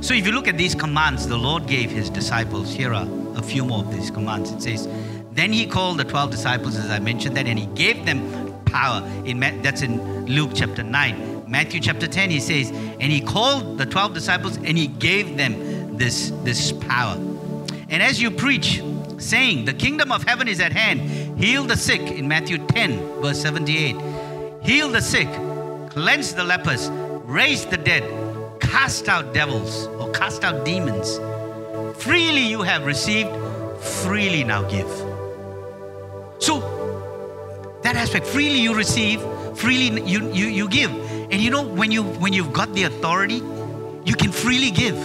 So 0.00 0.14
if 0.14 0.26
you 0.26 0.32
look 0.32 0.48
at 0.48 0.56
these 0.56 0.74
commands 0.74 1.26
the 1.26 1.36
Lord 1.36 1.66
gave 1.66 1.90
His 1.90 2.10
disciples, 2.10 2.72
here 2.72 2.92
are 2.92 3.06
a 3.36 3.42
few 3.42 3.64
more 3.64 3.80
of 3.80 3.92
these 3.92 4.10
commands. 4.10 4.50
It 4.50 4.62
says, 4.62 4.88
Then 5.32 5.52
He 5.52 5.66
called 5.66 5.98
the 5.98 6.04
12 6.04 6.30
disciples, 6.30 6.76
as 6.76 6.90
I 6.90 6.98
mentioned 6.98 7.36
that, 7.36 7.46
and 7.46 7.58
He 7.58 7.66
gave 7.66 8.04
them 8.06 8.52
power. 8.64 9.06
In, 9.24 9.40
that's 9.40 9.82
in 9.82 10.26
Luke 10.26 10.52
chapter 10.54 10.82
9. 10.82 11.44
Matthew 11.46 11.80
chapter 11.80 12.06
10, 12.06 12.30
He 12.30 12.40
says, 12.40 12.70
And 12.70 13.12
He 13.12 13.20
called 13.20 13.78
the 13.78 13.86
12 13.86 14.14
disciples 14.14 14.56
and 14.56 14.78
He 14.78 14.86
gave 14.86 15.36
them 15.36 15.96
this, 15.96 16.32
this 16.42 16.72
power. 16.72 17.16
And 17.88 18.02
as 18.02 18.20
you 18.20 18.30
preach, 18.30 18.82
saying, 19.18 19.64
The 19.64 19.74
kingdom 19.74 20.12
of 20.12 20.24
heaven 20.24 20.48
is 20.48 20.60
at 20.60 20.72
hand, 20.72 21.38
heal 21.38 21.64
the 21.64 21.76
sick, 21.76 22.00
in 22.00 22.26
Matthew 22.26 22.58
10, 22.58 23.20
verse 23.20 23.40
78. 23.40 23.96
Heal 24.64 24.88
the 24.88 25.02
sick, 25.02 25.28
cleanse 25.90 26.32
the 26.32 26.42
lepers, 26.42 26.88
raise 27.24 27.66
the 27.66 27.76
dead, 27.76 28.02
cast 28.60 29.10
out 29.10 29.34
devils 29.34 29.86
or 30.00 30.10
cast 30.12 30.42
out 30.42 30.64
demons. 30.64 31.18
Freely 32.02 32.46
you 32.46 32.62
have 32.62 32.86
received, 32.86 33.28
freely 33.78 34.42
now 34.42 34.62
give. 34.62 34.88
So, 36.38 36.60
that 37.82 37.94
aspect, 37.96 38.26
freely 38.26 38.58
you 38.58 38.74
receive, 38.74 39.20
freely 39.54 40.00
you, 40.02 40.32
you, 40.32 40.46
you 40.46 40.68
give. 40.70 40.90
And 41.30 41.34
you 41.34 41.50
know, 41.50 41.62
when, 41.62 41.92
you, 41.92 42.02
when 42.02 42.32
you've 42.32 42.54
got 42.54 42.72
the 42.72 42.84
authority, 42.84 43.42
you 44.06 44.14
can 44.14 44.32
freely 44.32 44.70
give. 44.70 44.96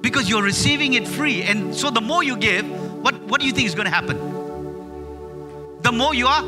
Because 0.00 0.30
you're 0.30 0.42
receiving 0.42 0.94
it 0.94 1.06
free. 1.06 1.42
And 1.42 1.74
so 1.74 1.90
the 1.90 2.00
more 2.00 2.24
you 2.24 2.38
give, 2.38 2.66
what, 3.02 3.20
what 3.24 3.38
do 3.42 3.46
you 3.46 3.52
think 3.52 3.66
is 3.66 3.74
going 3.74 3.84
to 3.84 3.94
happen? 3.94 4.16
The 5.82 5.92
more 5.92 6.14
you 6.14 6.26
are, 6.26 6.42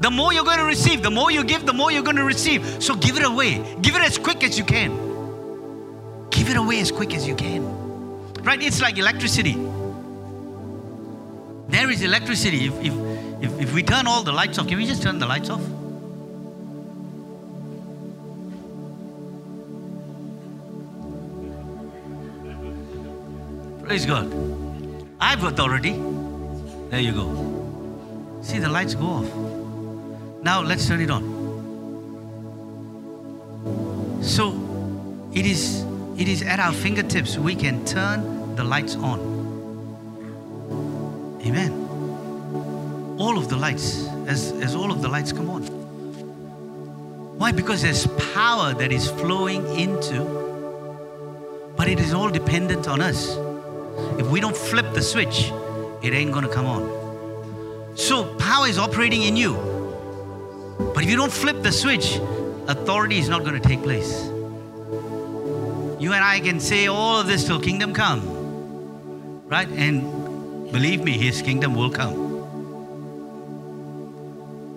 the 0.00 0.10
more 0.10 0.32
you're 0.32 0.44
going 0.44 0.58
to 0.58 0.64
receive. 0.64 1.02
The 1.02 1.10
more 1.10 1.30
you 1.30 1.44
give, 1.44 1.66
the 1.66 1.74
more 1.74 1.92
you're 1.92 2.02
going 2.02 2.16
to 2.16 2.24
receive. 2.24 2.82
So 2.82 2.94
give 2.94 3.16
it 3.18 3.24
away. 3.24 3.62
Give 3.82 3.94
it 3.94 4.02
as 4.02 4.16
quick 4.16 4.42
as 4.42 4.58
you 4.58 4.64
can. 4.64 4.90
Give 6.30 6.48
it 6.48 6.56
away 6.56 6.80
as 6.80 6.90
quick 6.90 7.14
as 7.14 7.28
you 7.28 7.36
can. 7.36 7.62
Right? 8.42 8.62
It's 8.62 8.80
like 8.80 8.96
electricity. 8.96 9.58
There 11.68 11.90
is 11.90 12.02
electricity. 12.02 12.66
If, 12.66 12.82
if, 12.82 12.94
if, 13.42 13.60
if 13.60 13.74
we 13.74 13.82
turn 13.82 14.06
all 14.06 14.22
the 14.22 14.32
lights 14.32 14.58
off, 14.58 14.68
can 14.68 14.78
we 14.78 14.86
just 14.86 15.02
turn 15.02 15.18
the 15.18 15.26
lights 15.26 15.50
off? 15.50 15.60
Praise 23.84 24.06
God. 24.06 24.32
I 25.20 25.30
have 25.30 25.44
authority. 25.44 25.92
There 26.88 27.00
you 27.00 27.12
go. 27.12 28.40
See, 28.40 28.58
the 28.58 28.68
lights 28.70 28.94
go 28.94 29.06
off. 29.06 29.59
Now 30.42 30.62
let's 30.62 30.86
turn 30.88 31.00
it 31.00 31.10
on. 31.10 31.38
So 34.22 34.54
it 35.32 35.46
is 35.46 35.84
it 36.16 36.28
is 36.28 36.42
at 36.42 36.60
our 36.60 36.72
fingertips. 36.72 37.38
We 37.38 37.54
can 37.54 37.84
turn 37.84 38.54
the 38.54 38.64
lights 38.64 38.94
on. 38.96 39.18
Amen. 41.46 41.72
All 43.18 43.38
of 43.38 43.48
the 43.48 43.56
lights, 43.56 44.06
as, 44.26 44.52
as 44.52 44.74
all 44.74 44.92
of 44.92 45.00
the 45.00 45.08
lights 45.08 45.32
come 45.32 45.48
on. 45.48 45.62
Why? 47.38 47.52
Because 47.52 47.80
there's 47.80 48.06
power 48.34 48.74
that 48.74 48.92
is 48.92 49.10
flowing 49.10 49.66
into, 49.78 50.24
but 51.74 51.88
it 51.88 52.00
is 52.00 52.12
all 52.12 52.28
dependent 52.28 52.86
on 52.86 53.00
us. 53.00 53.36
If 54.18 54.26
we 54.26 54.40
don't 54.40 54.56
flip 54.56 54.92
the 54.92 55.00
switch, 55.02 55.50
it 56.02 56.12
ain't 56.12 56.32
gonna 56.32 56.48
come 56.48 56.66
on. 56.66 57.96
So 57.96 58.34
power 58.34 58.66
is 58.68 58.78
operating 58.78 59.22
in 59.22 59.36
you. 59.36 59.69
But 60.94 61.04
if 61.04 61.10
you 61.10 61.16
don't 61.16 61.32
flip 61.32 61.62
the 61.62 61.72
switch, 61.72 62.16
authority 62.66 63.18
is 63.18 63.28
not 63.28 63.44
going 63.44 63.60
to 63.60 63.68
take 63.68 63.82
place. 63.82 64.24
You 66.00 66.14
and 66.14 66.24
I 66.24 66.40
can 66.40 66.60
say 66.60 66.86
all 66.86 67.20
of 67.20 67.26
this 67.26 67.44
till 67.44 67.60
kingdom 67.60 67.92
come. 67.92 68.22
Right? 69.46 69.68
And 69.68 70.72
believe 70.72 71.04
me, 71.04 71.18
his 71.18 71.42
kingdom 71.42 71.74
will 71.74 71.90
come. 71.90 72.28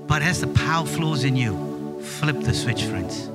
But 0.07 0.21
as 0.21 0.41
the 0.41 0.47
power 0.47 0.85
flows 0.85 1.23
in 1.23 1.35
you, 1.35 2.01
flip 2.01 2.41
the 2.41 2.53
switch, 2.53 2.83
friends. 2.83 3.29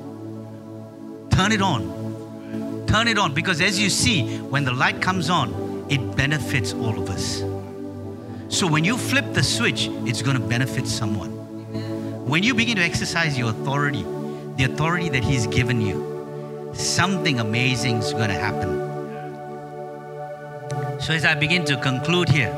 Turn 1.35 1.51
it 1.51 1.61
on. 1.61 2.85
Turn 2.87 3.07
it 3.07 3.17
on 3.17 3.33
because 3.33 3.61
as 3.61 3.79
you 3.79 3.89
see, 3.89 4.37
when 4.37 4.63
the 4.63 4.73
light 4.73 5.01
comes 5.01 5.29
on, 5.29 5.87
it 5.89 6.15
benefits 6.15 6.73
all 6.73 6.97
of 6.99 7.09
us. 7.09 7.43
So 8.49 8.67
when 8.67 8.83
you 8.83 8.97
flip 8.97 9.33
the 9.33 9.43
switch, 9.43 9.89
it's 10.05 10.21
going 10.21 10.39
to 10.39 10.47
benefit 10.47 10.87
someone. 10.87 11.38
When 12.29 12.43
you 12.43 12.53
begin 12.53 12.75
to 12.75 12.83
exercise 12.83 13.35
your 13.39 13.49
authority, 13.49 14.03
the 14.55 14.65
authority 14.65 15.09
that 15.09 15.23
He's 15.23 15.47
given 15.47 15.81
you, 15.81 16.71
something 16.75 17.39
amazing 17.39 17.97
is 17.97 18.13
going 18.13 18.29
to 18.29 18.35
happen. 18.35 18.69
So, 21.01 21.15
as 21.15 21.25
I 21.25 21.33
begin 21.33 21.65
to 21.65 21.75
conclude 21.81 22.29
here, 22.29 22.53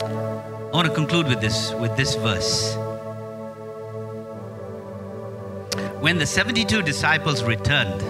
I 0.00 0.70
want 0.72 0.86
to 0.86 0.94
conclude 0.94 1.26
with 1.26 1.40
this 1.40 1.72
with 1.72 1.96
this 1.96 2.14
verse. 2.14 2.76
When 5.98 6.18
the 6.18 6.26
72 6.26 6.82
disciples 6.82 7.42
returned, 7.42 8.00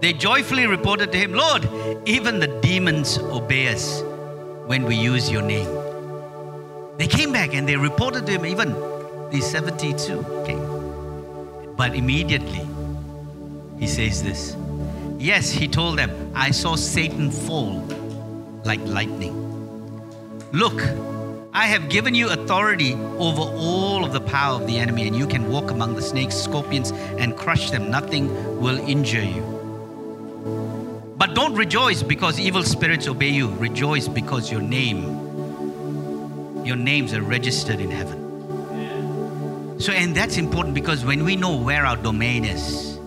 they 0.00 0.12
joyfully 0.12 0.66
reported 0.66 1.12
to 1.12 1.18
him, 1.18 1.34
Lord, 1.34 1.68
even 2.04 2.40
the 2.40 2.48
demons 2.62 3.18
obey 3.18 3.68
us 3.68 4.02
when 4.66 4.86
we 4.86 4.96
use 4.96 5.30
your 5.30 5.42
name. 5.42 5.77
They 6.98 7.06
came 7.06 7.30
back 7.30 7.54
and 7.54 7.66
they 7.68 7.76
reported 7.76 8.26
to 8.26 8.32
him, 8.32 8.44
even 8.44 8.72
the 9.30 9.40
72 9.40 10.44
came. 10.44 11.76
But 11.76 11.94
immediately, 11.94 12.66
he 13.78 13.86
says 13.86 14.20
this 14.20 14.56
Yes, 15.16 15.48
he 15.48 15.68
told 15.68 15.96
them, 15.96 16.32
I 16.34 16.50
saw 16.50 16.74
Satan 16.74 17.30
fall 17.30 17.86
like 18.64 18.80
lightning. 18.80 19.32
Look, 20.50 20.82
I 21.52 21.66
have 21.66 21.88
given 21.88 22.16
you 22.16 22.30
authority 22.30 22.94
over 22.94 23.42
all 23.42 24.04
of 24.04 24.12
the 24.12 24.20
power 24.20 24.60
of 24.60 24.66
the 24.66 24.80
enemy, 24.80 25.06
and 25.06 25.14
you 25.14 25.28
can 25.28 25.48
walk 25.48 25.70
among 25.70 25.94
the 25.94 26.02
snakes, 26.02 26.34
scorpions, 26.34 26.90
and 27.18 27.36
crush 27.36 27.70
them. 27.70 27.92
Nothing 27.92 28.60
will 28.60 28.78
injure 28.88 29.22
you. 29.22 29.42
But 31.16 31.34
don't 31.34 31.54
rejoice 31.54 32.02
because 32.02 32.40
evil 32.40 32.64
spirits 32.64 33.06
obey 33.06 33.30
you. 33.30 33.50
Rejoice 33.50 34.08
because 34.08 34.50
your 34.50 34.62
name 34.62 35.27
your 36.68 36.76
names 36.76 37.14
are 37.14 37.22
registered 37.22 37.80
in 37.80 37.90
heaven. 37.90 39.80
So, 39.80 39.92
and 39.92 40.14
that's 40.14 40.36
important 40.36 40.74
because 40.74 41.02
when 41.02 41.24
we 41.24 41.34
know 41.34 41.56
where 41.56 41.86
our 41.86 41.96
domain 41.96 42.44
is, 42.44 42.98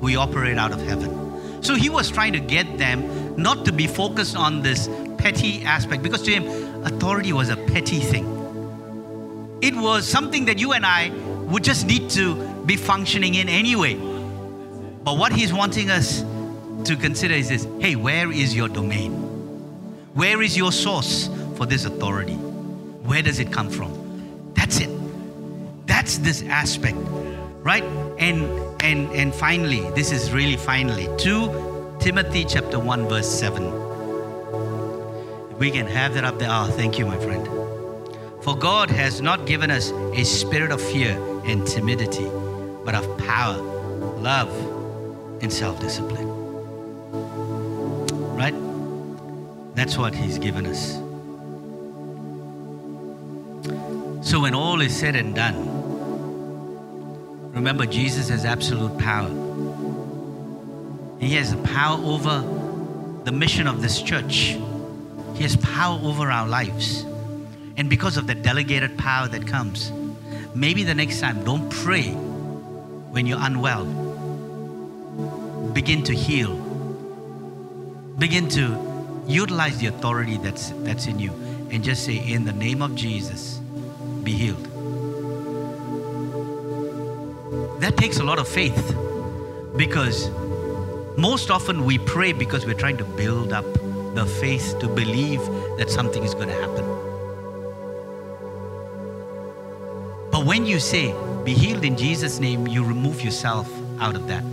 we 0.00 0.16
operate 0.16 0.56
out 0.56 0.72
of 0.72 0.80
heaven. 0.80 1.62
So, 1.62 1.74
he 1.74 1.90
was 1.90 2.10
trying 2.10 2.32
to 2.32 2.40
get 2.40 2.78
them 2.78 3.36
not 3.36 3.66
to 3.66 3.72
be 3.72 3.86
focused 3.86 4.34
on 4.34 4.62
this 4.62 4.88
petty 5.18 5.62
aspect 5.62 6.02
because 6.02 6.22
to 6.22 6.32
him, 6.32 6.84
authority 6.84 7.34
was 7.34 7.50
a 7.50 7.56
petty 7.56 8.00
thing. 8.00 8.24
It 9.60 9.76
was 9.76 10.08
something 10.08 10.46
that 10.46 10.58
you 10.58 10.72
and 10.72 10.86
I 10.86 11.10
would 11.50 11.62
just 11.62 11.86
need 11.86 12.08
to 12.10 12.34
be 12.64 12.76
functioning 12.76 13.34
in 13.34 13.48
anyway. 13.48 13.94
But 13.94 15.18
what 15.18 15.32
he's 15.32 15.52
wanting 15.52 15.90
us 15.90 16.22
to 16.84 16.96
consider 16.96 17.34
is 17.34 17.50
this 17.50 17.66
hey, 17.78 17.94
where 17.94 18.32
is 18.32 18.56
your 18.56 18.68
domain? 18.68 19.12
Where 20.14 20.40
is 20.40 20.56
your 20.56 20.72
source 20.72 21.28
for 21.56 21.66
this 21.66 21.84
authority? 21.84 22.38
Where 23.04 23.22
does 23.22 23.38
it 23.40 23.52
come 23.52 23.68
from? 23.68 24.52
That's 24.54 24.80
it. 24.80 24.90
That's 25.86 26.18
this 26.18 26.42
aspect, 26.44 26.96
right? 27.62 27.84
And 28.18 28.42
and 28.82 29.10
and 29.12 29.34
finally, 29.34 29.88
this 29.90 30.12
is 30.12 30.32
really 30.32 30.56
finally 30.56 31.08
2 31.18 31.96
Timothy 32.00 32.44
chapter 32.44 32.78
1 32.78 33.08
verse 33.08 33.28
7. 33.28 33.62
If 35.50 35.58
we 35.58 35.70
can 35.70 35.86
have 35.86 36.14
that 36.14 36.24
up 36.24 36.38
there. 36.38 36.48
Oh, 36.50 36.66
thank 36.66 36.98
you, 36.98 37.06
my 37.06 37.18
friend. 37.18 37.46
For 38.42 38.56
God 38.56 38.90
has 38.90 39.20
not 39.20 39.46
given 39.46 39.70
us 39.70 39.90
a 40.14 40.24
spirit 40.24 40.72
of 40.72 40.80
fear 40.80 41.16
and 41.44 41.66
timidity, 41.66 42.28
but 42.84 42.94
of 42.94 43.18
power, 43.18 43.56
love, 44.18 44.50
and 45.42 45.52
self-discipline. 45.52 46.28
Right? 48.36 48.54
That's 49.76 49.96
what 49.96 50.14
He's 50.14 50.38
given 50.38 50.66
us. 50.66 50.98
So, 54.22 54.40
when 54.40 54.54
all 54.54 54.80
is 54.80 54.96
said 54.96 55.16
and 55.16 55.34
done, 55.34 55.68
remember 57.52 57.86
Jesus 57.86 58.28
has 58.28 58.44
absolute 58.44 58.96
power. 58.98 59.28
He 61.18 61.34
has 61.34 61.54
the 61.54 61.62
power 61.62 62.00
over 62.04 62.40
the 63.24 63.32
mission 63.32 63.66
of 63.66 63.82
this 63.82 64.00
church. 64.00 64.56
He 65.34 65.42
has 65.42 65.56
power 65.56 65.98
over 66.02 66.30
our 66.30 66.46
lives. 66.46 67.04
And 67.76 67.90
because 67.90 68.16
of 68.16 68.26
the 68.26 68.34
delegated 68.34 68.96
power 68.96 69.28
that 69.28 69.46
comes, 69.46 69.90
maybe 70.54 70.84
the 70.84 70.94
next 70.94 71.20
time, 71.20 71.42
don't 71.44 71.68
pray 71.70 72.10
when 72.10 73.26
you're 73.26 73.40
unwell. 73.40 73.84
Begin 75.72 76.02
to 76.04 76.14
heal. 76.14 76.54
Begin 78.18 78.48
to 78.50 79.24
utilize 79.26 79.78
the 79.78 79.86
authority 79.86 80.36
that's, 80.36 80.70
that's 80.84 81.06
in 81.06 81.18
you 81.18 81.32
and 81.70 81.82
just 81.82 82.04
say, 82.04 82.18
In 82.18 82.44
the 82.44 82.52
name 82.52 82.82
of 82.82 82.94
Jesus, 82.94 83.61
be 84.22 84.32
healed. 84.32 84.64
That 87.80 87.96
takes 87.96 88.18
a 88.18 88.24
lot 88.24 88.38
of 88.38 88.46
faith 88.46 88.96
because 89.76 90.30
most 91.16 91.50
often 91.50 91.84
we 91.84 91.98
pray 91.98 92.32
because 92.32 92.64
we're 92.64 92.74
trying 92.74 92.96
to 92.98 93.04
build 93.04 93.52
up 93.52 93.66
the 94.14 94.26
faith 94.40 94.78
to 94.80 94.88
believe 94.88 95.40
that 95.78 95.90
something 95.90 96.22
is 96.22 96.34
going 96.34 96.48
to 96.48 96.54
happen. 96.54 96.84
But 100.30 100.46
when 100.46 100.64
you 100.64 100.80
say, 100.80 101.14
be 101.44 101.54
healed 101.54 101.84
in 101.84 101.96
Jesus' 101.96 102.38
name, 102.38 102.66
you 102.66 102.84
remove 102.84 103.22
yourself 103.22 103.68
out 104.00 104.14
of 104.14 104.26
that. 104.28 104.44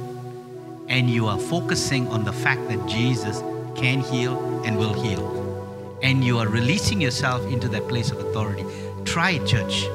And 0.87 1.09
you 1.09 1.27
are 1.27 1.37
focusing 1.37 2.07
on 2.07 2.23
the 2.23 2.33
fact 2.33 2.67
that 2.67 2.85
Jesus 2.87 3.41
can 3.75 4.01
heal 4.01 4.63
and 4.65 4.77
will 4.77 4.93
heal. 4.93 5.97
And 6.01 6.23
you 6.23 6.39
are 6.39 6.47
releasing 6.47 6.99
yourself 6.99 7.45
into 7.47 7.67
that 7.69 7.87
place 7.87 8.11
of 8.11 8.19
authority. 8.19 8.65
Try 9.09 9.31
it, 9.31 9.47
church. 9.47 9.87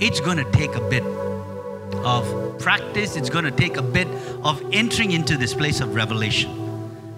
It's 0.00 0.20
going 0.20 0.36
to 0.36 0.48
take 0.52 0.76
a 0.76 0.88
bit 0.88 1.02
of 2.04 2.58
practice, 2.60 3.16
it's 3.16 3.28
going 3.28 3.44
to 3.44 3.50
take 3.50 3.76
a 3.76 3.82
bit 3.82 4.06
of 4.44 4.62
entering 4.72 5.10
into 5.10 5.36
this 5.36 5.52
place 5.52 5.80
of 5.80 5.96
revelation. 5.96 6.50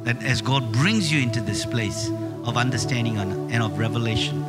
That 0.04 0.22
as 0.22 0.40
God 0.40 0.72
brings 0.72 1.12
you 1.12 1.20
into 1.20 1.42
this 1.42 1.66
place 1.66 2.08
of 2.44 2.56
understanding 2.56 3.18
and 3.18 3.62
of 3.62 3.78
revelation. 3.78 4.42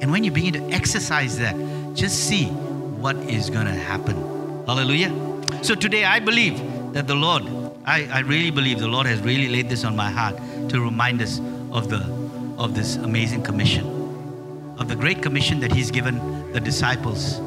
And 0.00 0.12
when 0.12 0.22
you 0.22 0.30
begin 0.30 0.52
to 0.52 0.62
exercise 0.72 1.36
that, 1.38 1.56
just 1.94 2.28
see 2.28 2.46
what 2.46 3.16
is 3.16 3.50
going 3.50 3.66
to 3.66 3.72
happen. 3.72 4.14
Hallelujah. 4.66 5.10
So 5.62 5.74
today 5.74 6.04
I 6.04 6.20
believe 6.20 6.58
that 6.92 7.08
the 7.08 7.16
Lord, 7.16 7.42
I, 7.84 8.06
I 8.06 8.20
really 8.20 8.52
believe 8.52 8.78
the 8.78 8.86
Lord 8.86 9.06
has 9.06 9.20
really 9.20 9.48
laid 9.48 9.68
this 9.68 9.84
on 9.84 9.96
my 9.96 10.10
heart 10.10 10.36
to 10.68 10.80
remind 10.80 11.22
us 11.22 11.40
of 11.72 11.88
the 11.88 11.98
of 12.56 12.74
this 12.74 12.96
amazing 12.96 13.42
commission, 13.42 13.84
of 14.78 14.88
the 14.88 14.96
great 14.96 15.22
commission 15.22 15.60
that 15.60 15.72
He's 15.72 15.90
given 15.90 16.52
the 16.52 16.60
disciples, 16.60 17.38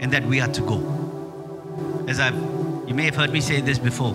and 0.00 0.12
that 0.12 0.24
we 0.24 0.40
are 0.40 0.48
to 0.48 0.60
go. 0.62 2.04
As 2.08 2.20
I've 2.20 2.34
you 2.86 2.94
may 2.94 3.04
have 3.04 3.16
heard 3.16 3.32
me 3.32 3.40
say 3.40 3.60
this 3.60 3.78
before, 3.78 4.14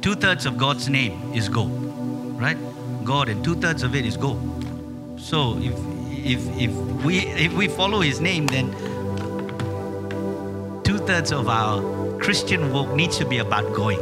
two-thirds 0.00 0.46
of 0.46 0.56
God's 0.56 0.88
name 0.88 1.32
is 1.34 1.48
go. 1.48 1.64
Right? 1.64 2.56
God 3.04 3.28
and 3.28 3.44
two-thirds 3.44 3.82
of 3.82 3.94
it 3.94 4.06
is 4.06 4.16
go. 4.16 4.38
So 5.16 5.58
if 5.58 5.74
if 6.24 6.40
if 6.56 6.70
we 7.04 7.18
if 7.18 7.52
we 7.52 7.68
follow 7.68 8.00
his 8.00 8.20
name, 8.20 8.46
then 8.46 8.70
two-thirds 10.84 11.32
of 11.32 11.48
our 11.48 11.82
Christian 12.18 12.72
walk 12.72 12.94
needs 12.94 13.18
to 13.18 13.24
be 13.24 13.38
about 13.38 13.72
going. 13.74 13.98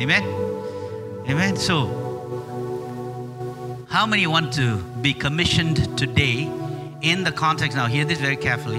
Amen? 0.00 0.24
Amen. 1.28 1.56
So 1.56 1.86
how 3.88 4.06
many 4.06 4.26
want 4.26 4.52
to 4.54 4.78
be 5.02 5.12
commissioned 5.12 5.98
today 5.98 6.48
in 7.02 7.24
the 7.24 7.32
context? 7.32 7.76
Now, 7.76 7.86
hear 7.86 8.04
this 8.04 8.18
very 8.18 8.36
carefully. 8.36 8.78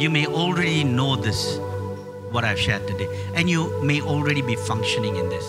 You 0.00 0.10
may 0.10 0.26
already 0.26 0.84
know 0.84 1.16
this, 1.16 1.58
what 2.30 2.44
I've 2.44 2.58
shared 2.58 2.86
today, 2.86 3.08
and 3.34 3.48
you 3.48 3.82
may 3.82 4.00
already 4.00 4.42
be 4.42 4.56
functioning 4.56 5.16
in 5.16 5.28
this. 5.28 5.44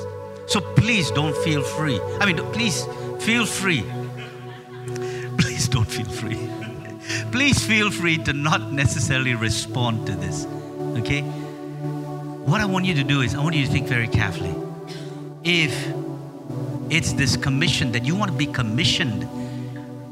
So 0.47 0.59
please 0.61 1.09
don't 1.11 1.35
feel 1.37 1.61
free. 1.61 1.99
I 2.19 2.25
mean, 2.25 2.37
please 2.51 2.85
feel 3.19 3.45
free. 3.45 3.83
Please 5.37 5.67
don't 5.67 5.85
feel 5.85 6.05
free. 6.05 6.37
Please 7.31 7.65
feel 7.65 7.89
free 7.89 8.17
to 8.19 8.33
not 8.33 8.71
necessarily 8.71 9.33
respond 9.33 10.05
to 10.07 10.15
this. 10.15 10.45
Okay? 10.97 11.21
What 11.21 12.61
I 12.61 12.65
want 12.65 12.85
you 12.85 12.93
to 12.95 13.03
do 13.03 13.21
is, 13.21 13.33
I 13.35 13.41
want 13.41 13.55
you 13.55 13.65
to 13.65 13.71
think 13.71 13.87
very 13.87 14.07
carefully. 14.07 14.53
If 15.43 15.73
it's 16.89 17.13
this 17.13 17.35
commission 17.37 17.91
that 17.93 18.05
you 18.05 18.15
want 18.15 18.31
to 18.31 18.37
be 18.37 18.45
commissioned 18.45 19.23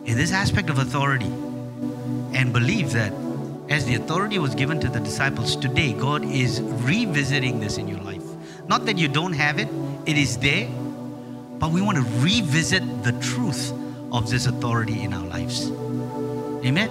in 0.05 0.18
this 0.18 0.32
aspect 0.32 0.70
of 0.70 0.80
authority 0.80 1.32
and 2.34 2.53
believe 2.53 2.91
that 2.91 3.13
as 3.69 3.86
the 3.86 3.95
authority 3.95 4.39
was 4.39 4.53
given 4.55 4.79
to 4.79 4.89
the 4.89 4.99
disciples 4.99 5.55
today, 5.55 5.93
God 5.93 6.25
is 6.25 6.61
revisiting 6.61 7.59
this 7.59 7.77
in 7.77 7.88
your 7.88 7.99
life. 7.99 8.23
Not 8.67 8.86
that 8.86 8.97
you 8.97 9.07
don't 9.07 9.34
have 9.34 9.59
it, 9.59 9.69
it 10.05 10.17
is 10.17 10.38
there, 10.38 10.67
but 11.59 11.71
we 11.71 11.82
want 11.82 11.97
to 11.97 12.03
revisit 12.19 13.03
the 13.03 13.13
truth 13.13 13.71
of 14.11 14.29
this 14.29 14.45
authority 14.45 15.03
in 15.03 15.13
our 15.13 15.25
lives. 15.25 15.71
Amen. 16.65 16.89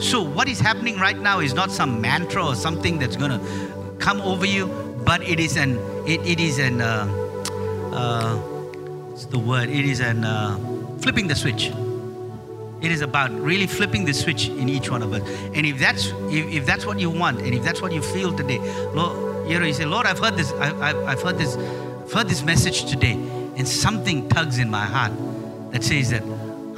So, 0.00 0.22
what 0.22 0.48
is 0.48 0.60
happening 0.60 0.98
right 0.98 1.18
now 1.18 1.40
is 1.40 1.52
not 1.52 1.70
some 1.70 2.00
mantra 2.00 2.46
or 2.46 2.54
something 2.54 2.98
that's 2.98 3.16
going 3.16 3.32
to 3.32 3.96
come 3.98 4.20
over 4.22 4.46
you, 4.46 4.66
but 5.04 5.22
it 5.22 5.40
is 5.40 5.56
an 5.56 5.78
it, 6.06 6.20
it 6.26 6.40
is 6.40 6.58
an 6.58 6.80
uh, 6.80 7.06
uh, 7.92 8.36
what's 8.36 9.26
the 9.26 9.38
word? 9.38 9.68
It 9.68 9.84
is 9.84 10.00
an 10.00 10.24
uh, 10.24 10.58
flipping 11.00 11.26
the 11.26 11.34
switch. 11.34 11.70
It 12.82 12.90
is 12.90 13.02
about 13.02 13.30
really 13.32 13.66
flipping 13.66 14.04
the 14.04 14.14
switch 14.14 14.48
in 14.48 14.68
each 14.68 14.90
one 14.90 15.02
of 15.02 15.12
us. 15.12 15.22
And 15.54 15.66
if 15.66 15.78
that's 15.78 16.06
if, 16.30 16.46
if 16.52 16.66
that's 16.66 16.86
what 16.86 16.98
you 16.98 17.10
want, 17.10 17.40
and 17.40 17.54
if 17.54 17.62
that's 17.62 17.82
what 17.82 17.92
you 17.92 18.02
feel 18.02 18.34
today, 18.34 18.58
Lord, 18.94 19.48
you 19.48 19.58
know, 19.58 19.66
you 19.66 19.74
say, 19.74 19.84
Lord, 19.84 20.06
I've 20.06 20.18
heard 20.18 20.36
this, 20.36 20.52
I, 20.52 20.66
have 20.66 20.96
I've 21.04 21.22
heard 21.22 21.38
this, 21.38 21.56
I've 21.56 22.12
heard 22.12 22.28
this 22.28 22.42
message 22.42 22.88
today, 22.90 23.12
and 23.12 23.66
something 23.68 24.28
tugs 24.28 24.58
in 24.58 24.70
my 24.70 24.84
heart 24.84 25.12
that 25.72 25.84
says 25.84 26.10
that 26.10 26.22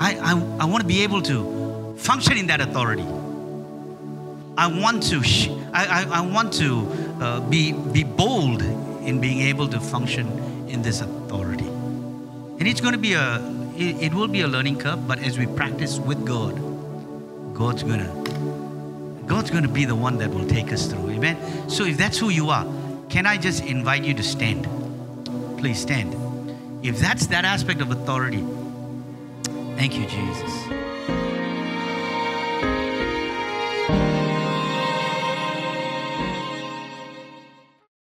I, 0.01 0.17
I, 0.17 0.33
I 0.61 0.65
want 0.65 0.81
to 0.81 0.87
be 0.87 1.03
able 1.03 1.23
to 1.23 1.95
function 1.99 2.37
in 2.37 2.47
that 2.49 2.61
authority. 2.61 3.07
I 4.57 4.67
want 4.67 5.03
to, 5.05 5.23
sh- 5.23 5.49
I, 5.73 5.87
I, 5.87 6.19
I, 6.19 6.21
want 6.21 6.53
to 6.55 6.87
uh, 7.21 7.41
be, 7.41 7.73
be 7.73 8.05
bold 8.05 8.61
in 8.61 9.21
being 9.21 9.41
able 9.43 9.69
to 9.69 9.81
function 9.81 10.27
in 10.69 10.83
this 10.83 11.01
authority. 11.01 11.67
And 11.67 12.69
it's 12.69 12.81
going 12.81 12.93
to 12.93 12.99
be 12.99 13.15
a, 13.15 13.37
it, 13.77 14.03
it 14.03 14.15
will 14.15 14.29
be 14.29 14.43
a 14.43 14.49
learning 14.49 14.79
curve, 14.79 15.07
but 15.07 15.19
as 15.19 15.39
we 15.39 15.47
practice 15.47 15.99
with 15.99 16.25
God, 16.25 16.55
God's 17.55 17.83
to, 17.83 19.23
God's 19.27 19.51
to 19.63 19.69
be 19.69 19.85
the 19.85 19.95
one 19.95 20.19
that 20.19 20.31
will 20.31 20.47
take 20.47 20.73
us 20.73 20.87
through. 20.87 21.11
Amen. 21.11 21.37
So 21.69 21.85
if 21.85 21.97
that's 21.97 22.19
who 22.19 22.29
you 22.29 22.51
are, 22.51 22.67
can 23.09 23.27
I 23.27 23.37
just 23.37 23.65
invite 23.65 24.05
you 24.05 24.15
to 24.15 24.23
stand? 24.23 24.67
Please 25.59 25.81
stand. 25.81 26.15
If 26.83 26.99
that's 26.99 27.27
that 27.29 27.45
aspect 27.45 27.81
of 27.81 27.91
authority, 27.91 28.45
thank 29.77 29.97
you, 29.97 30.07
Jesus. 30.07 30.82